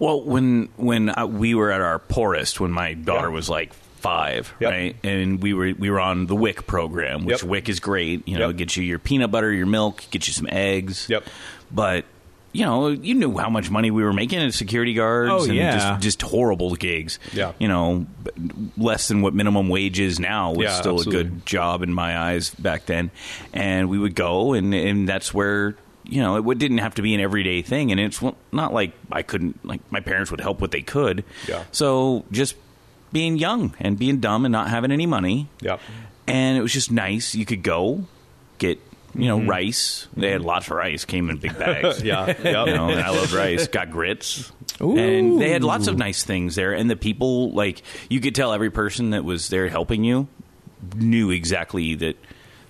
Well, 0.00 0.22
when 0.22 0.68
when 0.76 1.08
uh, 1.10 1.26
we 1.26 1.54
were 1.54 1.70
at 1.70 1.80
our 1.80 2.00
poorest, 2.00 2.58
when 2.58 2.72
my 2.72 2.94
daughter 2.94 3.28
Yeah. 3.28 3.34
was 3.34 3.48
like 3.48 3.72
five, 4.00 4.52
Yep. 4.60 4.70
right, 4.72 4.96
and 5.04 5.40
we 5.42 5.52
were 5.54 5.72
we 5.78 5.90
were 5.90 6.00
on 6.00 6.26
the 6.26 6.34
WIC 6.34 6.66
program, 6.66 7.24
which 7.26 7.42
Yep. 7.42 7.48
WIC 7.50 7.68
is 7.68 7.78
great. 7.80 8.26
You 8.26 8.38
know, 8.38 8.48
Yep. 8.48 8.56
get 8.56 8.76
you 8.76 8.82
your 8.82 8.98
peanut 8.98 9.30
butter, 9.30 9.52
your 9.52 9.66
milk, 9.66 10.02
get 10.10 10.26
you 10.26 10.32
some 10.32 10.48
eggs. 10.50 11.06
Yep. 11.08 11.24
But 11.70 12.04
you 12.52 12.64
know, 12.64 12.88
you 12.88 13.14
knew 13.14 13.38
how 13.38 13.48
much 13.48 13.70
money 13.70 13.92
we 13.92 14.02
were 14.02 14.12
making 14.12 14.40
as 14.40 14.56
security 14.56 14.92
guards. 14.94 15.30
Oh, 15.32 15.44
and 15.44 15.54
yeah. 15.54 15.76
just, 15.98 16.02
just 16.02 16.22
horrible 16.22 16.74
gigs. 16.74 17.20
Yeah. 17.32 17.52
you 17.60 17.68
know, 17.68 18.06
less 18.76 19.06
than 19.06 19.22
what 19.22 19.34
minimum 19.34 19.68
wage 19.68 20.00
is 20.00 20.18
now 20.18 20.50
was 20.50 20.64
Yeah, 20.64 20.72
still 20.80 20.94
absolutely. 20.96 21.20
a 21.20 21.24
good 21.24 21.46
job 21.46 21.82
in 21.84 21.92
my 21.94 22.18
eyes 22.18 22.50
back 22.54 22.86
then. 22.86 23.12
And 23.52 23.88
we 23.88 23.98
would 24.00 24.16
go, 24.16 24.54
and 24.54 24.74
and 24.74 25.08
that's 25.08 25.32
where 25.32 25.76
you 26.10 26.20
know 26.20 26.50
it 26.50 26.58
didn't 26.58 26.78
have 26.78 26.96
to 26.96 27.02
be 27.02 27.14
an 27.14 27.20
everyday 27.20 27.62
thing. 27.62 27.90
And 27.90 28.00
it's 28.00 28.20
not 28.52 28.72
like 28.72 28.92
I 29.10 29.22
couldn't 29.22 29.64
like 29.64 29.80
my 29.90 30.00
parents 30.00 30.30
would 30.30 30.40
help 30.40 30.60
what 30.60 30.70
they 30.70 30.82
could. 30.82 31.24
Yeah. 31.48 31.64
So 31.72 32.24
just 32.30 32.56
being 33.12 33.38
young 33.38 33.74
and 33.80 33.98
being 33.98 34.20
dumb 34.20 34.44
and 34.44 34.52
not 34.52 34.68
having 34.68 34.92
any 34.92 35.06
money. 35.06 35.48
Yep. 35.60 35.80
And 36.26 36.58
it 36.58 36.62
was 36.62 36.72
just 36.72 36.90
nice. 36.90 37.34
You 37.34 37.46
could 37.46 37.62
go 37.62 38.04
get 38.58 38.80
you 39.14 39.26
know 39.26 39.40
rice. 39.40 40.08
They 40.16 40.30
had 40.30 40.42
lots 40.42 40.66
of 40.66 40.72
rice. 40.72 41.04
Came 41.04 41.30
in 41.30 41.38
big 41.38 41.58
bags. 41.58 41.98
Mm-hmm. 41.98 42.06
Yeah. 42.06 42.26
Yep. 42.26 42.38
You 42.44 42.74
know, 42.74 42.88
and 42.90 43.00
I 43.00 43.10
love 43.10 43.32
rice. 43.32 43.68
Got 43.68 43.90
grits. 43.90 44.52
Ooh. 44.80 44.96
And 44.96 45.40
they 45.40 45.50
had 45.50 45.62
lots 45.62 45.86
of 45.88 45.98
nice 45.98 46.24
things 46.24 46.54
there. 46.54 46.72
And 46.72 46.88
the 46.90 46.96
people, 46.96 47.50
like, 47.52 47.82
you 48.08 48.20
could 48.20 48.34
tell 48.34 48.52
every 48.52 48.70
person 48.70 49.10
that 49.10 49.24
was 49.24 49.48
there 49.48 49.68
helping 49.68 50.04
you 50.04 50.26
knew 50.96 51.30
exactly 51.30 51.94
that 51.96 52.16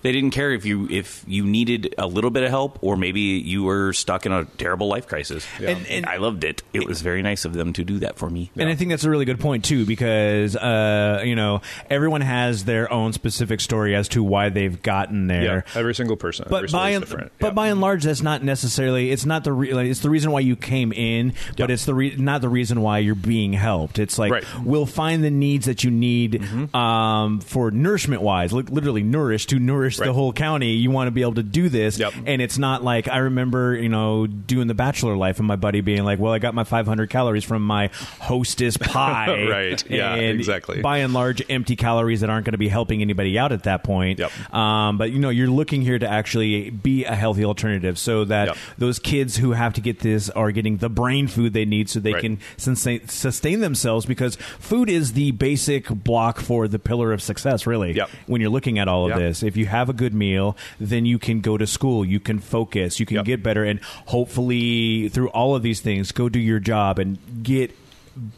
they 0.01 0.11
didn't 0.11 0.31
care 0.31 0.51
if 0.51 0.65
you 0.65 0.87
if 0.89 1.23
you 1.27 1.45
needed 1.45 1.93
a 1.97 2.07
little 2.07 2.29
bit 2.31 2.43
of 2.43 2.49
help 2.49 2.79
or 2.81 2.97
maybe 2.97 3.21
you 3.21 3.63
were 3.63 3.93
stuck 3.93 4.25
in 4.25 4.31
a 4.31 4.45
terrible 4.57 4.87
life 4.87 5.07
crisis. 5.07 5.45
And- 5.59 5.85
and- 5.87 6.05
I 6.05 6.17
loved 6.17 6.43
it. 6.43 6.63
It 6.73 6.85
was 6.87 7.01
very 7.01 7.21
nice 7.21 7.45
of 7.45 7.53
them 7.53 7.73
to 7.73 7.83
do 7.83 7.99
that 7.99 8.17
for 8.17 8.29
me. 8.29 8.51
And 8.57 8.69
I 8.69 8.75
think 8.75 8.89
that's 8.91 9.03
a 9.03 9.09
really 9.09 9.25
good 9.25 9.39
point 9.39 9.63
too, 9.65 9.85
because 9.85 10.55
uh, 10.55 11.21
you 11.25 11.35
know 11.35 11.61
everyone 11.89 12.21
has 12.21 12.65
their 12.65 12.91
own 12.91 13.13
specific 13.13 13.61
story 13.61 13.95
as 13.95 14.07
to 14.09 14.23
why 14.23 14.49
they've 14.49 14.81
gotten 14.81 15.27
there. 15.27 15.63
Yeah. 15.67 15.79
Every 15.79 15.95
single 15.95 16.15
person. 16.17 16.47
But 16.49 16.69
story 16.69 16.81
by 16.83 16.89
is 16.89 16.95
and, 16.97 17.05
different. 17.05 17.31
but 17.39 17.47
Yeah. 17.47 17.53
by 17.53 17.67
and 17.67 17.81
large, 17.81 18.03
that's 18.03 18.21
not 18.21 18.43
necessarily. 18.43 19.11
It's 19.11 19.25
not 19.25 19.43
the 19.43 19.53
re, 19.53 19.73
like, 19.73 19.87
it's 19.87 19.99
the 20.01 20.09
reason 20.09 20.31
why 20.31 20.39
you 20.41 20.55
came 20.55 20.91
in, 20.93 21.33
but 21.57 21.69
it's 21.71 21.85
the 21.85 21.93
re, 21.93 22.15
not 22.17 22.41
the 22.41 22.49
reason 22.49 22.81
why 22.81 22.99
you're 22.99 23.15
being 23.15 23.53
helped. 23.53 23.99
It's 23.99 24.17
like 24.17 24.31
Right. 24.31 24.43
Mm-hmm. 24.43 24.65
we'll 24.69 24.85
find 24.85 25.23
the 25.23 25.29
needs 25.31 25.65
that 25.65 25.83
you 25.83 25.91
need 25.91 26.41
um, 26.73 27.39
for 27.41 27.71
nourishment 27.71 28.21
wise, 28.21 28.51
like 28.53 28.69
literally 28.69 29.03
nourish 29.03 29.45
to 29.47 29.59
nourish 29.59 29.90
the 29.97 30.05
Right. 30.05 30.13
whole 30.13 30.33
county. 30.33 30.71
You 30.73 30.91
want 30.91 31.07
to 31.07 31.11
be 31.11 31.21
able 31.21 31.35
to 31.35 31.43
do 31.43 31.69
this, 31.69 31.97
Yep. 31.99 32.13
and 32.25 32.41
it's 32.41 32.57
not 32.57 32.83
like 32.83 33.07
I 33.07 33.17
remember 33.19 33.75
you 33.75 33.89
know 33.89 34.27
doing 34.27 34.67
the 34.67 34.73
bachelor 34.73 35.15
life 35.15 35.39
and 35.39 35.47
my 35.47 35.55
buddy 35.55 35.81
being 35.81 36.03
like, 36.03 36.19
"Well, 36.19 36.33
I 36.33 36.39
got 36.39 36.53
my 36.53 36.63
500 36.63 37.09
calories 37.09 37.43
from 37.43 37.65
my 37.65 37.89
hostess 38.19 38.77
pie." 38.77 39.45
Right. 39.49 39.83
Yeah, 39.89 40.15
exactly. 40.15 40.81
By 40.81 40.99
and 40.99 41.13
large, 41.13 41.41
empty 41.49 41.75
calories 41.75 42.21
that 42.21 42.29
aren't 42.29 42.45
going 42.45 42.53
to 42.53 42.57
be 42.57 42.67
helping 42.69 43.01
anybody 43.01 43.37
out 43.37 43.51
at 43.51 43.63
that 43.63 43.83
point. 43.83 44.19
Yep. 44.19 44.53
Um, 44.53 44.97
but 44.97 45.11
you 45.11 45.19
know, 45.19 45.29
you're 45.29 45.47
looking 45.49 45.81
here 45.81 45.99
to 45.99 46.09
actually 46.09 46.69
be 46.69 47.05
a 47.05 47.15
healthy 47.15 47.45
alternative, 47.45 47.97
so 47.97 48.25
that 48.25 48.47
Yep. 48.47 48.57
those 48.77 48.99
kids 48.99 49.37
who 49.37 49.51
have 49.51 49.73
to 49.73 49.81
get 49.81 49.99
this 49.99 50.29
are 50.31 50.51
getting 50.51 50.77
the 50.77 50.89
brain 50.89 51.27
food 51.27 51.53
they 51.53 51.65
need, 51.65 51.89
so 51.89 51.99
they 51.99 52.13
Right. 52.13 52.21
can 52.21 52.39
sustain, 52.57 53.07
sustain 53.07 53.59
themselves. 53.59 54.05
Because 54.05 54.35
food 54.59 54.89
is 54.89 55.13
the 55.13 55.31
basic 55.31 55.87
block 55.89 56.39
for 56.39 56.67
the 56.67 56.79
pillar 56.79 57.13
of 57.13 57.21
success. 57.21 57.65
Really, 57.67 57.93
Yep. 57.93 58.09
when 58.27 58.41
you're 58.41 58.49
looking 58.49 58.79
at 58.79 58.87
all 58.87 59.09
of 59.11 59.17
this, 59.17 59.43
if 59.43 59.55
you 59.57 59.65
have 59.67 59.80
a 59.89 59.93
good 59.93 60.13
meal, 60.13 60.55
then 60.79 61.05
you 61.05 61.19
can 61.19 61.41
go 61.41 61.57
to 61.57 61.67
school, 61.67 62.05
you 62.05 62.19
can 62.19 62.39
focus, 62.39 62.99
you 62.99 63.05
can 63.05 63.17
Yep. 63.17 63.25
get 63.25 63.43
better, 63.43 63.63
and 63.63 63.79
hopefully 64.07 65.09
through 65.09 65.29
all 65.29 65.55
of 65.55 65.63
these 65.63 65.79
things, 65.81 66.11
go 66.11 66.29
do 66.29 66.39
your 66.39 66.59
job 66.59 66.99
and 66.99 67.17
get. 67.43 67.75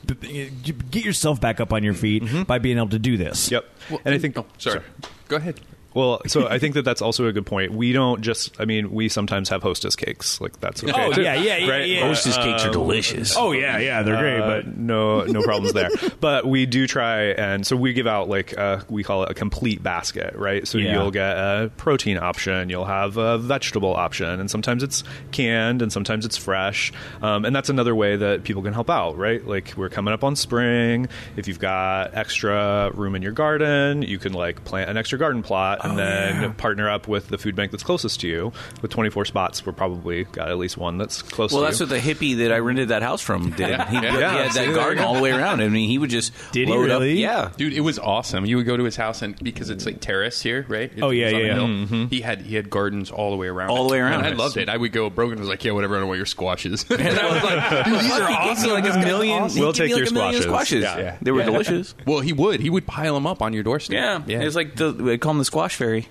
Get 0.05 1.03
yourself 1.03 1.41
back 1.41 1.59
up 1.59 1.73
on 1.73 1.83
your 1.83 1.95
feet 1.95 2.23
mm-hmm. 2.23 2.43
by 2.43 2.59
being 2.59 2.77
able 2.77 2.89
to 2.89 2.99
do 2.99 3.17
this. 3.17 3.49
Yep. 3.49 3.65
and 4.05 4.13
I 4.13 4.19
think. 4.19 4.37
Oh, 4.37 4.45
sorry. 4.59 4.81
Go 5.27 5.37
ahead. 5.37 5.59
Well, 5.93 6.21
so 6.27 6.47
I 6.47 6.59
think 6.59 6.75
that 6.75 6.83
that's 6.85 7.01
also 7.01 7.27
a 7.27 7.31
good 7.33 7.45
point. 7.45 7.71
We 7.73 7.91
don't 7.93 8.21
just. 8.21 8.59
I 8.59 8.65
mean, 8.65 8.91
we 8.91 9.09
sometimes 9.09 9.49
have 9.49 9.61
hostess 9.61 9.95
cakes. 9.95 10.41
Like 10.41 10.59
that's 10.59 10.83
okay. 10.83 10.93
Oh, 10.95 11.11
too, 11.11 11.21
yeah, 11.21 11.35
yeah, 11.35 11.57
yeah, 11.57 11.69
right? 11.71 11.87
yeah. 11.87 12.07
Hostess 12.07 12.37
cakes 12.37 12.65
are 12.65 12.71
delicious. 12.71 13.35
Oh 13.37 13.51
yeah, 13.51 13.77
yeah, 13.77 14.01
they're 14.03 14.17
great, 14.19 14.39
Uh, 14.39 14.47
but 14.47 14.77
no 14.77 15.23
no 15.25 15.41
problems 15.43 15.73
there 15.73 15.89
but 16.19 16.45
we 16.45 16.65
do 16.65 16.87
try 16.87 17.25
and 17.31 17.65
so 17.65 17.75
we 17.75 17.93
give 17.93 18.07
out 18.07 18.27
like 18.29 18.57
uh 18.57 18.79
we 18.89 19.03
call 19.03 19.23
it 19.23 19.29
a 19.31 19.33
complete 19.33 19.81
basket 19.83 20.33
right 20.35 20.67
so 20.67 20.77
Yeah. 20.77 20.93
you'll 20.93 21.11
get 21.11 21.37
a 21.37 21.71
protein 21.77 22.17
option 22.17 22.69
you'll 22.69 22.85
have 22.85 23.17
a 23.17 23.37
vegetable 23.37 23.93
option 23.93 24.39
and 24.39 24.49
sometimes 24.49 24.83
it's 24.83 25.03
canned 25.31 25.81
and 25.81 25.91
sometimes 25.91 26.25
it's 26.25 26.37
fresh 26.37 26.91
um, 27.21 27.45
and 27.45 27.55
that's 27.55 27.69
another 27.69 27.95
way 27.95 28.15
that 28.15 28.43
people 28.43 28.61
can 28.61 28.73
help 28.73 28.89
out 28.89 29.17
right 29.17 29.45
like 29.45 29.73
we're 29.77 29.89
coming 29.89 30.13
up 30.13 30.23
on 30.23 30.35
spring 30.35 31.07
if 31.37 31.47
you've 31.47 31.59
got 31.59 32.13
extra 32.15 32.91
room 32.93 33.15
in 33.15 33.21
your 33.21 33.31
garden 33.31 34.01
you 34.01 34.17
can 34.19 34.33
like 34.33 34.63
plant 34.65 34.89
an 34.89 34.97
extra 34.97 35.17
garden 35.19 35.41
plot 35.43 35.82
and 35.83 35.93
oh, 35.93 35.95
then 35.95 36.53
partner 36.53 36.89
up 36.89 37.07
with 37.07 37.27
the 37.27 37.37
food 37.37 37.55
bank 37.55 37.71
that's 37.71 37.83
closest 37.83 38.21
to 38.21 38.27
you 38.27 38.53
with 38.81 38.91
24 38.91 39.25
spots 39.25 39.65
we're 39.65 39.73
probably 39.73 40.23
got 40.25 40.49
at 40.49 40.57
least 40.57 40.77
one 40.77 40.97
that's 40.97 41.21
close 41.21 41.51
to 41.51 41.55
you. 41.55 41.61
Well, 41.61 41.71
to 41.71 41.77
that's 41.77 41.79
you 41.91 41.95
what 41.95 42.03
the 42.03 42.13
hippie 42.13 42.37
that 42.39 42.51
I 42.51 42.59
rented 42.59 42.89
that 42.89 43.01
house 43.03 43.21
from 43.21 43.51
did. 43.51 43.69
Yeah. 43.69 43.89
He, 43.89 43.95
Yeah. 43.95 44.11
he 44.11 44.21
had 44.21 44.51
that 44.51 44.53
there 44.53 44.73
garden 44.73 45.03
all 45.03 45.15
the 45.15 45.21
way 45.21 45.31
around. 45.31 45.61
I 45.61 45.69
mean, 45.69 45.89
he 45.89 45.97
would 45.97 46.09
just 46.09 46.33
Did 46.51 46.67
he 46.67 46.73
load 46.73 46.89
up. 46.89 47.01
Yeah. 47.03 47.51
Dude, 47.57 47.73
it 47.73 47.81
was 47.81 47.99
awesome. 47.99 48.45
You 48.45 48.57
would 48.57 48.65
go 48.65 48.77
to 48.77 48.83
his 48.83 48.95
house, 48.95 49.21
and 49.21 49.37
because 49.43 49.69
it's 49.69 49.85
like 49.85 49.99
terrace 49.99 50.41
here, 50.41 50.65
right? 50.67 50.91
It 50.95 51.01
Oh, 51.03 51.09
yeah, 51.09 51.25
was 51.25 51.33
yeah, 51.33 51.39
yeah. 51.39 51.53
hill. 51.53 51.67
Mm-hmm. 51.67 52.05
He 52.07 52.21
had 52.21 52.41
he 52.41 52.55
had 52.55 52.69
gardens 52.69 53.11
all 53.11 53.31
the 53.31 53.37
way 53.37 53.47
around, 53.47 53.69
All 53.69 53.87
the 53.87 53.93
way 53.93 53.99
around 53.99 54.25
And 54.25 54.25
I 54.25 54.29
loved 54.37 54.57
it. 54.57 54.69
I 54.69 54.77
would 54.77 54.91
go. 54.91 55.09
Brogan 55.09 55.39
was 55.39 55.47
like, 55.47 55.63
"Yeah, 55.63 55.71
whatever. 55.71 55.95
I 55.95 55.99
don't 55.99 56.07
want 56.07 56.17
your 56.17 56.25
squashes." 56.25 56.85
and 56.89 57.01
I 57.01 57.33
was 57.33 57.43
like, 57.43 57.85
"Dude, 57.85 57.99
these 57.99 58.11
are 58.11 58.29
awesome." 58.31 58.71
like 58.71 58.85
a 58.93 58.97
million. 58.99 59.49
We'll 59.55 59.73
take 59.73 59.89
you 59.89 59.97
your 59.97 60.05
like 60.05 60.11
a 60.11 60.13
million 60.13 60.41
squashes. 60.41 60.83
squashes. 60.83 61.03
Yeah. 61.03 61.17
They 61.21 61.31
were 61.31 61.43
delicious. 61.43 61.95
Well, 62.05 62.19
he 62.21 62.33
would. 62.33 62.59
He 62.59 62.69
would 62.69 62.85
pile 62.87 63.13
them 63.13 63.27
up 63.27 63.41
on 63.41 63.53
your 63.53 63.63
doorstep. 63.63 63.93
Yeah, 63.93 64.21
yeah. 64.25 64.41
it's 64.45 64.55
like 64.55 64.75
the 64.75 64.91
they 64.91 65.17
call 65.17 65.31
them 65.31 65.39
the 65.39 65.45
squash 65.45 65.72
fairy. 65.75 66.07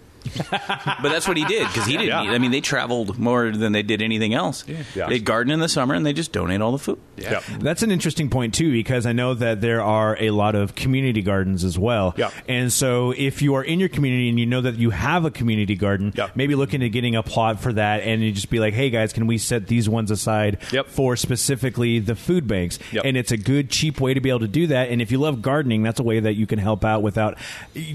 But 0.47 1.03
that's 1.03 1.27
what 1.29 1.37
he 1.37 1.45
did 1.45 1.67
because 1.69 1.87
he 1.87 1.93
didn't. 1.93 2.09
Yeah. 2.09 2.23
Need, 2.23 2.31
I 2.31 2.39
mean, 2.39 2.51
they 2.51 2.61
traveled 2.61 3.19
more 3.19 3.51
than 3.51 3.73
they 3.73 3.83
did 3.83 4.03
anything 4.03 4.35
else. 4.35 4.65
Yeah. 4.95 5.09
They'd 5.09 5.25
garden 5.25 5.53
in 5.53 5.61
the 5.61 5.69
summer 5.69 5.95
and 5.95 6.05
they 6.05 6.13
just 6.13 6.33
donate 6.33 6.61
all 6.61 6.73
the 6.73 6.79
food. 6.79 6.99
yeah. 7.17 7.41
That's 7.59 7.83
an 7.83 7.91
interesting 7.91 8.31
point 8.31 8.55
too, 8.55 8.71
because 8.73 9.07
I 9.07 9.13
know 9.13 9.35
that 9.35 9.61
there 9.61 9.83
are 9.83 10.17
a 10.21 10.31
lot 10.31 10.55
of 10.55 10.75
community 10.75 11.23
gardens 11.23 11.65
as 11.65 11.79
well. 11.79 12.15
Yeah. 12.17 12.31
And 12.49 12.73
so, 12.73 13.13
if 13.17 13.43
you 13.43 13.55
are 13.55 13.63
in 13.65 13.81
your 13.81 13.89
community 13.89 14.29
and 14.29 14.39
you 14.39 14.47
know 14.47 14.61
that 14.61 14.77
you 14.77 14.91
have 14.91 15.25
a 15.25 15.31
community 15.31 15.75
garden, 15.77 16.13
Yeah. 16.17 16.29
maybe 16.35 16.55
look 16.55 16.75
into 16.75 16.89
getting 16.89 17.17
a 17.17 17.23
plot 17.23 17.61
for 17.61 17.73
that, 17.73 18.03
and 18.03 18.23
you 18.23 18.33
just 18.33 18.51
be 18.51 18.59
like, 18.61 18.75
"Hey 18.75 18.91
guys, 18.91 19.13
can 19.13 19.27
we 19.27 19.39
set 19.39 19.67
these 19.69 19.89
ones 19.89 20.11
aside 20.11 20.59
Yep. 20.73 20.89
for 20.89 21.17
specifically 21.17 21.99
the 21.99 22.15
food 22.15 22.47
banks?" 22.47 22.79
Yep. 22.93 23.05
And 23.05 23.17
it's 23.17 23.33
a 23.33 23.37
good, 23.37 23.71
cheap 23.71 24.01
way 24.01 24.15
to 24.15 24.21
be 24.21 24.29
able 24.29 24.41
to 24.41 24.49
do 24.49 24.67
that. 24.69 24.89
And 24.91 25.01
if 25.03 25.11
you 25.13 25.19
love 25.19 25.43
gardening, 25.43 25.83
that's 25.83 26.01
a 26.01 26.03
way 26.03 26.21
that 26.21 26.35
you 26.35 26.47
can 26.47 26.59
help 26.59 26.85
out 26.85 27.03
without 27.03 27.37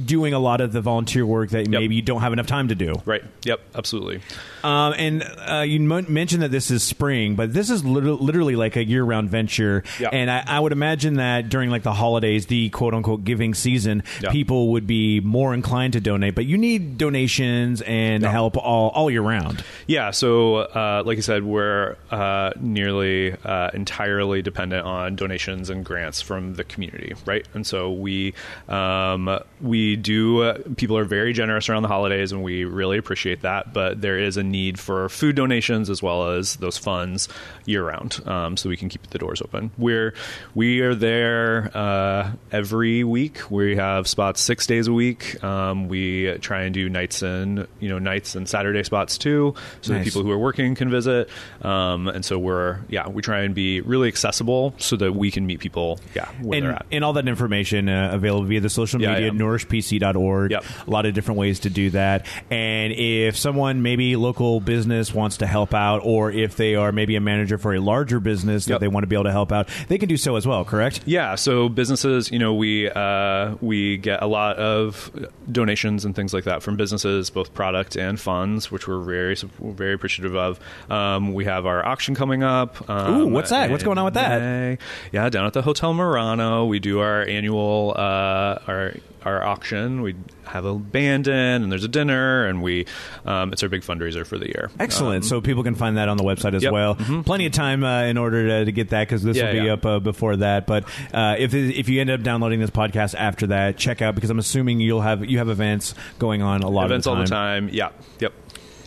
doing 0.05 0.33
a 0.33 0.39
lot 0.39 0.61
of 0.61 0.71
the 0.73 0.81
volunteer 0.81 1.25
work 1.25 1.49
that 1.51 1.67
maybe 1.67 1.95
you 1.95 2.01
don't 2.01 2.16
don't 2.17 2.23
have 2.23 2.33
enough 2.33 2.47
time 2.47 2.69
to 2.69 2.75
do. 2.75 2.95
Right. 3.05 3.23
Yep. 3.43 3.59
Absolutely. 3.75 4.21
Um, 4.63 4.93
and 4.97 5.23
uh, 5.47 5.61
you 5.67 5.79
mo- 5.79 6.01
mentioned 6.07 6.41
that 6.41 6.51
this 6.51 6.71
is 6.71 6.81
spring, 6.83 7.35
but 7.35 7.53
this 7.53 7.69
is 7.69 7.85
lit- 7.85 8.03
literally 8.21 8.55
like 8.55 8.75
a 8.75 8.83
year-round 8.83 9.29
venture. 9.29 9.83
Yeah. 9.99 10.09
And 10.11 10.29
I, 10.31 10.43
I 10.47 10.59
would 10.59 10.71
imagine 10.71 11.15
that 11.15 11.49
during 11.49 11.69
like 11.69 11.83
the 11.83 11.93
holidays, 11.93 12.47
the 12.47 12.69
quote-unquote 12.69 13.23
giving 13.23 13.53
season, 13.53 14.03
Yeah. 14.21 14.31
people 14.31 14.71
would 14.71 14.87
be 14.87 15.19
more 15.19 15.53
inclined 15.53 15.93
to 15.93 15.99
donate. 16.01 16.33
But 16.35 16.45
you 16.45 16.57
need 16.57 16.97
donations 16.97 17.81
and 17.83 18.23
Yeah. 18.23 18.31
help 18.31 18.57
all 18.57 18.89
all 18.89 19.11
year 19.11 19.21
round. 19.21 19.63
Yeah. 19.85 20.11
So, 20.11 20.55
uh, 20.55 21.03
like 21.05 21.17
I 21.17 21.21
said, 21.21 21.43
we're 21.43 21.95
uh, 22.09 22.51
nearly 22.59 23.33
uh, 23.45 23.69
entirely 23.73 24.41
dependent 24.41 24.85
on 24.85 25.15
donations 25.15 25.69
and 25.69 25.85
grants 25.85 26.21
from 26.21 26.55
the 26.55 26.63
community, 26.63 27.13
right? 27.25 27.45
And 27.53 27.65
so 27.67 27.91
we 27.91 28.33
um, 28.67 29.39
we 29.61 29.95
do. 29.95 30.41
Uh, 30.41 30.57
people 30.77 30.97
are 30.97 31.03
very 31.05 31.33
generous 31.33 31.69
around 31.69 31.83
the 31.83 31.87
holidays, 31.87 32.06
and 32.11 32.43
we 32.43 32.65
really 32.65 32.97
appreciate 32.97 33.41
that. 33.41 33.73
But 33.73 34.01
there 34.01 34.17
is 34.17 34.37
a 34.37 34.43
need 34.43 34.79
for 34.79 35.09
food 35.09 35.35
donations 35.35 35.89
as 35.89 36.01
well 36.01 36.31
as 36.31 36.55
those 36.57 36.77
funds 36.77 37.27
year 37.65 37.83
round, 37.85 38.19
um, 38.27 38.57
so 38.57 38.69
we 38.69 38.77
can 38.77 38.89
keep 38.89 39.07
the 39.09 39.17
doors 39.17 39.41
open. 39.41 39.71
We're 39.77 40.13
we 40.55 40.81
are 40.81 40.95
there 40.95 41.71
uh, 41.73 42.31
every 42.51 43.03
week. 43.03 43.49
We 43.51 43.75
have 43.75 44.07
spots 44.07 44.41
six 44.41 44.65
days 44.67 44.87
a 44.87 44.93
week. 44.93 45.43
Um, 45.43 45.87
we 45.87 46.37
try 46.39 46.61
and 46.63 46.73
do 46.73 46.89
nights 46.89 47.21
and 47.21 47.67
you 47.79 47.89
know 47.89 47.99
nights 47.99 48.35
and 48.35 48.47
Saturday 48.47 48.83
spots 48.83 49.17
too, 49.17 49.53
so 49.81 49.93
that 49.93 50.03
people 50.03 50.23
who 50.23 50.31
are 50.31 50.37
working 50.37 50.75
can 50.75 50.89
visit. 50.89 51.29
Um, 51.61 52.07
and 52.07 52.23
so 52.23 52.37
we're 52.39 52.79
yeah 52.89 53.07
we 53.09 53.21
try 53.21 53.41
and 53.41 53.53
be 53.55 53.81
really 53.81 54.07
accessible 54.07 54.73
so 54.77 54.95
that 54.97 55.13
we 55.13 55.31
can 55.31 55.45
meet 55.45 55.59
people 55.59 55.99
yeah 56.15 56.29
where 56.41 56.61
they're 56.61 56.69
And, 56.69 56.79
at. 56.79 56.85
and 56.91 57.03
all 57.03 57.13
that 57.13 57.27
information 57.27 57.89
uh, 57.89 58.09
available 58.13 58.45
via 58.45 58.61
the 58.61 58.69
social 58.69 59.01
Yeah, 59.01 59.13
media, 59.13 59.27
yeah. 59.27 59.39
nourishpc.org. 59.39 60.51
Yep. 60.51 60.63
A 60.87 60.89
lot 60.89 61.05
of 61.05 61.13
different 61.13 61.37
ways 61.39 61.59
to 61.61 61.69
do 61.69 61.89
that. 61.91 61.96
And 61.97 62.93
if 62.93 63.37
someone, 63.37 63.81
maybe 63.81 64.15
local 64.15 64.59
business, 64.59 65.13
wants 65.13 65.37
to 65.37 65.47
help 65.47 65.73
out, 65.73 66.01
or 66.03 66.31
if 66.31 66.55
they 66.55 66.75
are 66.75 66.91
maybe 66.91 67.15
a 67.15 67.21
manager 67.21 67.57
for 67.57 67.73
a 67.73 67.79
larger 67.79 68.19
business 68.19 68.65
that 68.65 68.73
Yep. 68.73 68.79
they 68.81 68.87
want 68.87 69.03
to 69.03 69.07
be 69.07 69.15
able 69.15 69.23
to 69.25 69.31
help 69.31 69.51
out, 69.51 69.67
they 69.87 69.97
can 69.97 70.07
do 70.09 70.17
so 70.17 70.35
as 70.35 70.45
well, 70.47 70.63
correct? 70.65 71.01
Yeah, 71.05 71.35
so 71.35 71.69
businesses, 71.69 72.31
you 72.31 72.39
know, 72.39 72.53
we 72.53 72.89
uh, 72.89 73.55
we 73.61 73.97
get 73.97 74.21
a 74.21 74.27
lot 74.27 74.57
of 74.57 75.11
donations 75.51 76.05
and 76.05 76.15
things 76.15 76.33
like 76.33 76.43
that 76.45 76.61
from 76.63 76.75
businesses, 76.77 77.29
both 77.29 77.53
product 77.53 77.95
and 77.95 78.19
funds, 78.19 78.71
which 78.71 78.87
we're 78.87 78.99
very 79.01 79.35
very 79.59 79.93
appreciative 79.93 80.35
of. 80.35 80.59
Um, 80.89 81.33
we 81.33 81.45
have 81.45 81.65
our 81.65 81.85
auction 81.85 82.15
coming 82.15 82.43
up. 82.43 82.87
Um, 82.89 83.21
Ooh, 83.21 83.27
what's 83.27 83.49
that? 83.49 83.69
What's 83.71 83.83
going 83.83 83.97
on 83.97 84.05
with 84.05 84.13
that? 84.15 84.39
May. 84.41 84.77
Yeah, 85.11 85.29
down 85.29 85.45
at 85.45 85.53
the 85.53 85.61
Hotel 85.61 85.93
Murano, 85.93 86.65
we 86.65 86.79
do 86.79 86.99
our 86.99 87.23
annual 87.23 87.93
uh, 87.95 88.59
our 88.67 88.93
our 89.25 89.43
auction. 89.43 90.01
We 90.01 90.15
have 90.45 90.63
a 90.65 90.73
band 90.75 91.27
in, 91.27 91.33
and 91.33 91.71
there's 91.71 91.83
dinner, 91.87 92.45
and 92.45 92.61
we 92.61 92.85
um, 93.25 93.51
it's 93.53 93.63
our 93.63 93.69
big 93.69 93.81
fundraiser 93.81 94.25
for 94.25 94.37
the 94.37 94.47
year. 94.47 94.69
Excellent. 94.79 95.23
Um, 95.23 95.29
so 95.29 95.41
people 95.41 95.63
can 95.63 95.75
find 95.75 95.97
that 95.97 96.09
on 96.09 96.17
the 96.17 96.23
website 96.23 96.53
as 96.53 96.63
Yep. 96.63 96.71
well. 96.73 96.95
Mhm. 96.95 97.25
Plenty 97.25 97.45
of 97.45 97.51
time 97.53 97.83
uh, 97.83 98.03
in 98.03 98.17
order 98.17 98.47
to, 98.47 98.65
to 98.65 98.71
get 98.71 98.89
that 98.89 99.07
because 99.07 99.23
this 99.23 99.37
Yeah, 99.37 99.45
will 99.53 99.59
be 99.61 99.65
yeah. 99.67 99.73
up 99.73 99.85
uh, 99.85 99.99
before 99.99 100.35
that. 100.37 100.67
But 100.67 100.83
uh, 101.13 101.35
if 101.37 101.53
if 101.53 101.89
you 101.89 102.01
end 102.01 102.09
up 102.09 102.21
downloading 102.23 102.59
this 102.59 102.69
podcast 102.69 103.15
after 103.15 103.47
that, 103.47 103.77
check 103.77 104.01
out 104.01 104.15
because 104.15 104.29
I'm 104.29 104.39
assuming 104.39 104.79
you'll 104.79 105.01
have 105.01 105.25
you 105.25 105.37
have 105.39 105.49
events 105.49 105.93
going 106.19 106.41
on 106.41 106.61
a 106.63 106.69
lot 106.69 106.85
events 106.85 107.07
of 107.07 107.11
the 107.13 107.17
all 107.19 107.23
the 107.25 107.29
time. 107.29 107.69
Yeah. 107.71 107.89
Yep. 108.19 108.33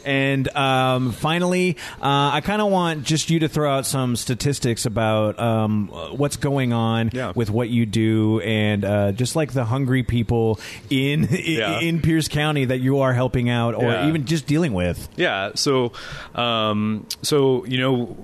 And 0.04 0.48
um, 0.56 1.12
finally, 1.12 1.76
uh, 2.00 2.30
I 2.32 2.40
kind 2.42 2.60
of 2.62 2.70
want 2.70 3.04
just 3.04 3.30
you 3.30 3.40
to 3.40 3.48
throw 3.48 3.70
out 3.70 3.86
some 3.86 4.16
statistics 4.16 4.86
about 4.86 5.38
um, 5.38 5.88
what's 6.16 6.36
going 6.36 6.72
on 6.72 7.10
Yeah. 7.12 7.32
with 7.34 7.50
what 7.50 7.68
you 7.68 7.86
do, 7.86 8.40
and 8.40 8.84
uh, 8.84 9.12
just 9.12 9.36
like 9.36 9.52
the 9.52 9.64
hungry 9.64 10.02
people 10.02 10.58
in 10.88 11.28
Yeah. 11.30 11.80
in 11.80 12.00
Pierce 12.02 12.28
County 12.28 12.64
that 12.66 12.78
you 12.80 13.00
are 13.00 13.12
helping 13.12 13.48
out, 13.50 13.74
or 13.74 13.84
Yeah. 13.90 14.08
even 14.08 14.24
just 14.26 14.46
dealing 14.46 14.72
with. 14.72 15.08
Yeah. 15.16 15.50
So, 15.54 15.92
um, 16.34 17.06
so 17.22 17.64
you 17.66 17.78
know, 17.78 18.16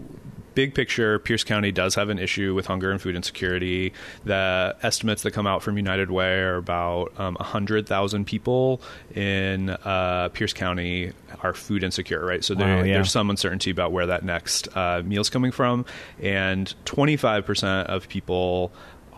big 0.57 0.75
picture, 0.75 1.21
Pierce 1.21 1.45
County 1.45 1.71
does 1.71 1.95
have 1.95 2.09
an 2.09 2.19
issue 2.19 2.55
with 2.55 2.67
hunger 2.67 2.91
and 2.91 3.01
food 3.01 3.15
insecurity. 3.15 3.93
The 4.25 4.75
estimates 4.83 5.23
that 5.23 5.31
come 5.31 5.47
out 5.47 5.63
from 5.63 5.77
United 5.77 6.11
Way 6.11 6.41
are 6.41 6.57
about 6.57 7.13
um, 7.21 7.37
hundred 7.37 7.87
thousand 7.87 8.25
people 8.25 8.81
in 9.15 9.71
uh, 9.71 10.31
Pierce 10.33 10.53
County 10.53 11.13
are 11.43 11.53
food 11.55 11.85
insecure. 11.85 12.25
Right. 12.25 12.43
So 12.43 12.55
there, 12.55 12.79
Wow, 12.79 12.83
yeah. 12.83 12.95
there's 12.95 13.13
some 13.13 13.31
uncertainty 13.31 13.71
about 13.71 13.93
where 13.93 14.07
that 14.07 14.25
next 14.25 14.75
uh, 14.77 15.03
meal's 15.05 15.31
coming 15.31 15.53
from, 15.53 15.85
and 16.21 16.75
25 16.87 17.47
percent 17.47 17.89
of 17.89 18.09
people 18.09 18.73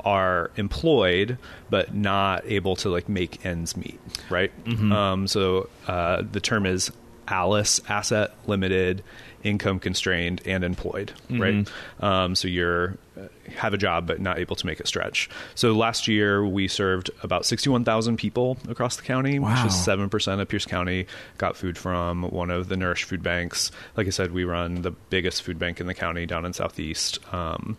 are 0.05 0.51
employed 0.57 1.39
but 1.70 1.93
not 1.95 2.45
able 2.47 2.76
to 2.76 2.89
like 2.89 3.09
make 3.09 3.45
ends 3.45 3.76
meet 3.76 3.99
right 4.30 4.53
um, 4.93 5.26
so 5.26 5.68
uh, 5.89 6.22
the 6.30 6.39
term 6.39 6.66
is 6.66 6.93
ALICE 7.26 7.80
asset 7.89 8.32
limited 8.47 9.03
income 9.45 9.78
constrained 9.78 10.41
and 10.45 10.64
employed 10.64 11.12
right? 11.30 11.68
Um, 12.01 12.34
so 12.34 12.49
you're 12.49 12.97
uh, 13.16 13.22
have 13.57 13.72
a 13.74 13.76
job 13.78 14.07
but 14.07 14.20
not 14.20 14.39
able 14.39 14.55
to 14.57 14.66
make 14.66 14.78
it 14.80 14.86
stretch. 14.86 15.28
So 15.55 15.72
last 15.72 16.07
year 16.09 16.45
we 16.47 16.68
served 16.68 17.11
about 17.22 17.47
61000 17.47 18.16
people 18.16 18.57
across 18.68 18.97
the 18.97 19.03
county 19.03 19.39
Wow. 19.39 19.51
which 19.64 19.72
is 19.72 19.78
7% 19.78 20.41
of 20.41 20.49
pierce 20.49 20.66
county. 20.66 21.07
Got 21.39 21.57
food 21.57 21.76
from 21.78 22.22
one 22.30 22.51
of 22.51 22.68
the 22.68 22.76
nourish 22.76 23.05
food 23.05 23.22
banks. 23.22 23.70
Like 23.97 24.07
i 24.07 24.11
said 24.11 24.32
we 24.32 24.45
run 24.45 24.82
the 24.82 24.91
biggest 24.91 25.43
food 25.43 25.59
bank 25.59 25.80
in 25.80 25.86
the 25.86 25.95
county 25.95 26.26
down 26.26 26.45
in 26.45 26.53
southeast. 26.53 27.18
Um, 27.32 27.76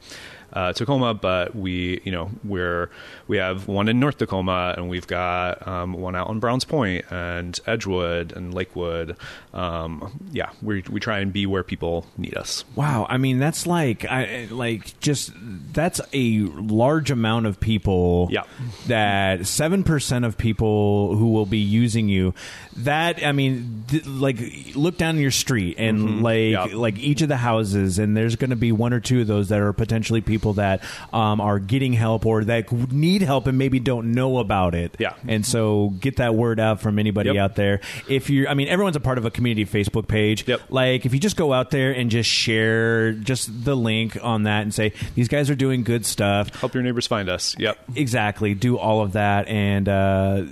uh, 0.54 0.74
Tacoma, 0.74 1.14
but 1.14 1.56
we, 1.56 2.02
you 2.04 2.12
know, 2.12 2.30
we're 2.43 2.89
we 3.28 3.38
have 3.38 3.68
one 3.68 3.88
in 3.89 4.00
North 4.00 4.18
Tacoma, 4.18 4.74
and 4.76 4.89
we've 4.89 5.08
got 5.08 5.68
um, 5.68 5.93
one 5.93 6.16
out 6.16 6.28
on 6.28 6.39
Browns 6.39 6.66
Point 6.66 7.06
and 7.12 7.60
Edgewood 7.68 8.32
and 8.32 8.54
Lakewood. 8.54 9.16
Um, 9.54 10.30
yeah, 10.32 10.50
we 10.62 10.84
we 10.89 11.00
try 11.00 11.20
and 11.20 11.32
be 11.34 11.45
where 11.45 11.64
people 11.64 12.06
need 12.18 12.36
us. 12.38 12.64
Wow, 12.76 13.06
I 13.10 13.18
mean 13.18 13.39
that's 13.39 13.68
like 13.68 14.06
I 14.06 14.47
like 14.52 15.00
just 15.00 15.32
that's 15.74 16.02
a 16.14 16.39
large 16.41 17.12
amount 17.12 17.45
of 17.45 17.60
people. 17.60 18.28
Yeah. 18.32 18.43
That 18.88 19.45
seven 19.45 19.84
percent 19.84 20.26
of 20.26 20.38
people 20.38 21.16
who 21.16 21.32
will 21.32 21.45
be 21.45 21.58
using 21.60 22.10
you. 22.10 22.34
That 22.78 23.24
I 23.26 23.32
mean, 23.34 23.84
th- 23.89 24.06
like 24.06 24.39
look 24.76 24.97
down 24.97 25.18
your 25.18 25.32
street 25.32 25.76
and 25.78 26.24
like 26.24 26.30
Mm-hmm. 26.39 26.70
Yeah. 26.72 26.78
like 26.78 26.97
each 27.00 27.22
of 27.22 27.28
the 27.28 27.38
houses, 27.38 28.00
and 28.00 28.16
there's 28.16 28.36
going 28.36 28.52
to 28.52 28.56
be 28.56 28.72
one 28.72 28.93
or 28.93 29.00
two 29.00 29.22
of 29.22 29.28
those 29.28 29.50
that 29.50 29.60
are 29.60 29.74
potentially 29.74 30.22
people 30.22 30.38
that 30.53 30.83
um, 31.13 31.39
are 31.41 31.59
getting 31.59 31.93
help 31.93 32.25
or 32.25 32.43
that 32.45 32.71
need 32.91 33.21
help 33.21 33.47
and 33.47 33.57
maybe 33.57 33.79
don't 33.79 34.13
know 34.13 34.37
about 34.39 34.75
it. 34.75 34.95
Yeah. 34.99 35.13
and 35.27 35.45
so 35.45 35.89
get 35.99 36.17
that 36.17 36.35
word 36.35 36.59
out 36.59 36.81
from 36.81 36.99
anybody 36.99 37.29
Yep. 37.29 37.37
out 37.37 37.55
there. 37.55 37.81
If 38.07 38.29
you're, 38.29 38.47
I 38.49 38.53
mean, 38.53 38.67
everyone's 38.67 38.95
a 38.95 38.99
part 38.99 39.17
of 39.17 39.25
a 39.25 39.31
community 39.31 39.65
Facebook 39.65 40.07
page. 40.07 40.47
Yep. 40.47 40.61
Like 40.69 41.05
if 41.05 41.13
you 41.13 41.19
just 41.19 41.35
go 41.35 41.53
out 41.53 41.69
there 41.71 41.91
and 41.91 42.09
just 42.09 42.29
share 42.29 43.11
just 43.13 43.65
the 43.65 43.75
link 43.75 44.17
on 44.23 44.43
that 44.43 44.61
and 44.63 44.73
say 44.73 44.93
these 45.15 45.27
guys 45.27 45.49
are 45.49 45.55
doing 45.55 45.83
good 45.83 46.05
stuff. 46.05 46.53
Help 46.55 46.73
your 46.73 46.83
neighbors 46.83 47.07
find 47.07 47.29
us. 47.29 47.55
Yep. 47.59 47.77
Exactly. 47.95 48.53
Do 48.53 48.77
all 48.77 49.01
of 49.01 49.13
that, 49.13 49.47
and 49.47 49.87
uh, 49.87 50.43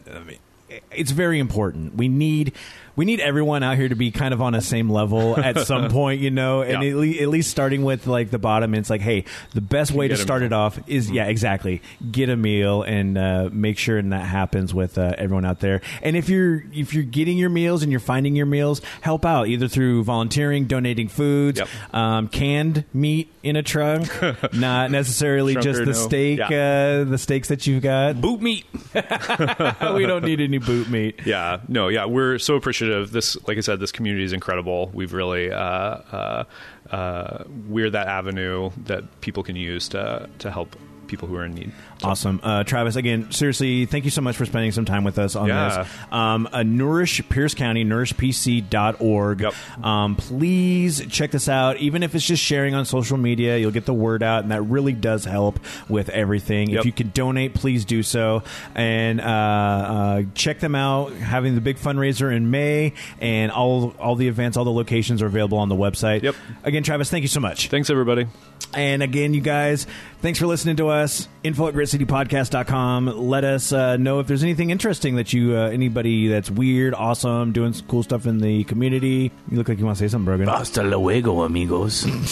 it's 0.92 1.12
very 1.12 1.40
important. 1.40 1.96
We 1.96 2.08
need. 2.08 2.54
We 2.98 3.06
need 3.06 3.22
everyone 3.22 3.64
out 3.64 3.78
here 3.78 3.88
to 3.88 3.96
be 3.96 4.12
kind 4.12 4.34
of 4.34 4.42
on 4.42 4.52
the 4.54 4.62
same 4.62 4.90
level 4.90 5.40
at 5.40 5.60
some 5.68 5.90
point, 5.90 6.20
you 6.20 6.32
know, 6.32 6.62
and 6.64 6.84
Yeah. 6.84 6.90
at, 6.90 6.96
le- 6.98 7.22
at 7.24 7.30
least 7.30 7.50
starting 7.50 7.84
with 7.84 8.08
like 8.08 8.30
the 8.32 8.40
bottom. 8.40 8.74
It's 8.76 8.90
like, 8.90 9.00
hey, 9.02 9.24
the 9.54 9.62
best 9.62 9.92
way 9.94 10.10
to 10.10 10.18
start 10.18 10.42
meal. 10.42 10.48
it 10.48 10.54
off 10.54 10.80
is, 10.88 11.10
yeah, 11.10 11.26
exactly, 11.28 11.82
get 12.12 12.30
a 12.30 12.36
meal 12.36 12.82
and 12.84 13.18
uh, 13.18 13.50
make 13.54 13.78
sure 13.78 13.98
and 13.98 14.12
that 14.12 14.26
happens 14.26 14.74
with 14.74 14.98
uh, 14.98 15.14
everyone 15.18 15.46
out 15.46 15.60
there. 15.62 15.82
And 16.02 16.18
if 16.18 16.28
you're 16.28 16.64
if 16.74 16.94
you're 16.94 17.04
getting 17.04 17.38
your 17.38 17.50
meals 17.50 17.84
and 17.84 17.92
you're 17.92 18.00
finding 18.02 18.36
your 18.36 18.46
meals, 18.48 18.82
help 19.02 19.26
out 19.26 19.48
either 19.48 19.68
through 19.68 20.04
volunteering, 20.04 20.66
donating 20.66 21.08
foods, 21.08 21.60
Yep. 21.60 21.70
um, 21.94 22.28
canned 22.28 22.84
meat 22.94 23.32
in 23.44 23.56
a 23.56 23.64
trunk, 23.64 24.10
not 24.54 24.90
necessarily 24.92 25.54
Trunk 25.54 25.64
just 25.66 25.80
the 25.80 25.86
no. 25.86 25.92
steak, 25.94 26.40
Yeah. 26.40 27.02
uh, 27.02 27.04
the 27.04 27.18
steaks 27.20 27.50
that 27.50 27.68
you've 27.68 27.84
got. 27.84 28.20
Boot 28.20 28.42
meat. 28.42 28.66
we 28.96 30.06
don't 30.06 30.24
need 30.26 30.42
any 30.42 30.58
boot 30.58 30.90
meat. 30.90 31.20
Yeah, 31.26 31.60
no, 31.68 31.88
yeah, 31.90 32.06
we're 32.06 32.40
so 32.40 32.56
appreciative. 32.56 32.87
Of 32.88 33.12
this, 33.12 33.38
like 33.48 33.58
I 33.58 33.62
said, 33.62 33.80
this 33.80 33.92
community 33.92 34.24
is 34.24 34.34
incredible. 34.34 34.90
We've 34.94 35.14
really, 35.14 35.52
uh, 35.52 35.60
uh, 35.60 36.44
uh, 36.92 37.44
we're 37.68 37.90
that 37.90 38.08
avenue 38.08 38.72
that 38.86 39.22
people 39.22 39.44
can 39.44 39.56
use 39.56 39.88
to 39.90 40.30
to 40.40 40.52
help 40.52 40.76
people 41.08 41.28
who 41.28 41.36
are 41.36 41.46
in 41.46 41.54
need. 41.54 41.72
Awesome, 42.04 42.40
uh, 42.44 42.64
Travis. 42.64 42.96
Again, 42.96 43.32
seriously, 43.32 43.86
thank 43.86 44.06
you 44.06 44.12
so 44.12 44.22
much 44.22 44.36
for 44.38 44.46
spending 44.46 44.72
some 44.72 44.86
time 44.86 45.04
with 45.04 45.18
us 45.18 45.36
on 45.36 45.48
Yeah. 45.48 45.84
this. 45.84 45.88
Um, 46.12 46.48
uh, 46.52 46.64
Nourish 46.64 47.28
Pierce 47.30 47.54
County, 47.54 47.84
nourishpc.org. 47.84 49.42
Yep. 49.42 49.54
Um, 49.84 50.16
please 50.16 51.06
check 51.08 51.32
this 51.32 51.50
out. 51.50 51.78
Even 51.78 52.04
if 52.04 52.16
it's 52.16 52.26
just 52.26 52.44
sharing 52.44 52.76
on 52.76 52.86
social 52.86 53.18
media, 53.18 53.58
you'll 53.58 53.72
get 53.72 53.86
the 53.86 53.94
word 53.94 54.24
out, 54.24 54.44
and 54.44 54.52
that 54.52 54.62
really 54.64 54.94
does 54.94 55.26
help 55.26 55.60
with 55.90 56.10
everything. 56.10 56.72
If 56.72 56.86
you 56.86 56.92
can 56.92 57.10
donate, 57.14 57.54
please 57.54 57.86
do 57.86 58.04
so, 58.04 58.44
and 58.76 59.20
uh, 59.22 59.24
uh, 59.24 60.24
check 60.36 60.60
them 60.60 60.76
out. 60.76 61.14
Having 61.14 61.56
the 61.56 61.62
big 61.62 61.78
fundraiser 61.78 62.36
in 62.36 62.52
May, 62.52 62.94
and 63.20 63.52
all 63.52 63.94
all 64.00 64.16
the 64.16 64.28
events, 64.28 64.58
all 64.58 64.66
the 64.66 64.72
locations 64.72 65.22
are 65.22 65.28
available 65.28 65.58
on 65.58 65.70
the 65.70 65.76
website. 65.76 66.24
Yep. 66.24 66.36
Again, 66.64 66.84
Travis, 66.84 67.10
thank 67.10 67.22
you 67.24 67.28
so 67.28 67.40
much. 67.40 67.70
Thanks, 67.70 67.90
everybody. 67.90 68.28
And 68.74 69.02
again, 69.02 69.34
you 69.34 69.42
guys, 69.42 69.88
Thanks 70.20 70.40
for 70.40 70.48
listening 70.48 70.78
to 70.78 70.88
us. 70.88 71.28
Info 71.44 71.68
at 71.68 71.76
gritcitypodcast.com. 71.76 73.06
Let 73.30 73.44
us 73.44 73.72
uh, 73.72 73.98
know 73.98 74.20
if 74.20 74.26
there's 74.28 74.42
anything 74.42 74.72
interesting 74.72 75.16
that 75.18 75.32
you, 75.32 75.56
uh, 75.56 75.70
anybody 75.70 76.28
that's 76.28 76.50
weird, 76.50 76.96
awesome, 76.96 77.52
doing 77.52 77.74
some 77.74 77.86
cool 77.88 78.02
stuff 78.02 78.26
in 78.26 78.40
the 78.40 78.64
community. 78.64 79.32
You 79.50 79.58
look 79.58 79.70
like 79.70 79.78
you 79.78 79.86
want 79.86 80.00
to 80.00 80.04
say 80.04 80.08
something, 80.08 80.26
Brogan. 80.26 80.48
Hasta 80.48 80.82
luego, 80.82 81.44
amigos. 81.44 82.06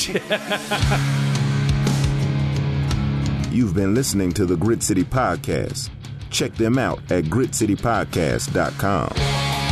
You've 3.52 3.76
been 3.76 3.94
listening 3.94 4.32
to 4.34 4.46
the 4.46 4.58
Grit 4.58 4.82
City 4.84 5.04
Podcast. 5.04 5.90
Check 6.32 6.56
them 6.56 6.78
out 6.78 7.00
at 7.12 7.26
gritcitypodcast.com. 7.26 9.65